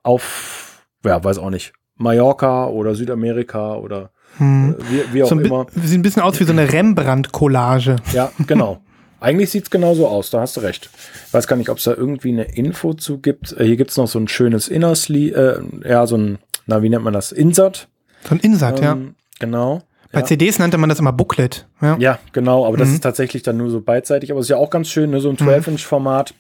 [0.04, 4.76] auf, ja, weiß auch nicht, Mallorca oder Südamerika oder Hm.
[4.80, 5.66] äh, wie, wie auch So immer.
[5.76, 7.98] sieht ein bisschen aus wie so eine Rembrandt-Collage.
[8.14, 8.80] Ja, genau.
[9.22, 10.90] Eigentlich sieht's genauso aus, da hast du recht.
[11.28, 13.52] Ich weiß gar nicht, ob es da irgendwie eine Info zu gibt.
[13.60, 16.38] Äh, hier gibt's noch so ein schönes Innersli, äh, ja, so ein,
[16.68, 17.32] na, wie nennt man das?
[17.32, 17.88] Insert.
[18.28, 18.94] So ein Insert, ja.
[18.94, 19.82] Ähm, Genau.
[20.12, 20.26] Bei ja.
[20.26, 21.68] CDs nannte man das immer Booklet.
[21.82, 21.96] Ja.
[22.00, 22.96] Ja, genau, aber das Mhm.
[22.96, 25.30] ist tatsächlich dann nur so beidseitig, aber es ist ja auch ganz schön, ne, so
[25.30, 26.34] ein 12-Inch-Format.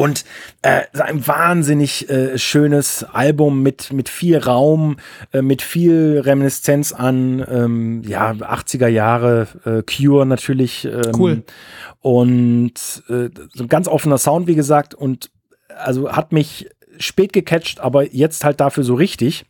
[0.00, 0.24] Und
[0.62, 4.96] äh, ein wahnsinnig äh, schönes Album mit, mit viel Raum,
[5.32, 10.86] äh, mit viel Reminiszenz an ähm, ja, 80er Jahre, äh, Cure natürlich.
[10.86, 11.42] Ähm, Cool.
[12.00, 12.72] Und
[13.10, 15.30] äh, so ein ganz offener Sound, wie gesagt, und
[15.76, 16.70] also hat mich
[17.00, 19.44] spät gecatcht, aber jetzt halt dafür so richtig.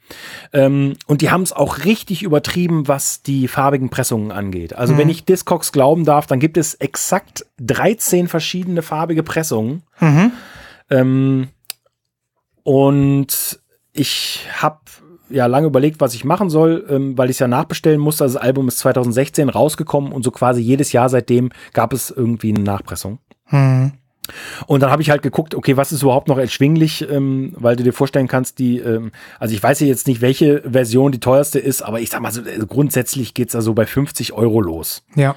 [0.53, 4.75] Ähm, und die haben es auch richtig übertrieben, was die farbigen Pressungen angeht.
[4.75, 9.83] Also wenn ich Discogs glauben darf, dann gibt es exakt 13 verschiedene farbige Pressungen.
[10.89, 11.49] Ähm,
[12.63, 13.61] und
[13.93, 14.79] ich habe
[15.29, 18.25] ja lange überlegt, was ich machen soll, ähm, weil ich es ja nachbestellen musste.
[18.25, 22.51] Also das Album ist 2016 rausgekommen und so quasi jedes Jahr seitdem gab es irgendwie
[22.51, 23.19] eine Nachpressung.
[24.67, 27.83] Und dann habe ich halt geguckt, okay, was ist überhaupt noch erschwinglich, ähm, weil du
[27.83, 31.59] dir vorstellen kannst, die, ähm, also ich weiß ja jetzt nicht, welche Version die teuerste
[31.59, 35.03] ist, aber ich sag mal so, äh, grundsätzlich geht's da so bei 50 Euro los.
[35.15, 35.37] Ja.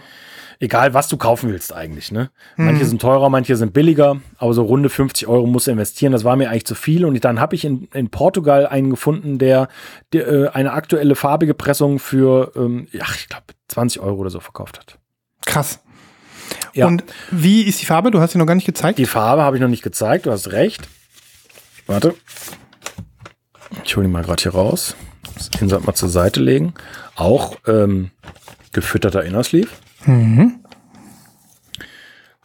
[0.60, 2.30] Egal, was du kaufen willst eigentlich, ne?
[2.56, 6.14] Manche sind teurer, manche sind billiger, aber so runde 50 Euro musst du investieren.
[6.14, 7.03] Das war mir eigentlich zu viel.
[7.03, 9.68] Und dann habe ich in, in Portugal einen gefunden, der,
[10.14, 14.40] der äh, eine aktuelle farbige Pressung für, ähm, ja, ich glaube, 20 Euro oder so
[14.40, 14.99] verkauft hat.
[15.45, 15.83] Krass.
[16.74, 16.88] Ja.
[16.88, 18.12] Und wie ist die Farbe?
[18.12, 18.98] Du hast sie noch gar nicht gezeigt.
[19.00, 20.88] Die Farbe habe ich noch nicht gezeigt, du hast recht.
[21.88, 22.16] Warte.
[23.84, 24.96] Ich hole die mal gerade hier raus.
[25.36, 26.74] Das Insert mal zur Seite legen.
[27.16, 28.12] Auch ähm,
[28.72, 29.70] gefütterter Innersleeve.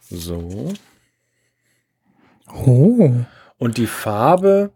[0.09, 0.73] So.
[2.53, 3.11] oh.
[3.57, 4.71] Und die Farbe,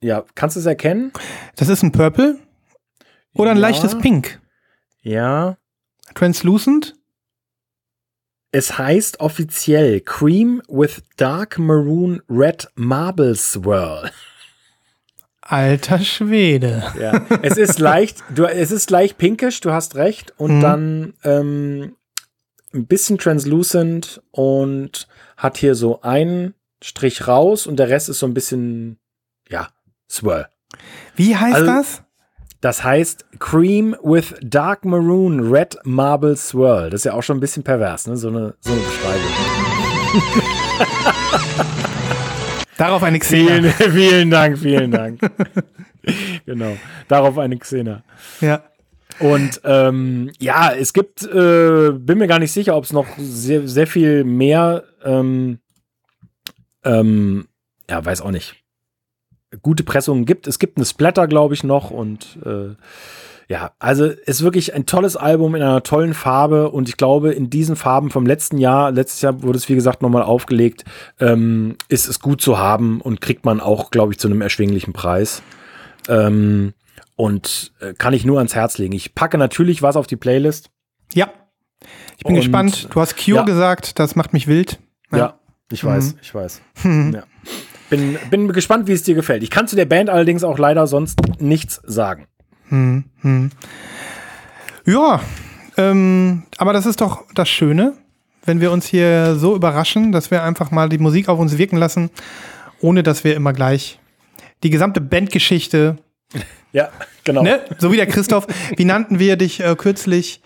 [0.00, 1.12] ja, kannst du es erkennen?
[1.56, 2.38] Das ist ein Purple
[3.34, 3.62] oder ein Ja.
[3.62, 4.40] leichtes Pink.
[5.02, 5.56] Ja.
[6.14, 6.94] Translucent.
[8.56, 14.10] Es heißt offiziell Cream with Dark Maroon Red Marble Swirl.
[15.42, 16.82] Alter Schwede.
[16.98, 20.32] Ja, es ist leicht, du, es ist leicht pinkisch, du hast recht.
[20.38, 20.60] Und Mhm.
[20.62, 21.96] dann ähm,
[22.72, 25.06] ein bisschen translucent und
[25.36, 28.98] hat hier so einen Strich raus und der Rest ist so ein bisschen,
[29.50, 29.68] ja,
[30.10, 30.48] Swirl.
[31.14, 32.02] Wie heißt Also- das?
[32.60, 36.90] Das heißt Cream with Dark Maroon Red Marble Swirl.
[36.90, 38.16] Das ist ja auch schon ein bisschen pervers, ne?
[38.16, 39.30] So eine, so eine Beschreibung.
[42.76, 43.70] Darauf eine Xena.
[43.72, 45.20] Vielen, vielen Dank, vielen Dank.
[46.46, 46.76] genau.
[47.08, 48.02] Darauf eine Xena.
[48.40, 48.64] Ja.
[49.18, 53.66] Und ähm, ja, es gibt, äh, bin mir gar nicht sicher, ob es noch sehr,
[53.66, 55.58] sehr viel mehr, ähm,
[56.84, 57.48] ähm,
[57.88, 58.62] ja, weiß auch nicht,
[59.62, 60.46] gute Pressungen gibt.
[60.46, 62.74] Es gibt eine Splatter, glaube ich, noch und äh,
[63.48, 67.48] ja, also ist wirklich ein tolles Album in einer tollen Farbe und ich glaube, in
[67.48, 70.84] diesen Farben vom letzten Jahr, letztes Jahr wurde es wie gesagt nochmal aufgelegt,
[71.20, 74.92] ähm, ist es gut zu haben und kriegt man auch, glaube ich, zu einem erschwinglichen
[74.92, 75.42] Preis.
[76.08, 76.74] Ähm,
[77.14, 78.94] und äh, kann ich nur ans Herz legen.
[78.94, 80.70] Ich packe natürlich was auf die Playlist.
[81.14, 81.30] Ja.
[82.18, 82.88] Ich bin Und- gespannt.
[82.92, 83.42] Du hast Cure Ja.
[83.44, 84.80] gesagt, das macht mich wild.
[85.12, 85.38] Ja,
[85.70, 86.60] ich weiß, ich weiß.
[86.84, 87.22] Ja.
[87.90, 89.42] Bin, bin gespannt, wie es dir gefällt.
[89.42, 92.26] Ich kann zu der Band allerdings auch leider sonst nichts sagen.
[94.84, 95.20] Ja,
[95.76, 97.94] ähm, aber das ist doch das Schöne,
[98.44, 101.76] wenn wir uns hier so überraschen, dass wir einfach mal die Musik auf uns wirken
[101.76, 102.10] lassen,
[102.80, 103.98] ohne dass wir immer gleich
[104.62, 105.96] die gesamte Bandgeschichte,
[106.72, 106.88] Ja,
[107.24, 107.42] genau.
[107.42, 107.60] ne?
[107.78, 108.46] so wie der Christoph,
[108.76, 110.40] wie nannten wir dich äh, kürzlich?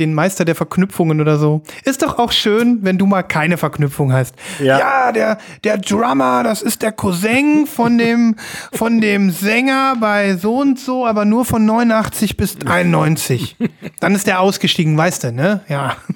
[0.00, 1.62] Den Meister der Verknüpfungen oder so.
[1.84, 4.34] Ist doch auch schön, wenn du mal keine Verknüpfung hast.
[4.58, 4.78] Ja.
[4.78, 8.36] ja der, der Drummer, das ist der Cousin von dem,
[8.72, 13.56] von dem Sänger bei so und so, aber nur von 89 bis 91.
[14.00, 15.60] Dann ist der ausgestiegen, weißt du, ne?
[15.68, 15.96] Ja.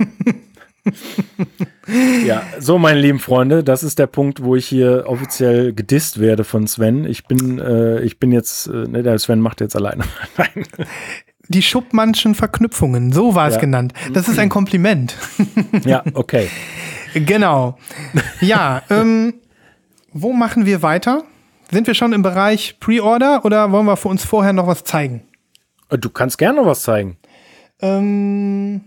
[2.27, 6.44] Ja, so, meine lieben Freunde, das ist der Punkt, wo ich hier offiziell gedisst werde
[6.44, 7.05] von Sven.
[7.05, 10.05] Ich bin, äh, ich bin jetzt, äh, ne, der Sven macht jetzt alleine.
[10.36, 10.66] Nein.
[11.49, 13.61] Die Schuppmannschen Verknüpfungen, so war es Ja.
[13.61, 13.93] genannt.
[14.12, 15.16] Das ist ein Kompliment.
[15.85, 16.49] Ja, okay.
[17.15, 17.77] Genau.
[18.41, 19.35] Ja, ähm,
[20.12, 21.23] wo machen wir weiter?
[21.71, 25.23] Sind wir schon im Bereich Pre-Order oder wollen wir für uns vorher noch was zeigen?
[25.91, 27.16] Äh, Du kannst gerne noch was zeigen.
[27.81, 28.81] Ähm,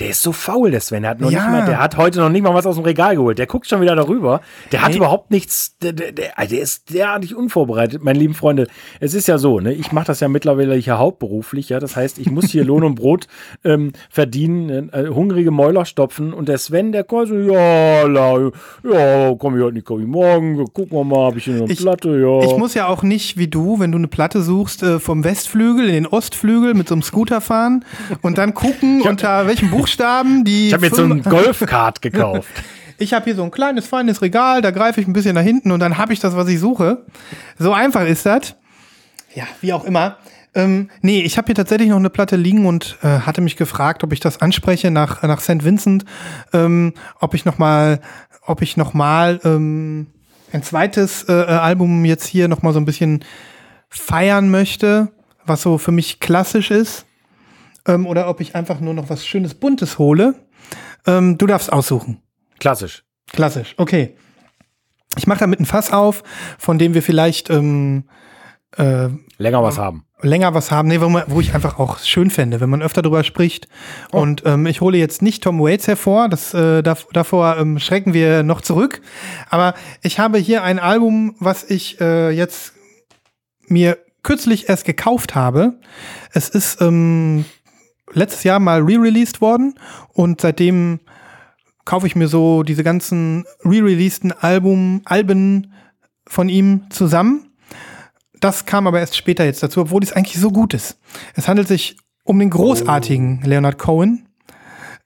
[0.00, 1.02] Der ist so faul, der Sven.
[1.02, 1.42] Der hat, noch Ja.
[1.42, 3.38] nicht mal, der hat heute noch nicht mal was aus dem Regal geholt.
[3.38, 4.40] Der guckt schon wieder darüber.
[4.72, 5.76] Der hat überhaupt nichts.
[5.82, 8.02] Der, der, der, also der ist derartig unvorbereitet.
[8.02, 8.66] Meine lieben Freunde,
[8.98, 9.72] es ist ja so, ne?
[9.74, 11.68] ich mache das ja mittlerweile hier hauptberuflich.
[11.68, 11.80] Ja?
[11.80, 13.26] Das heißt, ich muss hier Lohn und Brot
[13.64, 16.32] ähm, verdienen, äh, hungrige Mäuler stopfen.
[16.32, 18.50] Und der Sven, der kommt so, ja, la,
[18.90, 20.64] ja, komm ich heute nicht, komm ich morgen.
[20.72, 22.18] Gucken wir mal, habe ich hier eine Ich- Platte.
[22.18, 22.40] Ja.
[22.42, 25.86] ich muss ja auch nicht wie du, wenn du eine Platte suchst, äh, vom Westflügel
[25.88, 27.84] in den Ostflügel mit so einem Scooter fahren
[28.22, 30.68] und dann gucken, unter welchen Buchstaben die.
[30.68, 32.48] ich habe jetzt so ein Golfkart gekauft.
[33.02, 35.70] Ich habe hier so ein kleines, feines Regal, da greife ich ein bisschen nach hinten
[35.70, 37.06] und dann habe ich das, was ich suche.
[37.58, 38.56] So einfach ist das.
[39.34, 40.18] Ja, wie auch immer.
[40.54, 44.04] Ähm, nee, ich habe hier tatsächlich noch eine Platte liegen und äh, hatte mich gefragt,
[44.04, 45.64] ob ich das anspreche nach, nach St.
[45.64, 46.04] Vincent,
[46.52, 48.00] ähm, ob ich noch mal,
[48.44, 50.08] ob ich noch mal ähm,
[50.52, 53.24] ein zweites äh, äh, Album jetzt hier noch mal so ein bisschen
[53.88, 55.08] feiern möchte,
[55.46, 57.06] was so für mich klassisch ist,
[57.86, 60.34] ähm, oder ob ich einfach nur noch was Schönes Buntes hole.
[61.06, 62.22] Ähm, du darfst aussuchen.
[62.58, 63.04] Klassisch.
[63.32, 64.16] Klassisch, okay.
[65.16, 66.22] Ich mache damit ein Fass auf,
[66.58, 68.04] von dem wir vielleicht ähm,
[68.76, 69.08] äh,
[69.38, 70.04] Länger was haben.
[70.22, 73.02] länger was haben, nee, wo, man, wo ich einfach auch schön fände, wenn man öfter
[73.02, 73.66] drüber spricht.
[74.12, 78.14] Und ähm, ich hole jetzt nicht Tom Waits hervor, das, äh, dav davor ähm, schrecken
[78.14, 79.00] wir noch zurück.
[79.48, 82.74] Aber ich habe hier ein Album, was ich äh, jetzt
[83.66, 85.74] mir kürzlich erst gekauft habe.
[86.32, 87.44] Es ist ähm,
[88.12, 89.74] letztes Jahr mal re-released worden
[90.12, 91.00] und seitdem
[91.84, 95.72] kaufe ich mir so diese ganzen re-releaseden Album, Alben
[96.26, 97.50] von ihm zusammen.
[98.40, 100.98] Das kam aber erst später jetzt dazu, obwohl es eigentlich so gut ist.
[101.34, 104.28] Es handelt sich um den großartigen Leonard Cohen,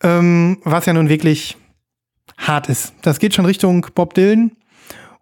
[0.02, 1.56] ähm, was ja nun wirklich
[2.36, 2.93] hart ist.
[3.02, 4.52] Das geht schon Richtung Bob Dylan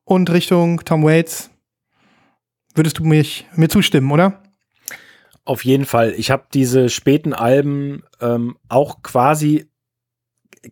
[0.05, 1.51] und Richtung Tom Waits.
[2.75, 4.42] Würdest du mich, mir zustimmen, oder?
[5.45, 6.13] Auf jeden Fall.
[6.17, 9.67] Ich habe diese späten Alben ähm, auch quasi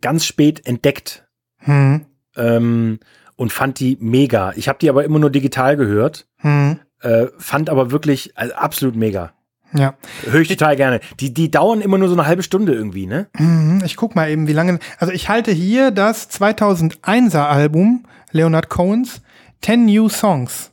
[0.01, 1.27] ganz spät entdeckt
[1.59, 2.07] Hm.
[2.37, 3.01] ähm,
[3.37, 4.53] und fand die mega.
[4.57, 6.79] Ich habe die aber immer nur digital gehört, Hm.
[7.01, 9.33] äh, fand aber wirklich also absolut mega.
[9.73, 9.95] Ja.
[10.25, 11.01] Höre ich total gerne.
[11.21, 13.29] Die, die dauern immer nur so eine halbe Stunde irgendwie, ne?
[13.39, 14.81] Mhm, Ich guck mal eben, wie lange.
[14.99, 19.23] Also ich halte hier das 2001er Album Leonard Cohens
[19.63, 20.73] 10 New Songs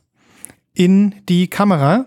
[0.74, 2.06] in die Kamera.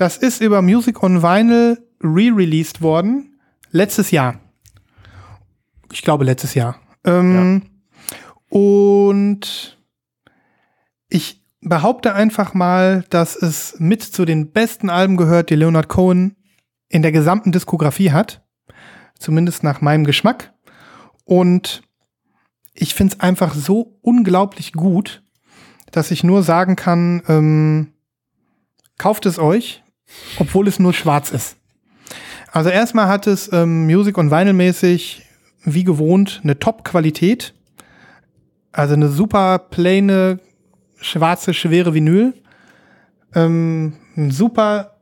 [0.00, 3.38] Das ist über Music on Vinyl re-released worden
[3.70, 4.40] letztes Jahr.
[5.92, 6.80] Ich glaube letztes Jahr.
[7.04, 7.64] Ähm,
[8.48, 9.78] Und
[11.10, 16.34] ich behaupte einfach mal, dass es mit zu den besten Alben gehört, die Leonard Cohen
[16.88, 18.42] in der gesamten Diskografie hat
[19.18, 20.54] zumindest nach meinem Geschmack.
[21.24, 21.82] Und
[22.72, 25.22] ich finde es einfach so unglaublich gut,
[25.90, 27.92] dass ich nur sagen kann, ähm,
[28.96, 29.84] kauft es euch,
[30.38, 31.56] obwohl es nur schwarz ist.
[32.52, 35.22] Also erstmal hat es ähm, Music- und Vinyl-mäßig,
[35.64, 37.54] wie gewohnt, eine Top-Qualität.
[38.72, 40.40] Also eine super plane,
[41.00, 42.34] schwarze, schwere Vinyl.
[43.34, 44.96] Ähm, ein super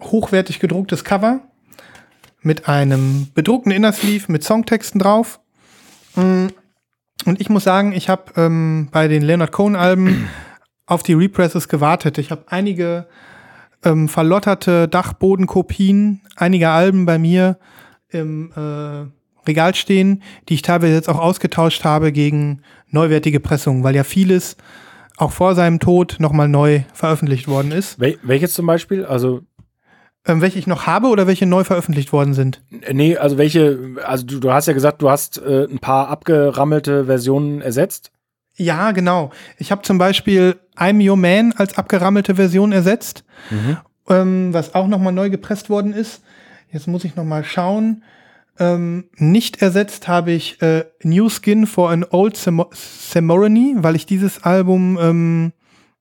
[0.00, 1.40] hochwertig gedrucktes Cover
[2.40, 5.40] mit einem bedruckten Innersleeve mit Songtexten drauf.
[6.16, 6.48] Mm,
[7.24, 10.28] Und ich muss sagen, ich habe ähm, bei den Leonard Cohen Alben
[10.86, 12.18] auf die Represses gewartet.
[12.18, 13.06] Ich habe einige
[13.84, 17.58] ähm, verlotterte Dachbodenkopien einiger Alben bei mir
[18.08, 19.06] im äh,
[19.46, 24.56] Regal stehen, die ich teilweise jetzt auch ausgetauscht habe gegen neuwertige Pressungen, weil ja vieles
[25.16, 27.98] auch vor seinem Tod nochmal neu veröffentlicht worden ist.
[27.98, 29.04] Wel welches zum Beispiel?
[29.04, 29.40] Also,
[30.24, 32.62] Ähm, welche ich noch habe oder welche neu veröffentlicht worden sind?
[32.92, 37.06] nee, also welche, also du, du hast ja gesagt, du hast äh, ein paar abgerammelte
[37.06, 38.12] Versionen ersetzt.
[38.62, 39.30] Ja, genau.
[39.58, 43.24] Ich habe zum Beispiel I'm Your Man als abgerammelte Version ersetzt,
[44.08, 46.22] ähm, was auch nochmal neu gepresst worden ist.
[46.70, 48.02] Jetzt muss ich nochmal schauen.
[48.58, 54.06] Ähm, nicht ersetzt habe ich äh, New Skin for an Old Samo- Ceremony, weil ich
[54.06, 55.52] dieses Album, ähm,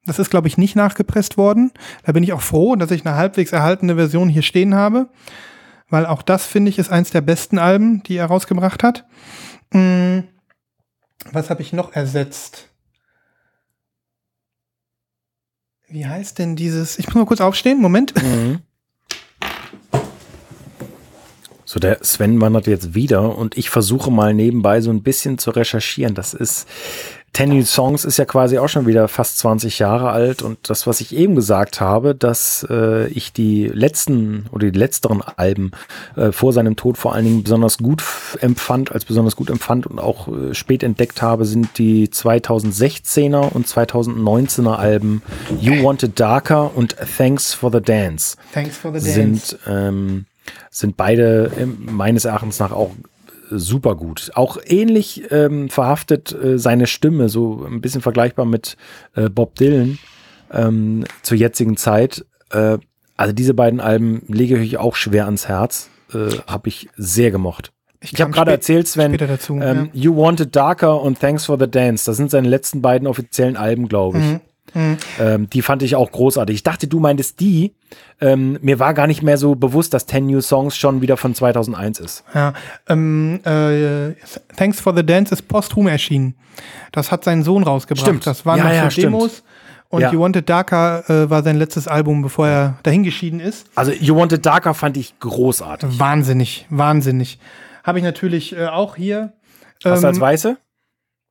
[0.06, 1.72] das ist glaube ich nicht nachgepresst worden.
[2.06, 5.08] Da bin ich auch froh, dass ich eine halbwegs erhaltene Version hier stehen habe,
[5.90, 9.06] weil auch das finde ich ist eins der besten Alben, die er rausgebracht hat.
[9.74, 10.20] Mm,
[11.32, 12.70] was habe ich noch ersetzt?
[15.88, 17.00] Wie heißt denn dieses?
[17.00, 17.82] Ich muss mal kurz aufstehen.
[17.82, 18.14] Moment.
[21.66, 25.52] So, der Sven wandert jetzt wieder und ich versuche mal nebenbei so ein bisschen zu
[25.52, 26.16] recherchieren.
[26.16, 26.68] Das ist,
[27.34, 30.86] Ten New Songs ist ja quasi auch schon wieder fast 20 Jahre alt und das,
[30.86, 35.72] was ich eben gesagt habe, dass äh, ich die letzten oder die letzteren Alben
[36.18, 38.04] äh, vor seinem Tod vor allen Dingen besonders gut
[38.42, 43.66] empfand, als besonders gut empfand und auch äh, spät entdeckt habe, sind die 2016er und
[43.66, 45.22] 2019er Alben
[45.60, 49.14] You Wanted Darker und Thanks for the Dance Thanks for the dance.
[49.14, 50.26] sind, ähm,
[50.70, 53.11] sind beide ähm, meines Erachtens nach auch äh,
[53.52, 54.32] super gut.
[54.36, 58.78] Auch ähnlich ähm, verhaftet äh, seine Stimme, so ein bisschen vergleichbar mit
[59.16, 60.00] äh, Bob Dylan
[60.52, 62.26] ähm, zur jetzigen Zeit.
[62.50, 62.78] Äh,
[63.18, 65.90] also diese beiden Alben lege ich euch auch schwer ans Herz.
[66.14, 67.72] Äh, habe ich sehr gemocht.
[68.04, 71.70] Ich, habe kam gerade erzählt, Sven, dazu, ähm, You Wanted Darker und Thanks for the
[71.70, 72.06] Dance.
[72.06, 74.51] Das sind seine letzten beiden offiziellen Alben, glaube ich.
[74.76, 76.56] Ähm, die fand ich auch großartig.
[76.56, 77.74] Ich dachte, du meintest die.
[78.22, 81.36] Ähm, mir war gar nicht mehr so bewusst, dass 10 New Songs schon wieder von
[81.36, 82.24] 2001 ist.
[82.34, 82.54] Ja,
[82.88, 84.12] ähm, äh,
[84.56, 86.36] Thanks for the Dance ist posthum erschienen.
[86.92, 88.06] Das hat sein Sohn rausgebracht.
[88.08, 88.28] Stimmt.
[88.28, 89.06] Das waren Ja, noch ja, so stimmt.
[89.16, 89.44] Demos.
[89.90, 90.14] Und Ja.
[90.14, 93.68] You Wanted Darker äh, war sein letztes Album, bevor er dahingeschieden ist.
[93.76, 96.00] Also You Wanted Darker fand ich großartig.
[96.00, 97.40] Wahnsinnig, wahnsinnig.
[97.84, 99.34] Habe ich natürlich äh, auch hier.
[99.84, 100.58] Hast du als Ähm, Weiße?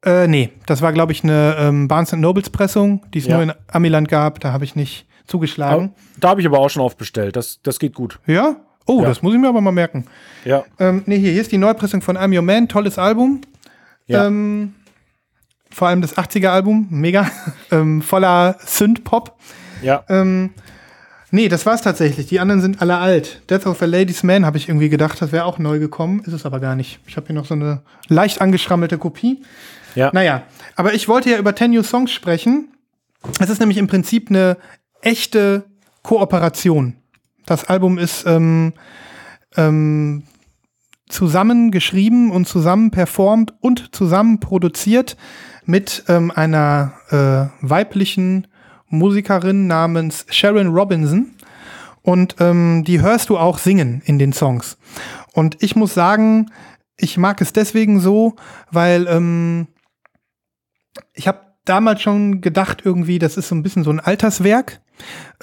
[0.05, 3.35] Äh, nee, das war, glaube ich, eine ähm, Barnes Nobles Pressung, die es Ja.
[3.35, 4.41] nur in Amiland gab.
[4.41, 5.93] Da habe ich nicht zugeschlagen.
[6.19, 7.37] Da habe ich aber auch schon oft bestellt.
[7.37, 8.19] Das, das geht gut.
[8.27, 8.57] Ja?
[8.87, 9.09] Oh, Ja.
[9.09, 10.07] das muss ich mir aber mal merken.
[10.45, 10.65] Ja.
[10.79, 13.43] Ähm, nee, hier, hier ist die Neupressung von I'm Your Man, tolles Album.
[14.07, 14.27] Ja.
[14.27, 14.75] Ähm,
[15.71, 17.31] vor allem das 80er-Album, mega,
[17.71, 19.37] ähm, voller Synth-Pop.
[19.83, 20.03] Ja.
[20.09, 20.51] Ähm,
[21.31, 22.27] nee, das war's tatsächlich.
[22.27, 23.43] Die anderen sind alle alt.
[23.51, 26.23] Death of a Ladies Man habe ich irgendwie gedacht, das wäre auch neu gekommen.
[26.27, 26.99] Ist es aber gar nicht.
[27.07, 29.43] Ich habe hier noch so eine leicht angeschrammelte Kopie.
[29.95, 30.11] Ja.
[30.13, 30.43] Naja,
[30.77, 32.69] aber ich wollte ja über 10 New Songs sprechen.
[33.39, 34.57] Es ist nämlich im Prinzip eine
[35.03, 35.65] echte
[36.03, 36.97] Kooperation.
[37.47, 38.73] Das Album ist ähm,
[39.57, 40.25] ähm,
[41.09, 45.17] zusammen geschrieben und zusammen performt und zusammen produziert
[45.65, 48.47] mit ähm, einer äh, weiblichen
[48.89, 51.33] Musikerin namens Sharon Robinson.
[52.03, 54.79] Und ähm, die hörst du auch singen in den Songs.
[55.33, 56.51] Und ich muss sagen,
[56.97, 58.37] ich mag es deswegen so,
[58.71, 59.69] weil ähm,
[61.21, 64.81] ich habe damals schon gedacht, irgendwie, das ist so ein bisschen so ein Alterswerk.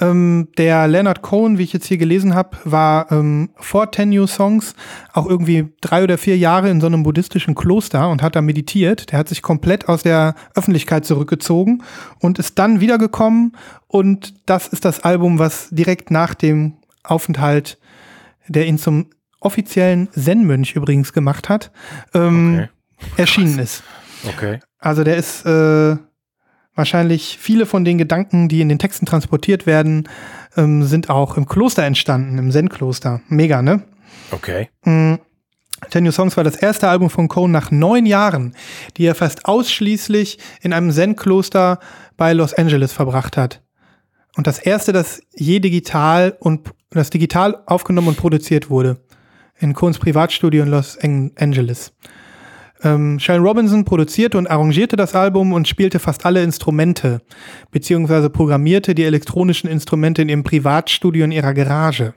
[0.00, 4.26] Ähm, der Leonard Cohen, wie ich jetzt hier gelesen habe, war ähm, vor Ten New
[4.26, 4.74] Songs
[5.12, 9.12] auch irgendwie drei oder vier Jahre in so einem buddhistischen Kloster und hat da meditiert.
[9.12, 11.84] Der hat sich komplett aus der Öffentlichkeit zurückgezogen
[12.18, 13.56] und ist dann wiedergekommen.
[13.86, 16.74] Und das ist das Album, was direkt nach dem
[17.04, 17.78] Aufenthalt,
[18.48, 19.06] der ihn zum
[19.38, 21.70] offiziellen Zen-Mönch übrigens gemacht hat,
[22.14, 22.68] ähm,
[22.98, 23.22] Okay.
[23.22, 23.84] erschienen ist.
[24.26, 24.60] Okay.
[24.78, 25.96] Also der ist äh,
[26.74, 30.08] wahrscheinlich viele von den Gedanken, die in den Texten transportiert werden,
[30.56, 33.20] ähm, sind auch im Kloster entstanden, im Zen-Kloster.
[33.28, 33.82] Mega, ne?
[34.30, 34.68] Okay.
[34.84, 35.14] Mm,
[35.90, 38.54] Ten New Songs war das erste Album von Cohn nach neun Jahren,
[38.96, 41.78] die er fast ausschließlich in einem Zen-Kloster
[42.16, 43.62] bei Los Angeles verbracht hat.
[44.36, 49.00] Und das erste, das je digital und das digital aufgenommen und produziert wurde.
[49.60, 51.92] In Cohns Privatstudio in Los An- Angeles.
[52.82, 57.20] Ähm, Sharon Robinson produzierte und arrangierte das Album und spielte fast alle Instrumente,
[57.70, 62.14] beziehungsweise programmierte die elektronischen Instrumente in ihrem Privatstudio in ihrer Garage.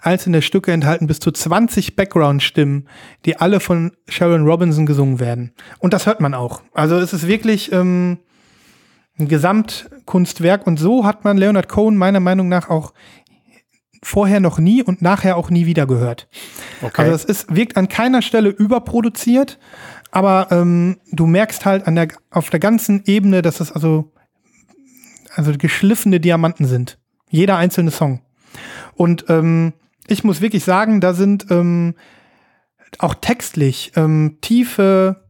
[0.00, 2.86] Einzelne Stücke enthalten bis zu 20 Background-Stimmen,
[3.24, 5.52] die alle von Sharon Robinson gesungen werden.
[5.78, 6.62] Und das hört man auch.
[6.74, 8.18] Also es ist wirklich ähm,
[9.18, 12.92] ein Gesamtkunstwerk und so hat man Leonard Cohen meiner Meinung nach auch
[14.02, 16.28] vorher noch nie und nachher auch nie wieder gehört.
[16.82, 17.02] Okay.
[17.02, 19.58] Also es ist, wirkt an keiner Stelle überproduziert,
[20.10, 24.12] aber ähm, du merkst halt an der, auf der ganzen Ebene, dass es also,
[25.34, 26.98] also geschliffene Diamanten sind.
[27.28, 28.20] Jeder einzelne Song.
[28.94, 29.72] Und ähm,
[30.06, 31.94] ich muss wirklich sagen, da sind ähm,
[32.98, 35.25] auch textlich ähm, tiefe,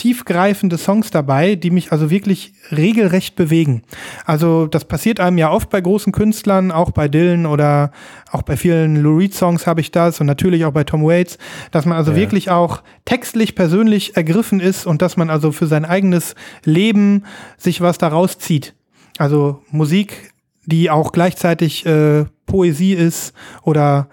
[0.00, 3.82] tiefgreifende Songs dabei, die mich also wirklich regelrecht bewegen.
[4.24, 7.92] Also das passiert einem ja oft bei großen Künstlern, auch bei Dylan oder
[8.32, 11.36] auch bei vielen Lou Reed Songs habe ich das und natürlich auch bei Tom Waits,
[11.70, 12.16] dass man also Ja.
[12.16, 17.24] wirklich auch textlich persönlich ergriffen ist und dass man also für sein eigenes Leben
[17.58, 18.74] sich was daraus zieht.
[19.18, 20.32] Also Musik,
[20.64, 24.08] die auch gleichzeitig äh, Poesie ist oder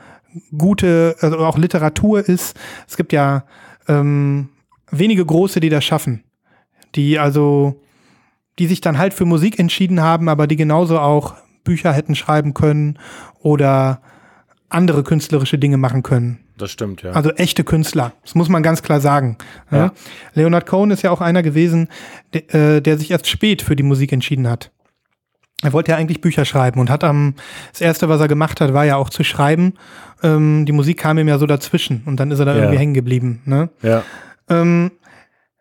[0.58, 2.58] gute, also auch Literatur ist.
[2.90, 3.46] Es gibt ja
[3.88, 4.50] ähm,
[4.92, 6.24] wenige große, die das schaffen.
[6.96, 7.82] Die also,
[8.60, 12.54] die sich dann halt für Musik entschieden haben, aber die genauso auch Bücher hätten schreiben
[12.54, 12.98] können
[13.40, 14.02] oder
[14.70, 16.40] andere künstlerische Dinge machen können.
[16.58, 17.12] Das stimmt, ja.
[17.12, 18.14] Also echte Künstler.
[18.24, 19.38] Das muss man ganz klar sagen.
[19.72, 19.78] Ja.
[19.78, 19.92] Ja.
[20.34, 21.88] Leonard Cohen ist ja auch einer gewesen,
[22.34, 24.72] der, äh, der sich erst spät für die Musik entschieden hat.
[25.64, 27.36] Er wollte ja eigentlich Bücher schreiben und hat am,
[27.72, 29.74] das erste, was er gemacht hat, war ja auch zu schreiben.
[30.24, 32.60] Ähm, die Musik kam ihm ja so dazwischen und dann ist er da Ja.
[32.60, 33.42] irgendwie hängen geblieben.
[33.46, 33.70] Ne?
[33.82, 34.04] ja.
[34.50, 34.92] Ähm,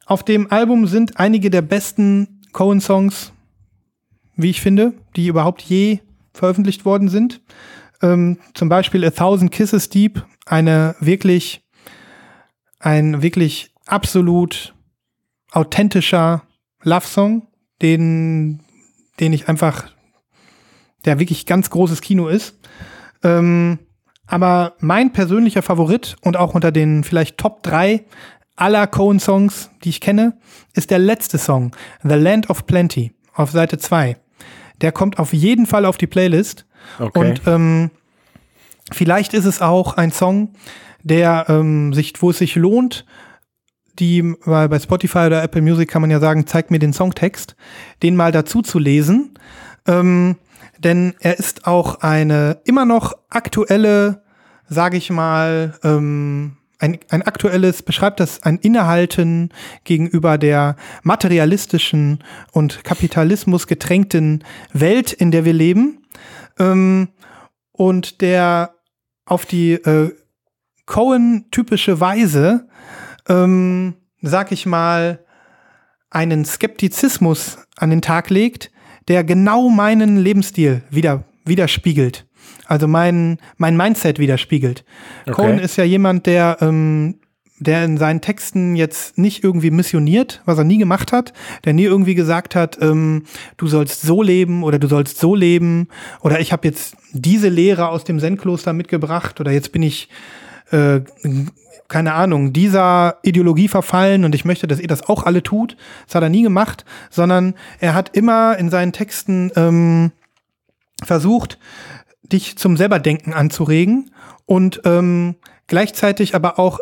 [0.06, 3.32] auf dem Album sind einige der besten Cohen-Songs,
[4.36, 6.00] wie ich finde, die überhaupt je
[6.32, 7.40] veröffentlicht worden sind.
[8.02, 11.66] Ähm, zum Beispiel A Thousand Kisses Deep, eine wirklich,
[12.78, 14.74] ein wirklich absolut
[15.50, 16.42] authentischer
[16.82, 17.48] Love-Song,
[17.82, 18.62] den,
[19.18, 19.90] den ich einfach,
[21.04, 22.58] der wirklich ganz großes Kino ist.
[23.22, 23.78] Ähm,
[24.26, 28.04] aber mein persönlicher Favorit und auch unter den vielleicht Top 3
[28.56, 30.38] aller Cohen-Songs, die ich kenne,
[30.74, 34.16] ist der letzte Song, The Land of Plenty, auf Seite 2.
[34.80, 36.66] Der kommt auf jeden Fall auf die Playlist.
[36.98, 37.18] Okay.
[37.18, 37.90] Und ähm,
[38.92, 40.54] vielleicht ist es auch ein Song,
[41.02, 43.06] der ähm, sich, wo es sich lohnt,
[43.98, 47.56] die, weil bei Spotify oder Apple Music kann man ja sagen, zeig mir den Songtext,
[48.02, 49.38] den mal dazu zu lesen.
[49.86, 50.36] Ähm,
[50.78, 54.22] denn er ist auch eine immer noch aktuelle,
[54.68, 59.50] sage ich mal, ähm, ein, ein aktuelles, beschreibt das ein Innehalten
[59.84, 62.22] gegenüber der materialistischen
[62.52, 66.06] und Kapitalismus getränkten Welt, in der wir leben.
[66.58, 67.08] Ähm,
[67.72, 68.74] und der
[69.24, 70.14] auf die äh,
[70.86, 72.68] Cohen-typische Weise,
[73.28, 75.24] ähm, sag ich mal,
[76.10, 78.70] einen Skeptizismus an den Tag legt,
[79.08, 82.25] der genau meinen Lebensstil wieder, widerspiegelt.
[82.66, 84.84] Also mein, mein Mindset widerspiegelt.
[85.22, 85.32] Okay.
[85.32, 87.16] Cohen ist ja jemand, der ähm,
[87.58, 91.32] der in seinen Texten jetzt nicht irgendwie missioniert, was er nie gemacht hat,
[91.64, 93.24] der nie irgendwie gesagt hat, ähm,
[93.56, 95.88] du sollst so leben oder du sollst so leben
[96.20, 100.08] oder ich habe jetzt diese Lehre aus dem Zen-Kloster mitgebracht oder jetzt bin ich
[100.70, 101.00] äh,
[101.88, 105.76] keine Ahnung, dieser Ideologie verfallen und ich möchte, dass ihr das auch alle tut.
[106.06, 110.10] Das hat er nie gemacht, sondern er hat immer in seinen Texten ähm,
[111.04, 111.58] versucht,
[112.32, 114.10] dich zum Selberdenken anzuregen
[114.44, 115.36] und ähm,
[115.66, 116.80] gleichzeitig aber auch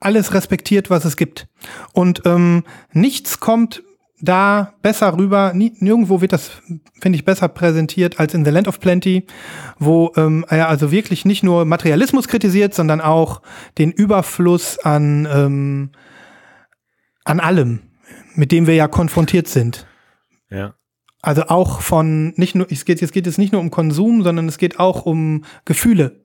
[0.00, 1.48] alles respektiert, was es gibt.
[1.92, 3.82] Und ähm, nichts kommt
[4.20, 5.52] da besser rüber.
[5.54, 6.50] Nirgendwo wird das,
[7.00, 9.26] finde ich, besser präsentiert als in The Land of Plenty,
[9.78, 13.42] wo ähm, er also wirklich nicht nur Materialismus kritisiert, sondern auch
[13.78, 15.90] den Überfluss an, ähm,
[17.24, 17.80] an allem,
[18.34, 19.86] mit dem wir ja konfrontiert sind.
[20.50, 20.74] Ja.
[21.20, 24.46] Also auch von nicht nur, es geht, es geht jetzt nicht nur um Konsum, sondern
[24.48, 26.20] es geht auch um Gefühle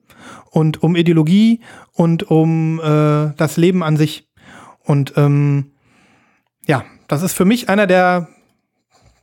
[0.50, 1.60] und um Ideologie
[1.92, 4.28] und um äh, das Leben an sich.
[4.84, 5.72] Und ähm,
[6.66, 8.28] ja, das ist für mich einer der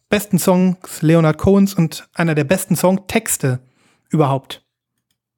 [0.09, 3.59] besten Songs Leonard Cohens und einer der besten Songtexte
[4.09, 4.65] überhaupt.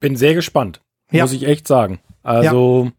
[0.00, 0.80] Bin sehr gespannt,
[1.12, 1.22] Ja.
[1.24, 2.00] muss ich echt sagen.
[2.24, 2.90] Also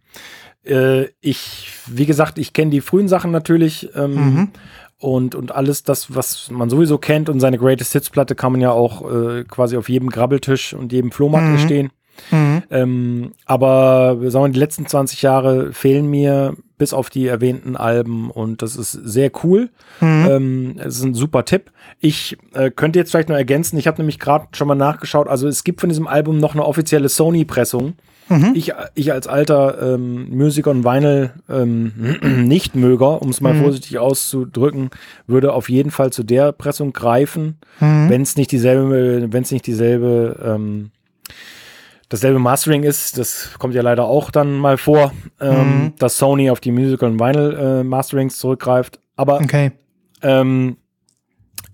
[0.65, 4.51] äh, ich, wie gesagt, ich kenne die frühen Sachen natürlich ähm, Mhm.
[4.99, 8.61] Und, und alles das, was man sowieso kennt und seine Greatest Hits Platte kann man
[8.61, 11.57] ja auch äh, quasi auf jedem Grabbeltisch und jedem Flohmarkt Mhm.
[11.59, 11.89] stehen.
[12.31, 12.63] Mhm.
[12.71, 17.75] Ähm, aber sagen wir, mal, die letzten 20 Jahre fehlen mir bis auf die erwähnten
[17.75, 19.69] Alben und das ist sehr cool.
[19.99, 20.27] Mhm.
[20.29, 21.71] Ähm, es ist ein super Tipp.
[21.99, 25.47] Ich äh, könnte jetzt vielleicht noch ergänzen, ich habe nämlich gerade schon mal nachgeschaut, also
[25.49, 27.95] es gibt von diesem Album noch eine offizielle Sony-Pressung.
[28.27, 28.53] Mhm.
[28.55, 31.91] Ich, ich als alter ähm, Musiker und Vinyl ähm,
[32.47, 33.59] Nichtmöger, um es mal Mhm.
[33.59, 34.89] vorsichtig auszudrücken,
[35.27, 38.09] würde auf jeden Fall zu der Pressung greifen, Mhm.
[38.09, 40.91] wenn es nicht dieselbe, wenn es nicht dieselbe ähm,
[42.09, 45.93] dasselbe Mastering ist, das kommt ja leider auch dann mal vor, ähm, Mhm.
[45.99, 48.99] dass Sony auf die Musical und Vinyl äh, Masterings zurückgreift.
[49.15, 49.71] Aber Okay.
[50.21, 50.77] ähm,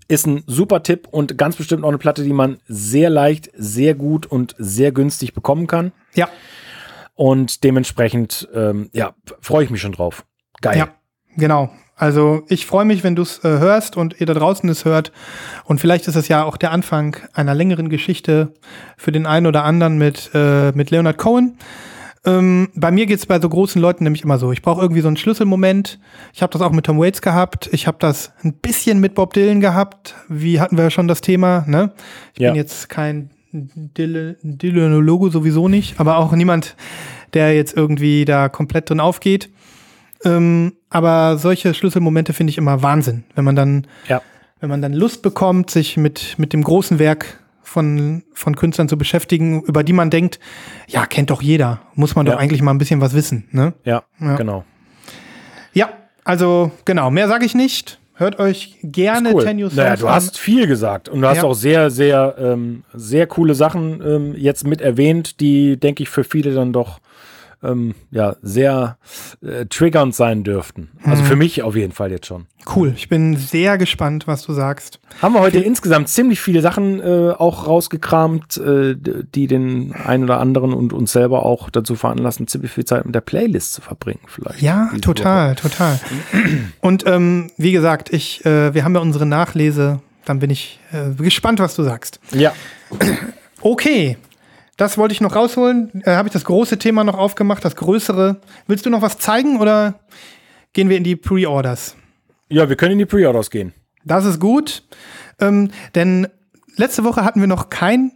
[0.08, 3.94] ist ein super Tipp und ganz bestimmt auch eine Platte, die man sehr leicht, sehr
[3.94, 5.92] gut und sehr günstig bekommen kann.
[6.14, 6.28] Ja.
[7.14, 10.24] Und dementsprechend, ähm, ja, freue ich mich schon drauf.
[10.60, 10.78] Geil.
[10.78, 10.88] Ja,
[11.36, 11.70] genau.
[11.94, 15.12] Also ich freue mich, wenn du es äh, hörst und ihr da draußen es hört.
[15.64, 18.54] Und vielleicht ist es ja auch der Anfang einer längeren Geschichte
[18.96, 21.58] für den einen oder anderen mit, äh, mit Leonard Cohen.
[22.24, 24.52] Ähm, bei mir geht es bei so großen Leuten nämlich immer so.
[24.52, 25.98] Ich brauche irgendwie so einen Schlüsselmoment.
[26.32, 27.68] Ich habe das auch mit Tom Waits gehabt.
[27.72, 30.14] Ich habe das ein bisschen mit Bob Dylan gehabt.
[30.28, 31.92] Wie hatten wir ja schon das Thema, ne?
[32.34, 32.50] Ich Ja.
[32.50, 36.76] bin jetzt kein Dylanologe sowieso nicht, aber auch niemand,
[37.34, 39.50] der jetzt irgendwie da komplett drin aufgeht.
[40.24, 44.22] Ähm, aber solche Schlüsselmomente finde ich immer Wahnsinn, wenn man dann, Ja.
[44.60, 48.96] wenn man dann Lust bekommt, sich mit, mit dem großen Werk von, von Künstlern zu
[48.98, 50.38] beschäftigen, über die man denkt,
[50.88, 51.80] ja, kennt doch jeder.
[51.94, 52.32] Muss man Ja.
[52.32, 53.72] doch eigentlich mal ein bisschen was wissen, ne?
[53.84, 54.36] Ja, Ja.
[54.36, 54.64] genau.
[55.72, 55.88] Ja,
[56.24, 57.98] also genau, mehr sage ich nicht.
[58.22, 59.42] Hört euch gerne Cool.
[59.44, 60.14] Ten News Naja, du an.
[60.14, 61.42] hast viel gesagt und du hast Ja.
[61.42, 66.22] auch sehr, sehr, ähm, sehr coole Sachen ähm, jetzt mit erwähnt, die, denke ich, für
[66.22, 67.00] viele dann doch
[67.62, 68.96] ähm, ja, sehr
[69.42, 70.90] äh, triggernd sein dürften.
[71.04, 71.26] Also Mhm.
[71.26, 72.46] für mich auf jeden Fall jetzt schon.
[72.76, 75.00] Cool, ich bin sehr gespannt, was du sagst.
[75.20, 80.38] Haben wir heute insgesamt ziemlich viele Sachen äh, auch rausgekramt, äh, die den einen oder
[80.38, 84.20] anderen und uns selber auch dazu veranlassen, ziemlich viel Zeit mit der Playlist zu verbringen,
[84.26, 84.62] vielleicht.
[84.62, 85.98] Ja, total, total.
[86.80, 90.00] Und ähm, wie gesagt, ich, äh, wir haben ja unsere Nachlese.
[90.24, 92.20] Dann bin ich äh, gespannt, was du sagst.
[92.30, 92.38] Woche.
[92.42, 92.52] Ja,
[93.60, 94.16] Okay,
[94.76, 96.02] das wollte ich noch rausholen.
[96.04, 98.40] Äh, Habe ich das große Thema noch aufgemacht, das größere.
[98.66, 100.00] Willst du noch was zeigen oder
[100.72, 101.96] gehen wir in die Pre-Orders?
[102.52, 103.72] ja, wir können in die Pre-Orders gehen.
[104.04, 104.84] Das ist gut,
[105.40, 106.28] ähm, denn
[106.76, 108.12] letzte Woche hatten wir noch kein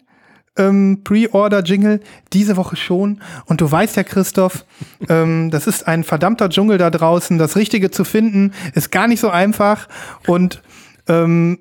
[0.58, 2.00] ähm, Pre-Order-Jingle,
[2.32, 3.22] diese Woche schon.
[3.46, 4.64] Und du weißt ja, Christoph,
[5.08, 7.38] ähm, das ist ein verdammter Dschungel da draußen.
[7.38, 9.88] Das Richtige zu finden ist gar nicht so einfach.
[10.26, 10.62] Und
[11.08, 11.60] ähm,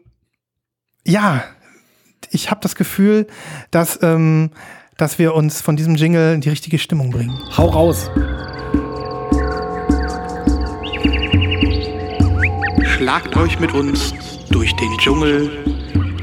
[1.05, 1.43] ja,
[2.31, 3.27] ich habe das Gefühl,
[3.71, 4.51] dass, ähm,
[4.97, 7.37] dass wir uns von diesem Jingle in die richtige Stimmung bringen.
[7.57, 8.09] Hau raus.
[12.85, 14.13] Schlagt euch mit uns
[14.49, 15.51] durch den Dschungel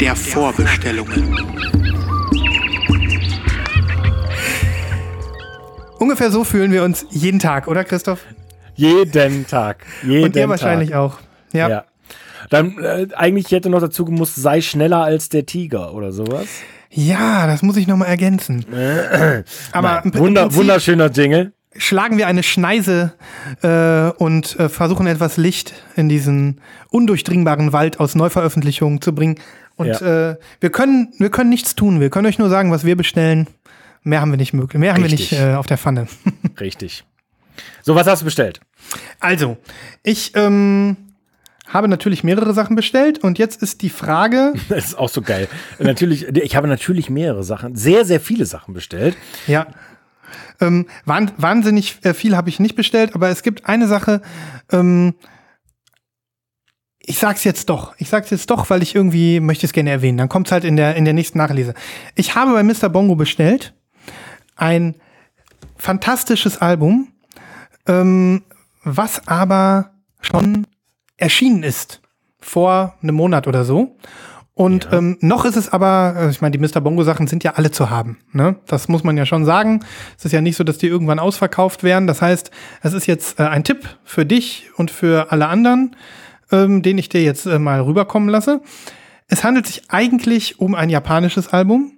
[0.01, 1.37] der Vorbestellungen.
[5.99, 8.25] Ungefähr so fühlen wir uns jeden Tag, oder Christoph?
[8.75, 9.87] Jeden Tag.
[10.03, 10.51] Jeden Und ihr Tag.
[10.51, 11.19] wahrscheinlich auch.
[11.53, 11.69] Ja.
[11.69, 11.85] Ja.
[12.51, 16.49] Dann äh, eigentlich hätte noch dazu gemusst, sei schneller als der Tiger oder sowas.
[16.95, 18.65] Ja, das muss ich noch mal ergänzen.
[19.73, 21.53] Aber Wunder, wunderschöner Jingle.
[21.75, 23.15] schlagen wir eine Schneise
[23.63, 26.61] äh, und äh, versuchen etwas Licht in diesen
[26.91, 29.37] undurchdringbaren Wald aus Neuveröffentlichungen zu bringen.
[29.77, 31.99] Und äh, wir können, wir können nichts tun.
[31.99, 33.47] Wir können euch nur sagen, was wir bestellen.
[34.03, 34.79] Mehr haben wir nicht möglich.
[34.79, 35.33] Mehr haben wir Richtig.
[35.33, 36.09] nicht äh, auf der Pfanne.
[36.61, 37.05] Richtig.
[37.83, 38.61] So, was hast du bestellt?
[39.19, 39.57] Also,
[40.03, 40.97] ich ähm,
[41.73, 44.53] habe natürlich mehrere Sachen bestellt und jetzt ist die Frage.
[44.69, 45.49] Das ist auch so geil.
[45.79, 49.17] natürlich, ich habe natürlich mehrere Sachen, sehr, sehr viele Sachen bestellt.
[49.47, 49.67] Ja.
[50.61, 54.23] Ähm, wahnsinnig äh, viel habe ich nicht bestellt, aber es gibt eine Sache,
[54.71, 55.15] ähm,
[57.05, 57.95] ich sag's jetzt doch.
[57.99, 60.19] Ich sag's jetzt doch, weil ich irgendwie möchte es gerne erwähnen.
[60.19, 61.75] Dann kommt's halt in der, in der nächsten Nachlese.
[62.15, 62.89] Ich habe bei Mr.
[62.89, 63.75] Bongo bestellt
[64.57, 64.95] ein
[65.77, 67.09] fantastisches Album,
[67.87, 68.43] ähm,
[68.85, 69.91] was aber
[70.21, 70.67] schon
[71.23, 72.01] erschienen ist.
[72.41, 73.97] Vor einem Monat oder so.
[74.55, 74.99] Und ja.
[74.99, 76.81] ähm, noch ist es aber, äh, ich meine, die Mr.
[76.81, 78.19] Bongo-Sachen sind ja alle zu haben.
[78.33, 78.57] Ne?
[78.67, 79.81] Das muss man ja schon sagen.
[80.19, 82.07] Es ist ja nicht so, dass die irgendwann ausverkauft werden.
[82.07, 82.51] Das heißt,
[82.83, 85.97] es ist jetzt äh, ein Tipp für dich und für alle anderen
[86.53, 88.61] ähm, den ich dir jetzt äh, mal rüberkommen lasse.
[89.27, 91.95] Es handelt sich eigentlich um ein japanisches Album.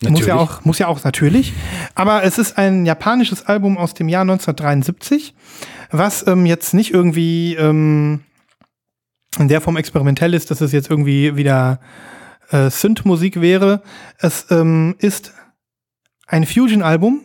[0.00, 0.20] Natürlich.
[0.20, 1.52] Muss ja auch, muss ja auch natürlich.
[1.96, 5.34] Aber es ist ein japanisches Album aus dem Jahr 1973,
[5.90, 8.20] was ähm, jetzt nicht irgendwie ähm,
[9.38, 11.80] in der Form experimentell ist, dass es jetzt irgendwie wieder
[12.50, 13.82] äh, Synth-Musik wäre.
[14.18, 15.32] Es ähm, ist
[16.26, 17.22] ein Fusion-Album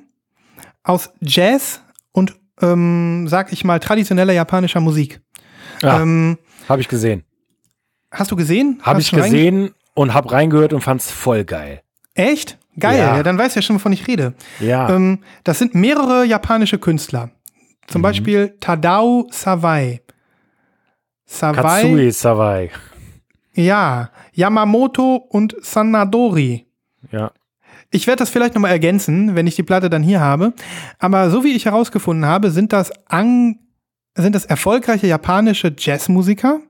[0.83, 1.81] aus Jazz
[2.11, 5.21] und, ähm, sag ich mal, traditioneller japanischer Musik.
[5.81, 6.37] Ja, ähm,
[6.69, 7.23] habe ich gesehen.
[8.11, 8.79] Hast du gesehen?
[8.83, 11.81] Habe ich gesehen und habe reingehört und fand es voll geil.
[12.13, 12.59] Echt?
[12.79, 13.17] Geil, ja.
[13.17, 14.33] ja dann weißt du ja schon, wovon ich rede.
[14.59, 14.89] Ja.
[14.89, 17.31] Ähm, das sind mehrere japanische Künstler.
[17.93, 18.03] Zum mhm.
[18.03, 20.01] Beispiel Tadao Sawai.
[21.25, 21.61] Sawai.
[21.61, 22.71] Katsui Sawai.
[23.53, 24.09] Ja.
[24.33, 26.65] Yamamoto und Sanadori.
[27.11, 27.31] Ja.
[27.91, 30.53] Ich werde das vielleicht nochmal ergänzen, wenn ich die Platte dann hier habe.
[30.97, 33.59] Aber so wie ich herausgefunden habe, sind das an
[34.15, 36.61] sind das erfolgreiche japanische Jazzmusiker,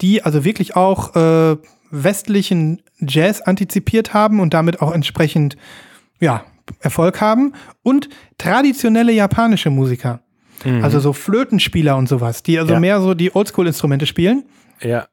[0.00, 1.56] die also wirklich auch äh,
[1.90, 5.56] westlichen Jazz antizipiert haben und damit auch entsprechend
[6.20, 6.44] ja,
[6.78, 10.20] Erfolg haben und traditionelle japanische Musiker.
[10.64, 10.84] Mhm.
[10.84, 12.80] Also so Flötenspieler und sowas, die also ja.
[12.80, 14.44] mehr so die Oldschool-Instrumente spielen.
[14.80, 15.08] Ja.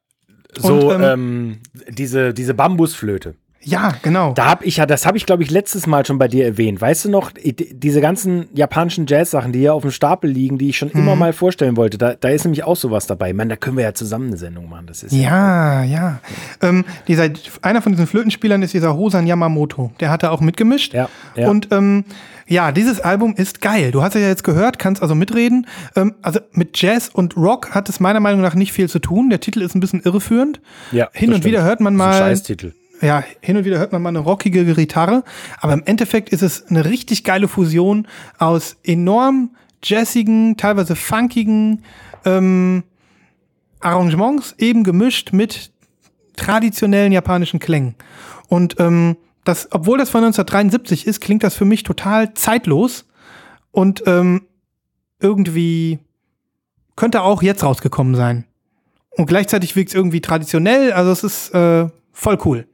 [0.56, 1.58] So und, ähm, ähm,
[1.88, 3.34] diese, diese Bambusflöte.
[3.60, 4.34] Ja, genau.
[4.34, 6.80] Da habe ich ja, das habe ich glaube ich letztes Mal schon bei dir erwähnt.
[6.80, 10.78] Weißt du noch, diese ganzen japanischen Jazz-Sachen, die hier auf dem Stapel liegen, die ich
[10.78, 11.00] schon mhm.
[11.00, 13.32] immer mal vorstellen wollte, da, da ist nämlich auch sowas dabei.
[13.32, 14.86] Meine, da können wir ja zusammen eine Sendung machen.
[14.86, 15.84] Das ist ja, ja.
[15.84, 16.20] ja.
[16.62, 17.30] Ähm, dieser,
[17.62, 19.90] einer von diesen Flötenspielern ist dieser Hosan Yamamoto.
[19.98, 20.94] Der hat da auch mitgemischt.
[20.94, 21.08] Ja.
[21.34, 21.48] ja.
[21.50, 22.04] Und ähm,
[22.46, 23.90] ja, dieses Album ist geil.
[23.90, 25.66] Du hast es ja jetzt gehört, kannst also mitreden.
[25.96, 29.30] Ähm, also mit Jazz und Rock hat es meiner Meinung nach nicht viel zu tun.
[29.30, 30.60] Der Titel ist ein bisschen irreführend.
[30.92, 31.08] Ja.
[31.12, 31.44] Hin und stimmt.
[31.44, 32.06] wieder hört man mal.
[32.06, 35.24] Das ist ein Scheißtitel ja, hin und wieder hört man mal eine rockige Gitarre,
[35.60, 38.06] aber im Endeffekt ist es eine richtig geile Fusion
[38.38, 39.50] aus enorm
[39.82, 41.84] jazzigen, teilweise funkigen
[42.24, 42.82] ähm,
[43.80, 45.70] Arrangements, eben gemischt mit
[46.36, 47.94] traditionellen japanischen Klängen.
[48.48, 53.06] Und ähm, das, obwohl das von 1973 ist, klingt das für mich total zeitlos
[53.70, 54.42] und ähm,
[55.20, 55.98] irgendwie
[56.96, 58.44] könnte auch jetzt rausgekommen sein.
[59.10, 62.66] Und gleichzeitig wirkt es irgendwie traditionell, also es ist äh, voll cool.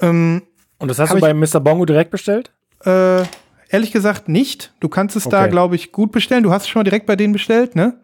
[0.00, 0.42] Ähm,
[0.78, 1.60] Und das hast du bei Mr.
[1.60, 2.52] Bongo direkt bestellt?
[2.84, 3.22] Äh,
[3.68, 4.72] ehrlich gesagt nicht.
[4.80, 5.36] Du kannst es okay.
[5.36, 6.42] da, glaube ich, gut bestellen.
[6.42, 8.00] Du hast es schon mal direkt bei denen bestellt, ne?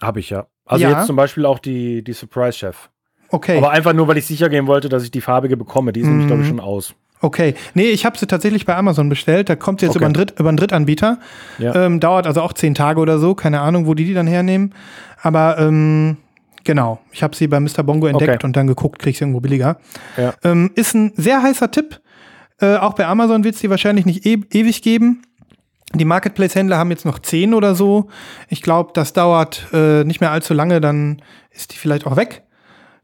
[0.00, 0.46] Habe ich ja.
[0.64, 0.90] Also ja.
[0.96, 2.88] jetzt zum Beispiel auch die, die Surprise Chef.
[3.28, 3.56] Okay.
[3.56, 5.92] Aber einfach nur, weil ich sicher gehen wollte, dass ich die farbige bekomme.
[5.92, 6.12] Die ist mhm.
[6.12, 6.94] nämlich, glaube ich, schon aus.
[7.22, 7.54] Okay.
[7.74, 9.48] Nee, ich habe sie tatsächlich bei Amazon bestellt.
[9.48, 10.00] Da kommt sie jetzt okay.
[10.00, 11.18] über, einen Dritt, über einen Drittanbieter.
[11.58, 11.74] Ja.
[11.74, 13.34] Ähm, dauert also auch zehn Tage oder so.
[13.34, 14.74] Keine Ahnung, wo die die dann hernehmen.
[15.22, 16.18] Aber ähm,
[16.64, 17.82] Genau, ich habe sie bei Mr.
[17.82, 18.46] Bongo entdeckt okay.
[18.46, 19.78] und dann geguckt, krieg ich sie irgendwo billiger.
[20.16, 20.34] Ja.
[20.44, 22.00] Ähm, ist ein sehr heißer Tipp.
[22.60, 25.22] Äh, auch bei Amazon wird es die wahrscheinlich nicht e ewig geben.
[25.94, 28.08] Die Marketplace-Händler haben jetzt noch zehn oder so.
[28.48, 31.20] Ich glaube, das dauert äh, nicht mehr allzu lange, dann
[31.50, 32.42] ist die vielleicht auch weg.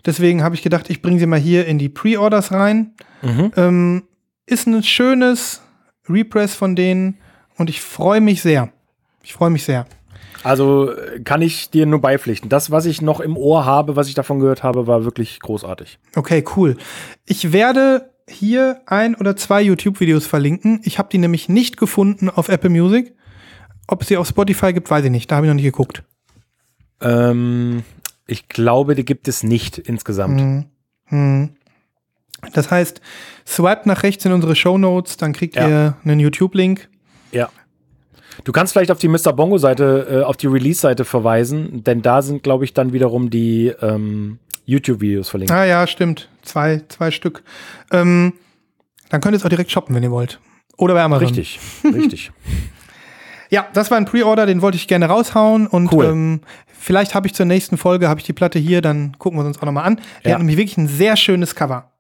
[0.07, 2.95] Deswegen habe ich gedacht, ich bringe sie mal hier in die Pre-Orders rein.
[3.21, 3.53] Mhm.
[3.57, 4.03] Ähm,
[4.47, 5.61] ist ein schönes
[6.09, 7.19] Repress von denen
[7.57, 8.71] und ich freue mich sehr.
[9.23, 9.87] Ich freue mich sehr.
[10.43, 10.93] Also
[11.25, 12.49] kann ich dir nur beipflichten.
[12.49, 15.99] Das, was ich noch im Ohr habe, was ich davon gehört habe, war wirklich großartig.
[16.15, 16.77] Okay, cool.
[17.27, 20.81] Ich werde hier ein oder zwei YouTube-Videos verlinken.
[20.85, 23.15] Ich habe die nämlich nicht gefunden auf Apple Music.
[23.87, 25.31] Ob es sie auf Spotify gibt, weiß ich nicht.
[25.31, 26.05] Da habe ich noch nicht geguckt.
[27.01, 27.83] Ähm,
[28.27, 30.41] ich glaube, die gibt es nicht insgesamt.
[30.41, 30.65] Hm.
[31.07, 31.51] Hm.
[32.53, 33.01] Das heißt,
[33.47, 35.69] swipe nach rechts in unsere Show Notes, dann kriegt ja.
[35.69, 36.89] ihr einen YouTube-Link.
[37.33, 37.49] Ja.
[38.45, 39.33] Du kannst vielleicht auf die Mr.
[39.33, 44.39] Bongo-Seite, äh, auf die Release-Seite verweisen, denn da sind, glaube ich, dann wiederum die ähm,
[44.67, 45.53] YouTube-Videos verlinkt.
[45.53, 46.29] Ah ja, stimmt.
[46.43, 47.43] Zwei, zwei Stück.
[47.91, 48.35] Ähm,
[49.11, 50.41] dann könnt ihr es auch direkt shoppen, wenn ihr wollt.
[50.77, 51.27] Oder bei Amazon.
[51.27, 52.33] Richtig, richtig.
[53.51, 56.05] Ja, das war ein Pre-Order, den wollte ich gerne raushauen und cool.
[56.05, 59.47] ähm, vielleicht habe ich zur nächsten Folge habe ich die Platte hier, dann gucken wir
[59.47, 60.01] uns auch nochmal an.
[60.23, 60.35] Die ja.
[60.35, 61.91] hat nämlich wirklich ein sehr schönes Cover.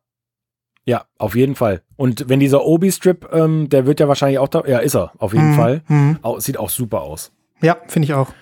[0.88, 1.82] Ja, auf jeden Fall.
[1.96, 4.62] Und wenn dieser Obi-Strip, ähm, der wird ja wahrscheinlich auch da.
[4.66, 5.54] Ja, ist er, auf jeden mhm.
[5.54, 5.82] Fall.
[5.86, 6.18] Mhm.
[6.38, 7.30] Sieht auch super aus.
[7.60, 8.32] Ja, finde ich auch.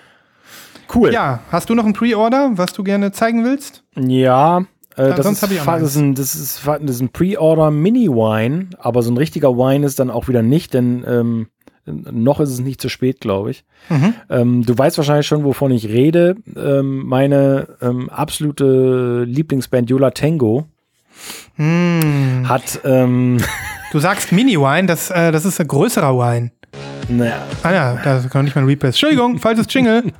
[0.95, 1.11] Cool.
[1.11, 3.83] Ja, hast du noch ein Pre-Order, was du gerne zeigen willst?
[3.97, 4.59] Ja,
[4.95, 7.69] äh, das, sonst ist, ich auch das, ist ein, das, ist, das ist ein Pre-Order
[7.69, 11.47] Mini-Wine, aber so ein richtiger Wine ist dann auch wieder nicht, denn ähm,
[11.85, 13.65] noch ist es nicht zu spät, glaube ich.
[13.89, 14.13] Mhm.
[14.29, 16.37] Ähm, du weißt wahrscheinlich schon, wovon ich rede.
[16.55, 20.67] Ähm, meine ähm, absolute Lieblingsband Yola Tango
[21.57, 22.45] Hm.
[22.47, 23.37] hat, ähm,
[23.91, 26.51] Du sagst Mini-Wine, das, äh, das ist ein größerer Wine.
[27.07, 28.95] naja, Ah ja, da kann nicht mal ein Repress.
[28.95, 30.03] Entschuldigung, falsches Jingle.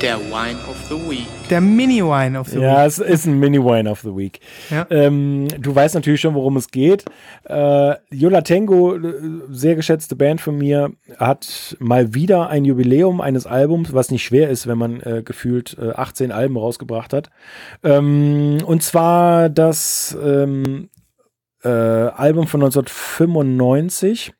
[0.00, 1.26] Der Wine of the Week.
[1.50, 2.86] Der Mini-Wine auf the ja, Week.
[2.86, 4.40] es ist ein Mini-Wine of the Week.
[4.68, 4.86] Ja.
[4.90, 7.04] Ähm, du weißt natürlich schon, worum es geht.
[7.44, 9.14] Äh, Yola Tango, äh,
[9.50, 14.50] sehr geschätzte Band von mir, hat mal wieder ein Jubiläum eines Albums, was nicht schwer
[14.50, 17.30] ist, wenn man äh, gefühlt äh, 18 Alben rausgebracht hat.
[17.84, 20.88] Ähm, und zwar das ähm,
[21.62, 24.32] äh, Album von 1995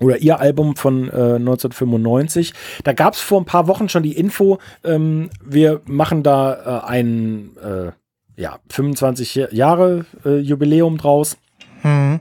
[0.00, 2.52] oder ihr Album von äh, 1995.
[2.84, 6.86] Da gab es vor ein paar Wochen schon die Info, ähm, wir machen da äh,
[6.86, 7.92] ein äh,
[8.40, 11.36] ja, 25 Jahre äh, Jubiläum draus.
[11.82, 12.20] Mhm.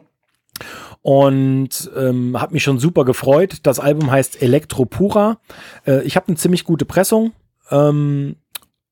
[1.04, 3.60] Und ähm, habe mich schon super gefreut.
[3.64, 5.38] Das Album heißt Elektro Pura.
[5.86, 7.32] Äh, ich habe eine ziemlich gute Pressung.
[7.70, 8.36] Ähm,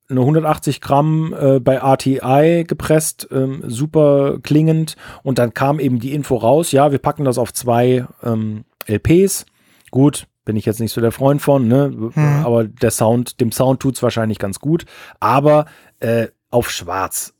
[0.08, 4.96] eine 180 Gramm äh, bei RTI gepresst, ähm, super klingend.
[5.24, 9.46] Und dann kam eben die Info raus, ja, wir packen das auf zwei ähm, LPs.
[9.92, 12.12] Gut, bin ich jetzt nicht so der Freund von, ne?
[12.44, 14.86] aber der Sound, dem Sound tut's wahrscheinlich ganz gut.
[15.20, 15.66] Aber
[16.00, 17.34] äh, auf schwarz.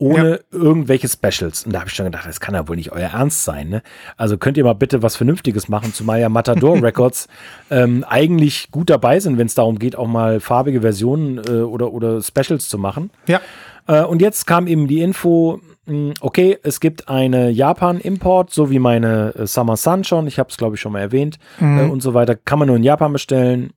[0.00, 1.66] Ohne irgendwelche Specials.
[1.66, 3.68] Und da habe ich schon gedacht, das kann ja wohl nicht euer Ernst sein.
[3.68, 3.82] Ne?
[4.16, 7.26] Also könnt ihr mal bitte was Vernünftiges machen, zumal ja Matador Records
[7.68, 11.92] ähm, eigentlich gut dabei sind, wenn es darum geht, auch mal farbige Versionen äh, oder,
[11.92, 13.10] oder Specials zu machen.
[13.26, 13.40] Ja.
[13.88, 18.78] Äh, und jetzt kam eben die Info, mh, okay, es gibt eine Japan-Import, so wie
[18.78, 21.78] meine äh, Summer Sun schon, ich habe es glaube ich schon mal erwähnt Mhm.
[21.78, 23.72] äh, und so weiter, kann man nur in Japan bestellen.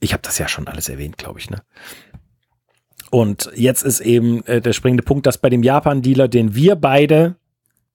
[0.00, 1.62] Ich habe das ja schon alles erwähnt, glaube ich, ne?
[3.10, 7.36] Und jetzt ist eben der springende Punkt, dass bei dem Japan-Dealer, den wir beide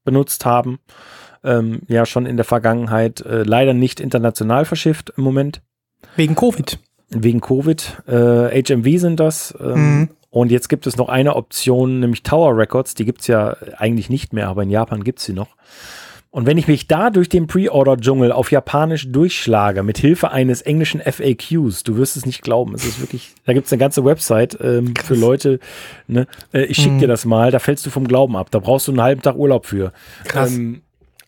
[0.03, 0.79] benutzt haben,
[1.43, 5.61] ähm, ja schon in der Vergangenheit äh, leider nicht international verschifft im Moment
[6.15, 6.79] Wegen Covid.
[7.09, 8.01] wegen Covid.
[8.07, 9.53] Äh, HMV sind das.
[9.61, 10.09] Ähm, Mhm.
[10.34, 12.95] Und jetzt gibt es noch eine Option, nämlich Tower Records.
[12.95, 15.49] Die gibt es ja eigentlich nicht mehr, aber in Japan gibt es sie noch.
[16.31, 21.01] Und wenn ich mich da durch den Pre-Order-Dschungel auf Japanisch durchschlage, mit Hilfe eines englischen
[21.01, 24.57] FAQs, du wirst es nicht glauben, es ist wirklich, da gibt es eine ganze Website
[24.60, 25.60] ähm, für Leute,
[26.07, 26.26] ne?
[26.51, 28.91] äh, ich schicke dir das mal, da fällst du vom Glauben ab, da brauchst du
[28.91, 29.93] einen halben Tag Urlaub für.
[30.23, 30.55] Krass.
[30.55, 30.81] Ähm,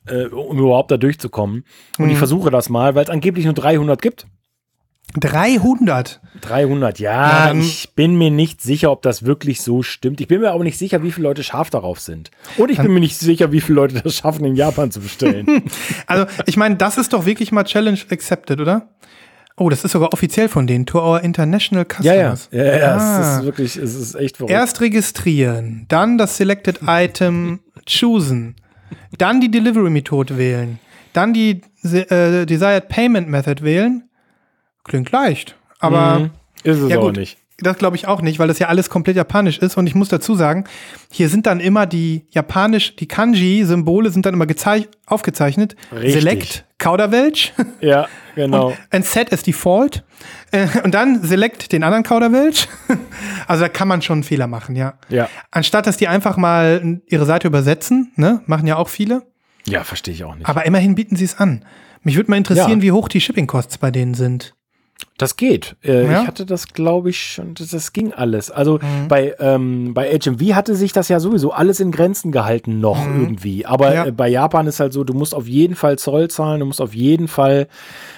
[0.07, 1.63] äh, um überhaupt da durchzukommen.
[1.99, 4.25] Und ich versuche das mal, weil es angeblich nur 300 gibt.
[5.19, 6.19] 300.
[6.41, 10.19] 300, ja, Ja, ich bin mir nicht sicher, ob das wirklich so stimmt.
[10.21, 12.31] Ich bin mir aber nicht sicher, wie viele Leute scharf darauf sind.
[12.57, 15.45] Und ich bin mir nicht sicher, wie viele Leute das schaffen, in Japan zu bestellen.
[16.07, 18.89] Also, ich meine, das ist doch wirklich mal Challenge accepted, oder?
[19.57, 20.85] Oh, das ist sogar offiziell von denen.
[20.85, 22.49] To our international ja, ja, customers.
[22.51, 23.21] ja, ja Ah.
[23.21, 24.51] es ist wirklich, es ist echt verrückt.
[24.51, 28.55] Erst registrieren, dann das Selected Item choosen,
[29.17, 30.79] dann die Delivery Methode wählen,
[31.13, 34.03] dann die äh, Desired Payment Method wählen.
[34.85, 36.29] Klingt leicht, aber Mhm.
[36.63, 37.17] ist es ja, gut.
[37.17, 37.37] nicht.
[37.59, 39.77] das glaube ich auch nicht, weil das ja alles komplett japanisch ist.
[39.77, 40.65] Und ich muss dazu sagen,
[41.09, 45.75] hier sind dann immer die japanisch, die Kanji-Symbole sind dann immer gezei- aufgezeichnet.
[45.93, 46.13] Richtig.
[46.13, 47.53] Select Kauderwelsch.
[47.81, 48.73] Ja, genau.
[48.93, 50.03] Und Set ist Default.
[50.51, 52.67] Äh, und dann Select den anderen Kauderwelsch.
[53.47, 54.95] also da kann man schon einen Fehler machen, ja.
[55.09, 59.23] Ja, Anstatt dass die einfach mal ihre Seite übersetzen, ne, machen ja auch viele.
[59.65, 60.47] ja, verstehe ich auch nicht.
[60.49, 61.63] Aber immerhin bieten sie es an.
[62.03, 62.81] Mich würde mal interessieren, Ja.
[62.81, 64.53] wie hoch die Shipping Costs bei denen sind.
[65.17, 65.77] Das geht.
[65.83, 66.21] Äh, Ja?
[66.21, 68.51] Ich hatte das, glaube ich, schon, das, das ging alles.
[68.51, 69.07] Also Mhm.
[69.07, 73.65] bei, ähm, bei HMV hatte sich das ja sowieso alles in Grenzen gehalten noch irgendwie.
[73.65, 73.93] Aber Mhm.
[73.95, 74.05] Ja.
[74.07, 76.81] äh, bei Japan ist halt so, du musst auf jeden Fall Zoll zahlen, du musst
[76.81, 77.67] auf jeden Fall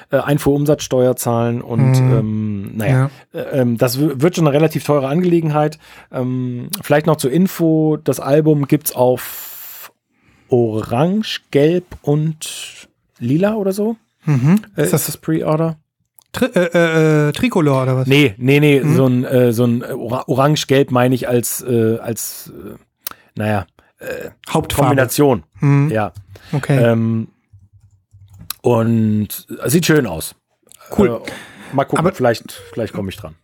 [0.10, 5.78] äh, Einfuhrumsatzsteuer zahlen und ähm, naja, äh, ähm, das wird schon eine relativ teure Angelegenheit.
[6.12, 9.92] Ähm, vielleicht noch zur Info, das Album gibt's auf
[10.50, 12.88] Orange, Gelb und
[13.20, 13.98] Lila oder so.
[14.26, 14.62] Mhm.
[14.76, 15.78] Äh, Ist das das Pre-Order?
[16.38, 18.08] Tri äh, äh, äh, Tricolor oder was?
[18.08, 22.52] Nee, nee, nee, so ein, äh, so ein Ora- Orange-Gelb meine ich als, äh, als
[22.56, 22.76] äh,
[23.36, 23.66] naja,
[24.50, 24.88] Hauptfarbe.
[24.90, 25.44] Kombination.
[25.60, 25.90] Mhm.
[25.92, 26.14] Ja.
[26.54, 26.78] Okay.
[26.78, 27.30] Ähm,
[28.62, 30.36] und sieht schön aus.
[30.98, 31.22] Cool.
[31.74, 33.36] Mal gucken, Aber- vielleicht, vielleicht komme ich dran.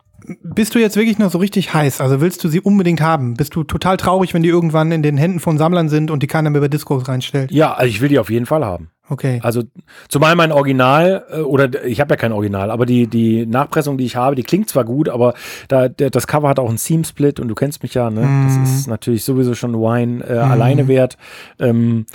[0.44, 2.02] Bist du jetzt wirklich noch so richtig heiß?
[2.02, 3.34] Also willst du sie unbedingt haben?
[3.36, 6.28] Bist du total traurig, wenn die irgendwann in den Händen von Sammlern sind und die
[6.28, 7.52] keiner mehr bei Discos reinstellt?
[7.52, 8.90] Ja, also ich will die auf jeden Fall haben.
[9.10, 9.40] Okay.
[9.44, 9.64] Also
[10.08, 14.06] zumal mein Original, äh, oder ich habe ja kein Original, aber die, die Nachpressung, die
[14.06, 15.34] ich habe, die klingt zwar gut, aber
[15.68, 18.46] da, der, das Cover hat auch einen Seam-Split und du kennst mich ja, ne?
[18.46, 21.18] Das ist natürlich sowieso schon Wine äh, alleine wert.
[21.60, 22.06] Ähm,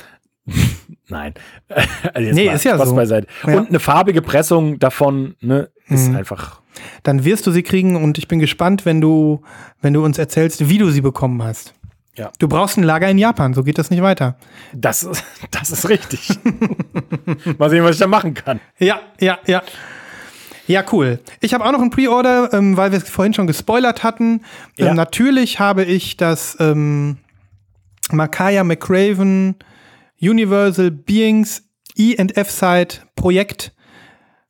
[1.09, 1.35] Nein.
[2.15, 2.95] also Nee, ist ja Spaß so.
[2.95, 3.27] Beiseite.
[3.47, 3.59] Ja.
[3.59, 6.17] Und eine farbige Pressung davon ne, ist Mhm.
[6.17, 6.61] einfach.
[7.03, 9.43] Dann wirst du sie kriegen und ich bin gespannt, wenn du,
[9.81, 11.75] wenn du uns erzählst, wie du sie bekommen hast.
[12.17, 12.33] Ja.
[12.41, 14.37] Du brauchst ein Lager in Japan, so geht das nicht weiter.
[14.73, 15.23] Das, ist-
[15.53, 16.29] das ist richtig.
[17.59, 18.61] Mal sehen, was ich da machen kann.
[18.79, 19.63] Ja, ja, ja.
[20.67, 21.21] Ja, cool.
[21.41, 24.43] Ich habe auch noch ein Pre-Order, ähm, weil wir es vorhin schon gespoilert hatten.
[24.77, 24.89] Ja.
[24.89, 27.17] Ähm, natürlich habe ich das ähm,
[28.13, 29.55] Makaya McCraven
[30.21, 31.63] Universal Beings
[31.97, 33.73] E&F-Site Projekt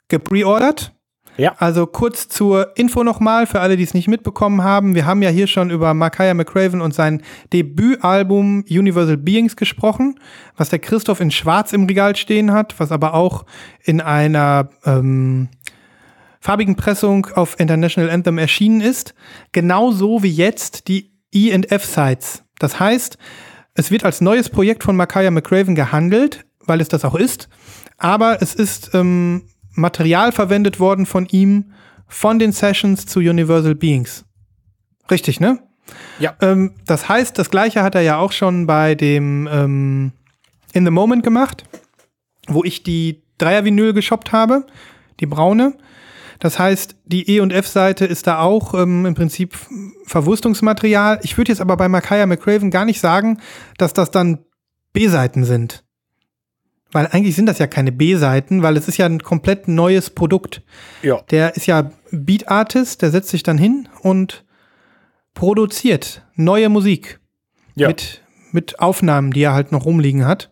[0.08, 0.92] gepreordert.
[1.38, 1.54] Ja.
[1.58, 4.96] Also kurz zur Info nochmal für alle, die es nicht mitbekommen haben.
[4.96, 10.18] Wir haben ja hier schon über Makaya McCraven und sein Debütalbum Universal Beings gesprochen,
[10.56, 13.46] was der Christoph in Schwarz im Regal stehen hat, was aber auch
[13.84, 15.48] in einer ähm,
[16.40, 19.14] farbigen Pressung auf International Anthem erschienen ist.
[19.52, 22.42] Genauso wie jetzt die E&F-Sites.
[22.58, 23.16] Das heißt,
[23.74, 27.48] es wird als neues Projekt von Makaya McCraven gehandelt, weil es das auch ist.
[27.96, 29.44] Aber es ist ähm,
[29.78, 31.72] Material verwendet worden von ihm
[32.06, 34.24] von den Sessions zu Universal Beings.
[35.10, 35.60] Richtig, ne?
[36.18, 36.34] Ja.
[36.40, 40.12] Ähm, das heißt, das gleiche hat er ja auch schon bei dem ähm,
[40.72, 41.64] In the Moment gemacht,
[42.46, 44.66] wo ich die Dreier-Vinyl geshoppt habe,
[45.20, 45.74] die braune.
[46.40, 49.56] Das heißt, die E- und F-Seite ist da auch ähm, im Prinzip
[50.06, 51.20] Verwurstungsmaterial.
[51.22, 53.40] Ich würde jetzt aber bei Makaya McCraven gar nicht sagen,
[53.76, 54.44] dass das dann
[54.92, 55.84] B-Seiten sind.
[56.90, 60.62] Weil eigentlich sind das ja keine B-Seiten, weil es ist ja ein komplett neues Produkt.
[61.02, 61.20] Ja.
[61.30, 64.44] Der ist ja Beat Artist, der setzt sich dann hin und
[65.34, 67.20] produziert neue Musik
[67.74, 67.88] Ja.
[67.88, 70.50] mit, mit Aufnahmen, die er halt noch rumliegen hat.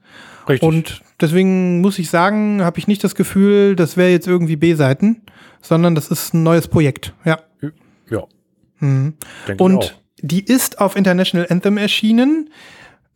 [0.48, 0.68] Richtig.
[0.68, 5.22] Und deswegen muss ich sagen, habe ich nicht das Gefühl, das wäre jetzt irgendwie B-Seiten,
[5.62, 7.14] sondern das ist ein neues Projekt.
[7.24, 7.40] Ja.
[8.10, 8.24] ja.
[8.78, 9.14] Mhm.
[9.58, 12.50] Und die ist auf International Anthem erschienen.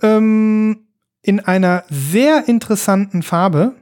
[0.03, 0.87] Ähm,
[1.23, 3.75] in einer sehr interessanten Farbe.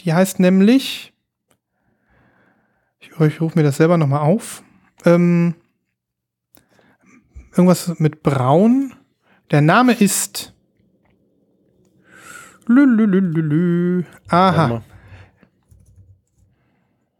[0.00, 1.12] Die heißt nämlich.
[2.98, 4.62] Ich, ich rufe mir das selber nochmal auf.
[5.04, 5.54] Ähm,
[7.52, 8.94] irgendwas mit Braun.
[9.50, 10.52] Der Name ist.
[12.66, 14.04] Lülülülülü.
[14.28, 14.82] Aha.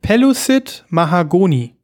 [0.02, 1.76] Pellucid Mahagoni.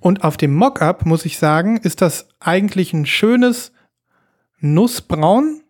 [0.00, 3.72] Und auf dem Mockup, muss ich sagen, ist das eigentlich ein schönes
[4.60, 5.62] Nussbraun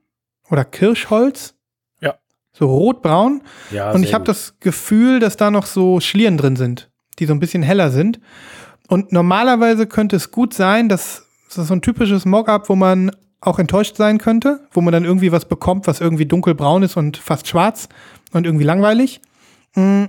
[0.51, 1.55] oder Kirschholz.
[2.01, 2.17] Ja.
[2.53, 3.43] So rotbraun.
[3.71, 7.33] Ja, Und ich habe das Gefühl, dass da noch so Schlieren drin sind, die so
[7.33, 8.21] ein bisschen heller sind.
[8.89, 13.11] Und normalerweise könnte es gut sein, dass das ist so ein typisches Mockup, wo man
[13.41, 17.17] auch enttäuscht sein könnte, wo man dann irgendwie was bekommt, was irgendwie dunkelbraun ist und
[17.17, 17.89] fast schwarz
[18.33, 19.21] und irgendwie langweilig.
[19.75, 20.05] Mm,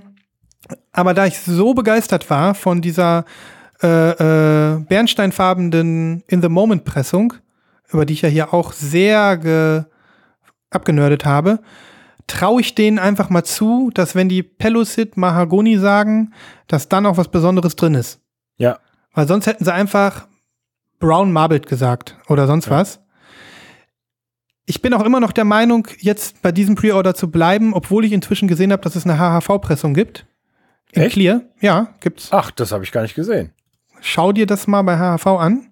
[0.92, 3.24] Aber da ich so begeistert war von dieser
[3.82, 7.34] äh, äh, bernsteinfarbenen In the Moment Pressung,
[7.92, 9.84] über die ich ja hier auch sehr ge
[10.70, 11.60] abgenördet habe,
[12.26, 16.32] traue ich denen einfach mal zu, dass wenn die Pellucid Mahagoni sagen,
[16.66, 18.20] dass dann auch was Besonderes drin ist.
[18.56, 18.78] Ja.
[19.12, 20.26] Weil sonst hätten sie einfach
[20.98, 23.00] Brown Marbled gesagt oder sonst was.
[24.64, 28.12] Ich bin auch immer noch der Meinung, jetzt bei diesem Pre-Order zu bleiben, obwohl ich
[28.12, 30.24] inzwischen gesehen habe, dass es eine HHV-Pressung gibt.
[30.92, 31.14] In Echt?
[31.14, 31.42] Clear.
[31.60, 32.28] Ja, gibt's.
[32.30, 33.52] Ach, das habe ich gar nicht gesehen.
[34.00, 35.71] Schau dir das mal bei HHV an.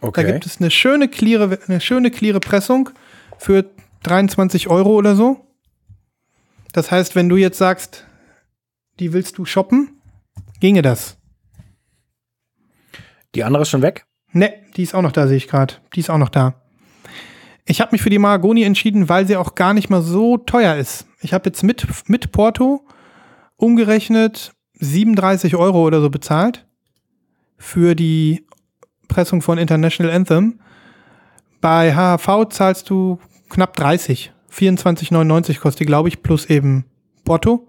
[0.00, 0.32] Da Okay.
[0.32, 2.90] gibt es eine schöne, cleare, eine schöne, cleare Pressung
[3.38, 3.64] für
[4.04, 5.44] 23 Euro oder so.
[6.72, 8.06] Das heißt, wenn du jetzt sagst,
[9.00, 10.00] die willst du shoppen,
[10.60, 11.16] ginge das.
[13.34, 14.06] Die andere ist schon weg?
[14.32, 15.74] Ne, die ist auch noch da, sehe ich gerade.
[15.94, 16.62] Die ist auch noch da.
[17.64, 20.76] Ich habe mich für die Mahagoni entschieden, weil sie auch gar nicht mal so teuer
[20.76, 21.06] ist.
[21.20, 22.86] Ich habe jetzt mit, mit Porto
[23.56, 26.66] umgerechnet 37 Euro oder so bezahlt
[27.56, 28.46] für die
[29.08, 30.60] Pressung von International Anthem.
[31.60, 33.18] Bei HHV zahlst du
[33.48, 34.32] knapp 30.
[34.52, 36.84] 24,99 kostet die, glaube ich, plus eben
[37.24, 37.66] Porto.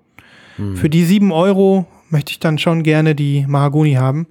[0.76, 4.28] Für die 7 Euro möchte ich dann schon gerne die Mahagoni haben.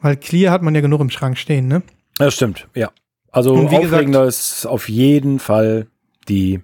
[0.00, 1.82] Weil Clear hat man ja genug im Schrank stehen, ne?
[2.18, 2.90] Das stimmt, ja.
[3.30, 5.86] Also aufregender ist auf jeden Fall
[6.28, 6.60] die,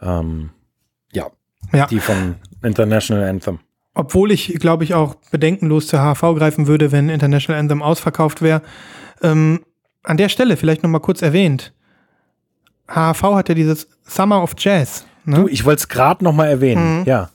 [0.00, 0.50] ähm,
[1.12, 1.26] ja,
[1.74, 1.86] Ja.
[1.86, 3.58] die von International Anthem.
[3.94, 8.62] Obwohl ich, glaube ich, auch bedenkenlos zur HV greifen würde, wenn International Anthem ausverkauft wäre.
[9.22, 9.60] Ähm,
[10.02, 11.72] an der Stelle vielleicht noch mal kurz erwähnt.
[12.88, 15.04] HV hat ja dieses Summer of Jazz.
[15.24, 15.36] Ne?
[15.36, 17.00] Du, ich wollte es gerade noch mal erwähnen.
[17.00, 17.04] Mhm.
[17.06, 17.30] Ja,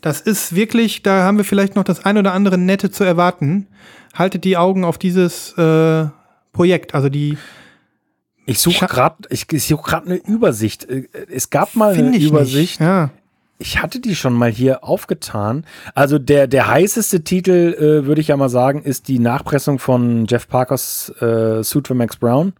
[0.00, 3.66] Das ist wirklich, da haben wir vielleicht noch das ein oder andere Nette zu erwarten.
[4.14, 6.06] Haltet die Augen auf dieses äh,
[6.52, 6.94] Projekt.
[6.94, 7.38] Also die
[8.44, 10.84] ich suche gerade, ich, ich suche gerade eine Übersicht.
[10.88, 12.80] Äh, Es gab mal finde eine ich Übersicht.
[12.80, 12.80] nicht.
[12.80, 13.10] Ja.
[13.58, 15.64] Ich hatte die schon mal hier aufgetan.
[15.94, 20.26] Also der, der heißeste Titel, äh, würde ich ja mal sagen, ist die Nachpressung von
[20.28, 22.54] Jeff Parkers äh, Suit für Max Brown.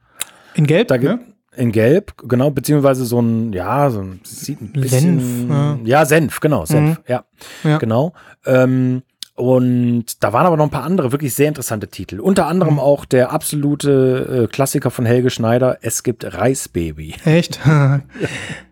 [0.54, 1.18] In Gelb, Da ne?
[1.56, 5.20] In Gelb, genau, beziehungsweise so ein, ja, so ein, sieht ein bisschen.
[5.20, 5.78] Senf, ja.
[5.84, 6.04] ja.
[6.06, 7.04] Senf, genau, Senf, Mhm.
[7.08, 7.24] ja,
[7.64, 7.78] Ja.
[7.78, 8.12] genau.
[8.46, 9.02] Ähm,
[9.34, 12.20] und da waren aber noch ein paar andere wirklich sehr interessante Titel.
[12.20, 12.80] Unter anderem Mhm.
[12.80, 17.14] auch der absolute äh, Klassiker von Helge Schneider, Es gibt Reisbaby.
[17.24, 17.58] Echt?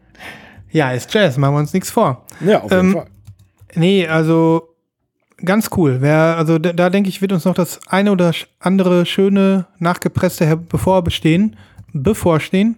[0.71, 2.25] ja, ist Jazz, machen wir uns nichts vor.
[2.41, 3.03] Ja, auf Ähm,
[3.75, 4.75] Nee, also
[5.45, 5.99] ganz cool.
[6.01, 10.57] Wer, also da, da denke ich, wird uns noch das eine oder andere schöne nachgepresste
[10.57, 11.57] bevorbestehen,
[11.93, 12.77] bevorstehen.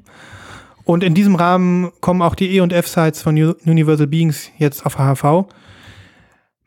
[0.85, 4.85] Und in diesem Rahmen kommen auch die E und F-Sites von U Universal Beings jetzt
[4.85, 5.47] auf HHV.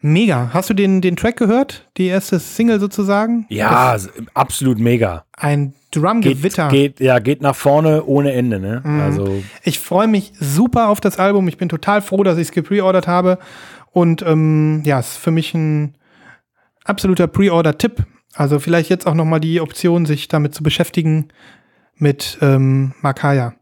[0.02, 0.50] Mega.
[0.54, 1.88] Hast du den, den Track gehört?
[1.98, 3.46] Die erste Single sozusagen?
[3.50, 5.26] Ja, s- absolut mega.
[5.36, 6.68] Ein Drumgewitter.
[6.70, 8.82] geht, ja, geht nach vorne ohne Ende, ne?
[8.84, 9.02] Mhm.
[9.02, 11.48] Also, Ich freue mich super auf das Album.
[11.48, 13.38] Ich bin total froh, dass ich es gepreordert habe.
[13.92, 15.96] Und ähm, ja, es ist für mich ein
[16.84, 18.04] absoluter Pre-Order-Tipp.
[18.34, 21.30] Also vielleicht jetzt auch nochmal die Option, sich damit zu beschäftigen
[21.96, 23.54] mit ähm, Makaya.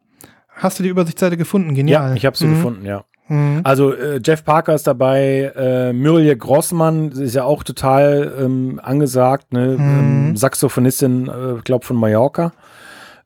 [0.50, 1.76] Hast du die Übersichtsseite gefunden?
[1.76, 2.10] Genial.
[2.10, 2.56] ja, ich habe sie Mhm.
[2.56, 3.04] gefunden, ja.
[3.28, 3.62] Mhm.
[3.64, 9.54] Also äh, Jeff Parker ist dabei, äh, Muriel Grossmann ist ja auch total ähm, angesagt,
[9.54, 9.78] ne?
[9.78, 10.30] Mhm.
[10.30, 12.52] ähm, Saxophonistin, äh, glaube von Mallorca.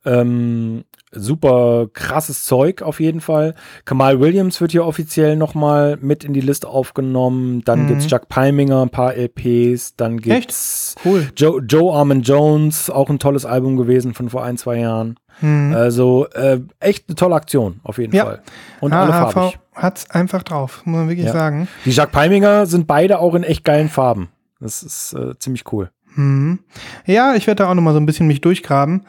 [0.05, 3.55] Ähm, super krasses Zeug auf jeden Fall.
[3.85, 7.61] Kamal Williams wird hier offiziell nochmal mit in die Liste aufgenommen.
[7.65, 7.87] Dann Mhm.
[7.87, 9.95] gibt's Jack Palminger, ein paar LPs.
[9.95, 11.27] Dann gibt's Cool.
[11.35, 15.15] Joe, Joe Armand Jones, auch ein tolles Album gewesen von vor ein, zwei Jahren.
[15.41, 15.73] Mhm.
[15.75, 18.25] Also äh, echt eine tolle Aktion auf jeden Ja.
[18.25, 18.41] Fall.
[18.81, 19.59] Und alle HHV farbig.
[19.77, 21.33] Hat's einfach drauf, muss man wirklich Ja.
[21.33, 21.67] sagen.
[21.85, 24.29] Die Jacques Palminger sind beide auch in echt geilen Farben.
[24.59, 25.91] Das ist äh, ziemlich cool.
[26.15, 26.59] Mhm.
[27.05, 29.05] Ja, ich werde da auch nochmal so ein bisschen mich durchgraben.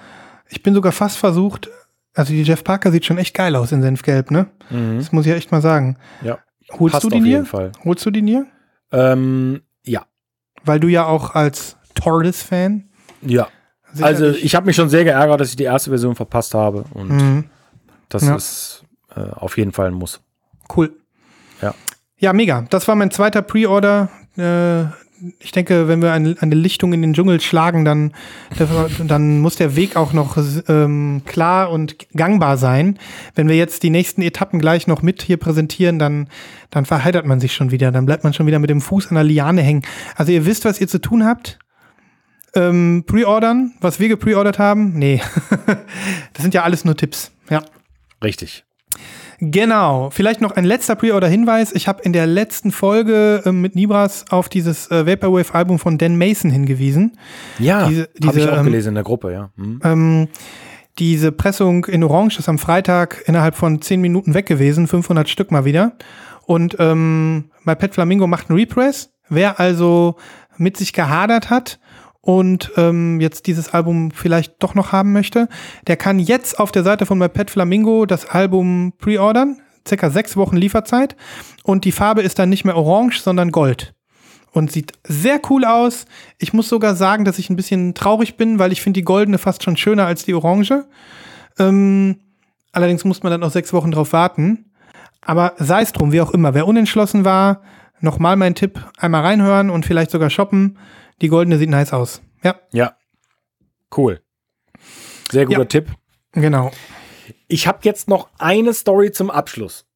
[0.49, 1.69] Ich bin sogar fast versucht,
[2.15, 4.47] also die Jeff Parker sieht schon echt geil aus in Senfgelb, ne?
[4.70, 5.97] Das muss ich ja echt mal sagen.
[6.23, 6.39] Ja.
[6.78, 7.31] Holst Passt du die auf dir?
[7.31, 7.73] jeden Fall.
[7.85, 8.47] Holst du die dir?
[8.93, 10.05] Ähm, ja.
[10.65, 12.89] Weil du ja auch als Tortoise-Fan.
[13.23, 13.49] Ja.
[14.03, 16.85] Also ich habe mich schon sehr geärgert, dass ich die erste Version verpasst habe.
[16.93, 17.45] Und Mhm.
[18.11, 18.36] das Ja.
[18.36, 18.85] ist
[19.16, 20.20] äh, auf jeden Fall ein Muss.
[20.74, 20.95] Cool.
[21.62, 21.74] Ja.
[22.19, 22.66] Ja, mega.
[22.70, 24.09] Das war mein zweiter Pre-Order.
[24.36, 24.85] Äh,
[25.40, 28.12] ich denke, wenn wir eine, eine Lichtung in den Dschungel schlagen, dann,
[29.07, 30.36] dann muss der Weg auch noch
[30.69, 32.99] ähm, klar und gangbar sein.
[33.35, 36.28] Wenn wir jetzt die nächsten Etappen gleich noch mit hier präsentieren, dann,
[36.70, 37.90] dann verheddert man sich schon wieder.
[37.90, 39.82] Dann bleibt man schon wieder mit dem Fuß an der Liane hängen.
[40.15, 41.59] Also ihr wisst, was ihr zu tun habt.
[42.55, 44.95] Ähm, Pre-ordern, was wir gepreordert haben?
[44.95, 45.20] Nee.
[46.32, 47.32] das sind ja alles nur Tipps.
[47.51, 47.62] Ja.
[48.23, 48.65] Richtig.
[49.40, 50.10] Genau.
[50.10, 51.73] Vielleicht noch ein letzter Pre-Order-Hinweis.
[51.73, 56.19] Ich habe in der letzten Folge ähm, mit Nibras auf dieses äh, Vaporwave-Album von Dan
[56.19, 57.16] Mason hingewiesen.
[57.59, 59.51] Ja, Diese- habe ich auch ähm, gelesen in der Gruppe, ja.
[59.56, 59.81] Hm.
[59.85, 60.28] Ähm,
[60.98, 65.52] diese Pressung in Orange ist am Freitag innerhalb von 10 Minuten weg gewesen, 500 Stück
[65.52, 65.93] mal wieder.
[66.44, 69.12] Und ähm, My Pet Flamingo macht einen Repress.
[69.28, 70.16] Wer also
[70.56, 71.78] mit sich gehadert hat
[72.28, 75.48] und ähm, jetzt dieses Album vielleicht doch noch haben möchte,
[75.86, 79.62] der kann jetzt auf der Seite von My Pet Flamingo das Album pre-ordern.
[79.88, 81.16] Circa sechs Wochen Lieferzeit.
[81.62, 83.94] Und die Farbe ist dann nicht mehr orange, sondern gold
[84.52, 86.05] und sieht sehr cool aus.
[86.36, 89.38] Ich muss sogar sagen, dass ich ein bisschen traurig bin, weil ich finde die goldene
[89.38, 90.84] fast schon schöner als die orange.
[91.59, 92.18] Ähm,
[92.72, 94.66] allerdings muss man dann noch sechs Wochen drauf warten.
[95.22, 96.52] Aber sei es drum, wie auch immer.
[96.52, 97.62] Wer unentschlossen war,
[98.00, 100.76] nochmal mein Tipp, einmal reinhören und vielleicht sogar shoppen.
[101.20, 102.20] Die goldene sieht nice aus.
[102.43, 102.97] Ja, Ja.
[103.97, 104.20] Cool.
[105.31, 105.65] Sehr guter Ja.
[105.65, 105.89] Tipp.
[106.32, 106.70] genau.
[107.49, 109.86] Ich habe jetzt noch eine Story zum Abschluss.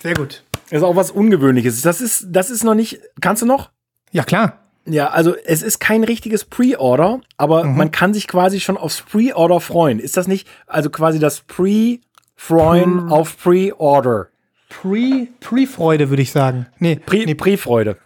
[0.00, 0.44] Sehr gut.
[0.70, 1.82] Das ist auch was Ungewöhnliches.
[1.82, 3.00] Das ist, das ist noch nicht.
[3.20, 3.70] Kannst du noch?
[4.12, 4.58] Ja, klar.
[4.86, 7.76] Ja, also es ist kein richtiges Pre-Order, aber Mhm.
[7.76, 9.98] man kann sich quasi schon aufs Pre-Order freuen.
[10.00, 13.12] Ist das nicht, also quasi das Pre-Freuen Hm.
[13.12, 14.28] auf Pre-Order?
[14.70, 16.66] Pre, Pre-Freude, würde ich sagen.
[16.78, 17.98] Nee, Pre, nee Pre-Freude.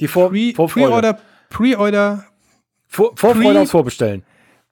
[0.00, 0.86] Die Vor Pre, Vorfreude.
[0.88, 1.18] Pre-Order,
[1.52, 2.24] Pre-Order,
[2.88, 4.22] Vor Vorfreude aufs Vorbestellen.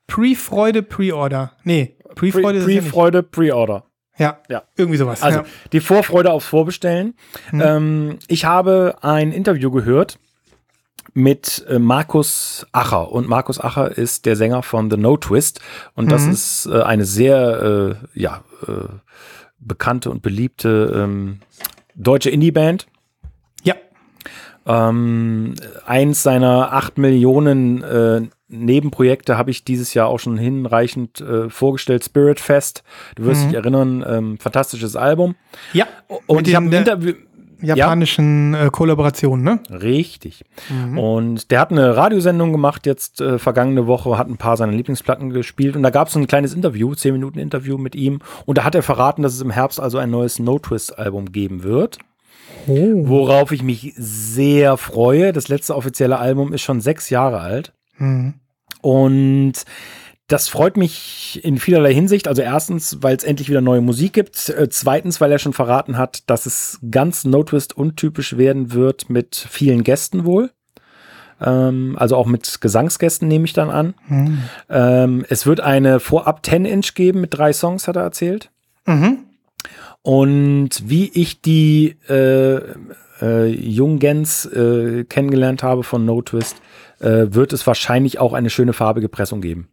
[0.06, 1.52] Pre-Freude, Pre-Order.
[1.64, 2.64] Nee, Pre- Pre-Freude.
[2.64, 3.84] Pre-Freude, Pre-Order.
[4.18, 4.62] Ja, Ja.
[4.76, 5.22] irgendwie sowas.
[5.22, 5.44] Also ja.
[5.44, 5.50] Hm.
[5.72, 7.14] die Vorfreude aufs Vorbestellen.
[7.52, 10.18] Ähm, ich habe ein Interview gehört
[11.14, 13.10] mit äh, Markus Acher.
[13.12, 15.60] Und Markus Acher ist der Sänger von The No Twist.
[15.94, 16.32] Und das Mhm.
[16.32, 18.88] ist äh, eine sehr äh, ja, äh,
[19.58, 21.40] bekannte und beliebte ähm,
[21.94, 22.86] deutsche Indie-Band.
[24.70, 24.88] Ja.
[24.88, 25.54] Ähm,
[25.86, 32.04] eins seiner acht Millionen äh, Nebenprojekte habe ich dieses Jahr auch schon hinreichend äh, vorgestellt.
[32.04, 32.82] Spirit Fest.
[33.14, 33.48] Du wirst Mhm.
[33.48, 35.36] dich erinnern, ähm, fantastisches Album.
[35.72, 35.86] Ja.
[36.26, 37.12] Und ich habe ein Interview.
[37.62, 39.60] japanischen äh, Kollaborationen, ne?
[39.70, 40.42] Richtig.
[40.68, 40.98] Mhm.
[40.98, 45.30] Und der hat eine Radiosendung gemacht jetzt äh, vergangene Woche, hat ein paar seiner Lieblingsplatten
[45.30, 48.64] gespielt und da gab es ein kleines Interview, 10 Minuten Interview mit ihm und da
[48.64, 51.98] hat er verraten, dass es im Herbst also ein neues No Twist Album geben wird,
[52.70, 53.08] Oh.
[53.08, 55.32] worauf ich mich sehr freue.
[55.32, 58.34] Das letzte offizielle Album ist schon sechs Jahre alt Mhm.
[58.80, 59.52] und
[60.28, 62.28] das freut mich in vielerlei Hinsicht.
[62.28, 64.48] Also erstens, weil es endlich wieder neue Musik gibt.
[64.50, 69.10] Äh, zweitens, weil er schon verraten hat, dass es ganz No Twist untypisch werden wird
[69.10, 70.50] mit vielen Gästen wohl.
[71.40, 73.94] Ähm, also auch mit Gesangsgästen nehme ich dann an.
[74.06, 74.38] Mhm.
[74.68, 78.50] Ähm, es wird eine Vorab 10-Inch geben mit drei Songs, hat er erzählt.
[78.86, 79.24] Mhm.
[80.02, 82.60] Und wie ich die äh,
[83.20, 86.56] äh, Jungens äh, kennengelernt habe von No Twist,
[87.00, 89.68] äh, wird es wahrscheinlich auch eine schöne farbige Pressung geben.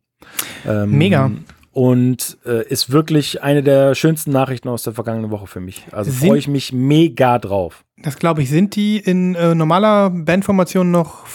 [0.66, 1.32] Ähm, Mega.
[1.72, 5.86] Und äh, ist wirklich eine der schönsten Nachrichten aus der vergangenen Woche für mich.
[5.92, 7.86] Also freue ich mich mega drauf.
[8.02, 8.50] Das glaube ich.
[8.50, 11.26] Sind die in äh, normaler Bandformation noch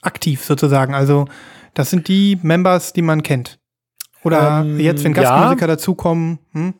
[0.00, 0.94] aktiv sozusagen?
[0.94, 1.26] Also
[1.74, 3.58] das sind die Members, die man kennt.
[4.22, 5.66] Oder ähm, jetzt, wenn Gastmusiker ja.
[5.66, 6.38] dazukommen.
[6.52, 6.74] Hm?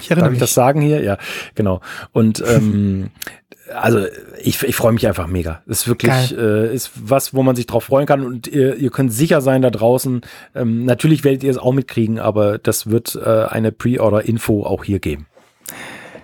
[0.00, 1.02] Ich erinnere Darf ich das sagen hier?
[1.02, 1.16] Ja,
[1.54, 1.80] genau.
[2.10, 3.10] Und ähm,
[3.74, 4.06] also
[4.42, 5.62] ich, ich freue mich einfach mega.
[5.66, 8.90] Das ist wirklich äh, ist was, wo man sich drauf freuen kann und ihr, ihr
[8.90, 10.20] könnt sicher sein da draußen.
[10.54, 14.98] Ähm, natürlich werdet ihr es auch mitkriegen, aber das wird äh, eine Pre-Order-Info auch hier
[14.98, 15.26] geben.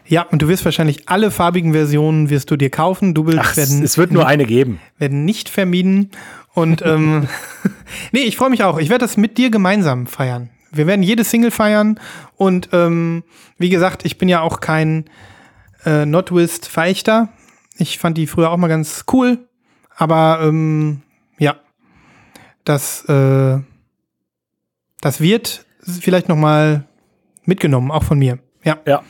[0.06, 3.14] Ja, und du wirst wahrscheinlich alle farbigen Versionen wirst du dir kaufen.
[3.14, 3.82] Du willst werden.
[3.82, 4.80] Es wird nur eine geben.
[4.98, 6.10] Werden nicht vermieden.
[6.54, 7.28] Und ähm,
[8.12, 8.78] nee, ich freue mich auch.
[8.78, 10.50] Ich werde das mit dir gemeinsam feiern.
[10.70, 11.98] Wir werden jede Single feiern.
[12.36, 13.24] Und ähm,
[13.58, 15.06] wie gesagt, ich bin ja auch kein
[15.84, 17.28] äh, Notwist Verächter.
[17.76, 19.48] Ich fand die früher auch mal ganz cool.
[19.96, 21.02] Aber ähm,
[21.38, 21.56] ja,
[22.64, 23.58] das, äh,
[25.00, 26.84] das wird vielleicht noch mal
[27.44, 28.38] mitgenommen, auch von mir.
[28.64, 28.78] Ja.
[28.86, 29.02] Ja.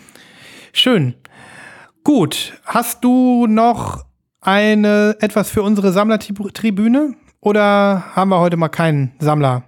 [0.73, 1.15] Schön.
[2.05, 2.55] Gut.
[2.65, 4.05] Hast du noch
[4.41, 7.15] eine etwas für unsere Sammlertribüne?
[7.41, 9.65] Oder haben wir heute mal keinen Sammler?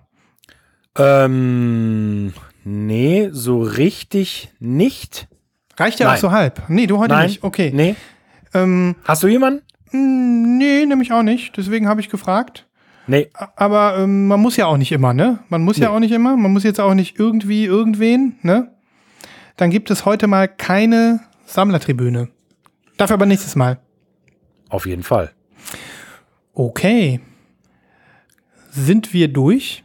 [0.96, 2.32] Ähm,
[2.64, 5.28] nee, so richtig nicht.
[5.76, 6.16] Reicht ja Nein.
[6.16, 6.62] auch so halb.
[6.68, 7.26] Nee, du heute Nein.
[7.26, 7.42] nicht.
[7.42, 7.72] Okay.
[7.74, 7.96] Nee.
[8.52, 9.62] Ähm, Hast du jemanden?
[9.90, 11.56] Hm, nee, nämlich auch nicht.
[11.56, 12.66] Deswegen habe ich gefragt.
[13.06, 13.28] Nee.
[13.56, 15.40] Aber ähm, man muss ja auch nicht immer, ne?
[15.48, 15.84] Man muss nee.
[15.84, 16.36] ja auch nicht immer.
[16.36, 18.70] Man muss jetzt auch nicht irgendwie irgendwen, ne?
[19.56, 22.28] Dann gibt es heute mal keine Sammlertribüne.
[22.96, 23.78] Dafür aber nächstes Mal.
[24.68, 25.32] Auf jeden Fall.
[26.54, 27.20] Okay.
[28.70, 29.84] Sind wir durch?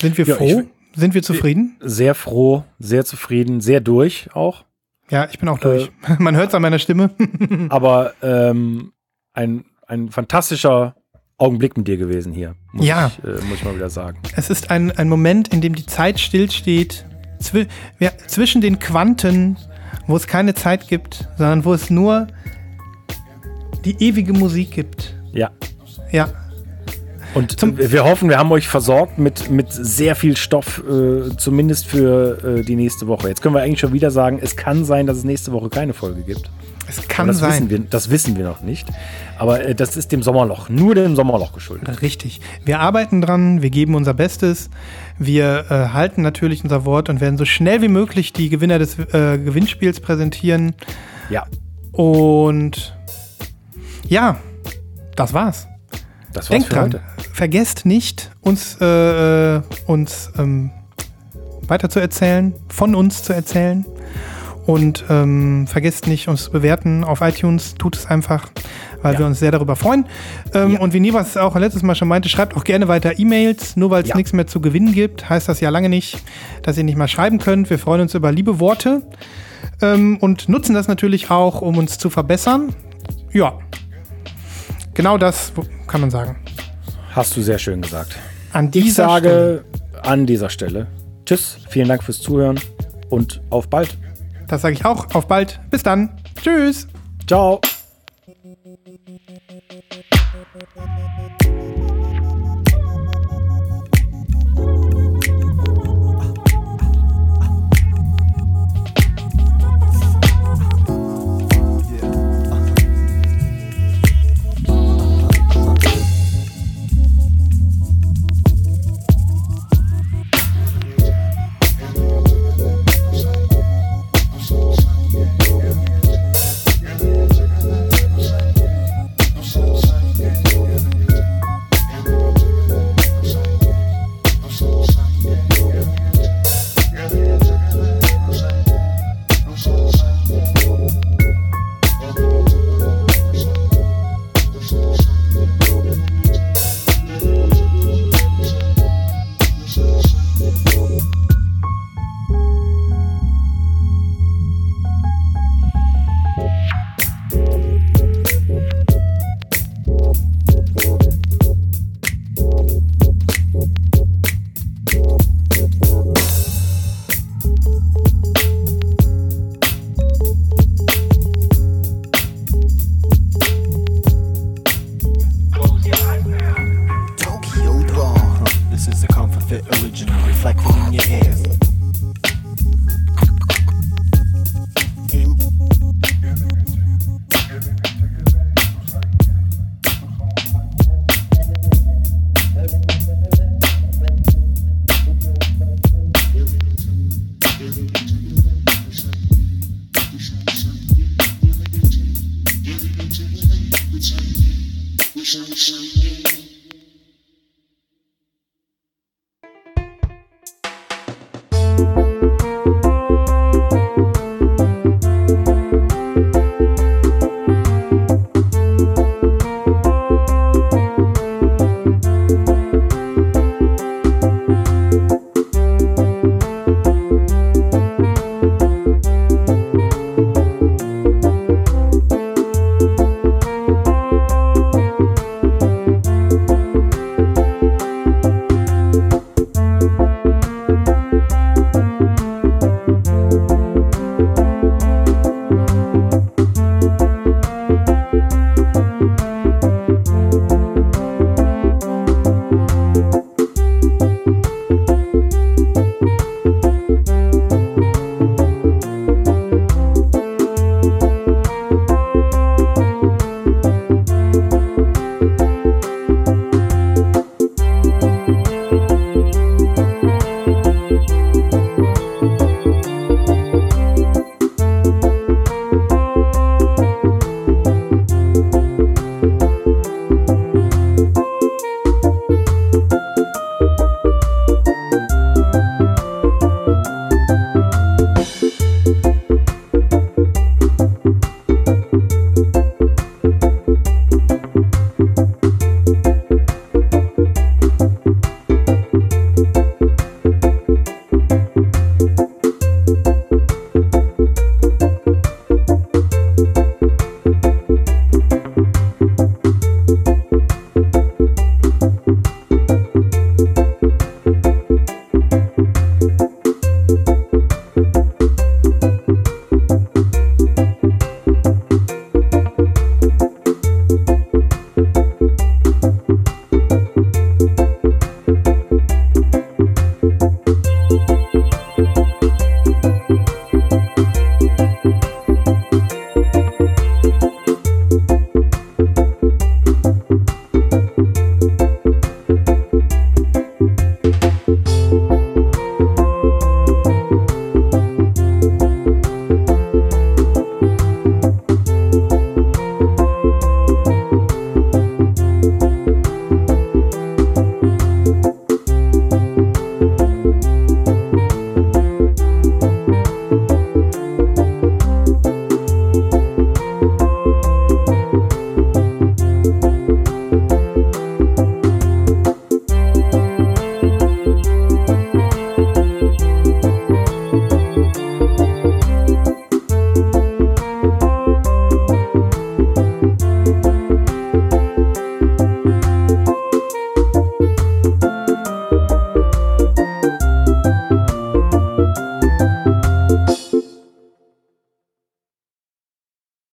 [0.00, 0.62] Sind wir ja, froh?
[0.94, 1.76] Sind wir zufrieden?
[1.80, 4.64] Sehr froh, sehr zufrieden, sehr durch auch.
[5.12, 5.90] Ja, ich bin auch durch.
[6.08, 7.10] Äh, Man hört es an meiner Stimme.
[7.68, 8.92] aber ähm,
[9.34, 10.96] ein, ein fantastischer
[11.36, 12.54] Augenblick mit dir gewesen hier.
[12.72, 13.12] Muss ja.
[13.18, 14.18] Ich, äh, muss ich mal wieder sagen.
[14.36, 17.04] Es ist ein, ein Moment, in dem die Zeit stillsteht.
[17.40, 17.66] Zwi
[17.98, 19.58] ja, zwischen den Quanten,
[20.06, 22.28] wo es keine Zeit gibt, sondern wo es nur
[23.84, 25.14] die ewige Musik gibt.
[25.32, 25.50] Ja.
[26.10, 26.28] Ja.
[27.34, 31.86] Und Zum wir hoffen, wir haben euch versorgt mit, mit sehr viel Stoff, äh, zumindest
[31.86, 33.28] für äh, die nächste Woche.
[33.28, 35.94] Jetzt können wir eigentlich schon wieder sagen, es kann sein, dass es nächste Woche keine
[35.94, 36.50] Folge gibt.
[36.88, 37.52] Es kann das sein.
[37.52, 38.88] Wissen wir, das wissen wir noch nicht.
[39.38, 42.02] Aber äh, das ist dem Sommerloch, nur dem Sommerloch geschuldet.
[42.02, 42.40] Richtig.
[42.64, 44.68] Wir arbeiten dran, wir geben unser Bestes.
[45.18, 48.98] Wir äh, halten natürlich unser Wort und werden so schnell wie möglich die Gewinner des
[48.98, 50.74] äh, Gewinnspiels präsentieren.
[51.30, 51.46] Ja.
[51.92, 52.96] Und
[54.08, 54.38] ja,
[55.16, 55.68] das war's.
[56.32, 57.00] Das war's Denkt dran, heute.
[57.32, 60.70] Vergesst nicht, uns, äh, äh, uns ähm,
[61.66, 63.84] weiter zu erzählen, von uns zu erzählen.
[64.64, 67.74] Und ähm, vergesst nicht, uns zu bewerten auf iTunes.
[67.74, 68.48] Tut es einfach,
[69.02, 69.18] weil ja.
[69.18, 70.06] wir uns sehr darüber freuen.
[70.54, 70.80] Ähm, ja.
[70.80, 73.76] Und wie Nivas auch letztes Mal schon meinte, schreibt auch gerne weiter E-Mails.
[73.76, 74.16] Nur weil es ja.
[74.16, 76.22] nichts mehr zu gewinnen gibt, heißt das ja lange nicht,
[76.62, 77.70] dass ihr nicht mal schreiben könnt.
[77.70, 79.02] Wir freuen uns über liebe Worte
[79.80, 82.68] ähm, und nutzen das natürlich auch, um uns zu verbessern.
[83.32, 83.58] Ja,
[84.94, 85.52] genau das
[85.88, 86.36] kann man sagen.
[87.12, 88.16] Hast du sehr schön gesagt.
[88.52, 90.04] An dieser ich sage Stelle.
[90.04, 90.86] an dieser Stelle
[91.24, 92.58] Tschüss, vielen Dank fürs Zuhören
[93.08, 93.96] und auf bald.
[94.48, 95.14] Das sage ich auch.
[95.14, 95.60] Auf bald.
[95.70, 96.10] Bis dann.
[96.42, 96.88] Tschüss.
[97.26, 97.60] Ciao.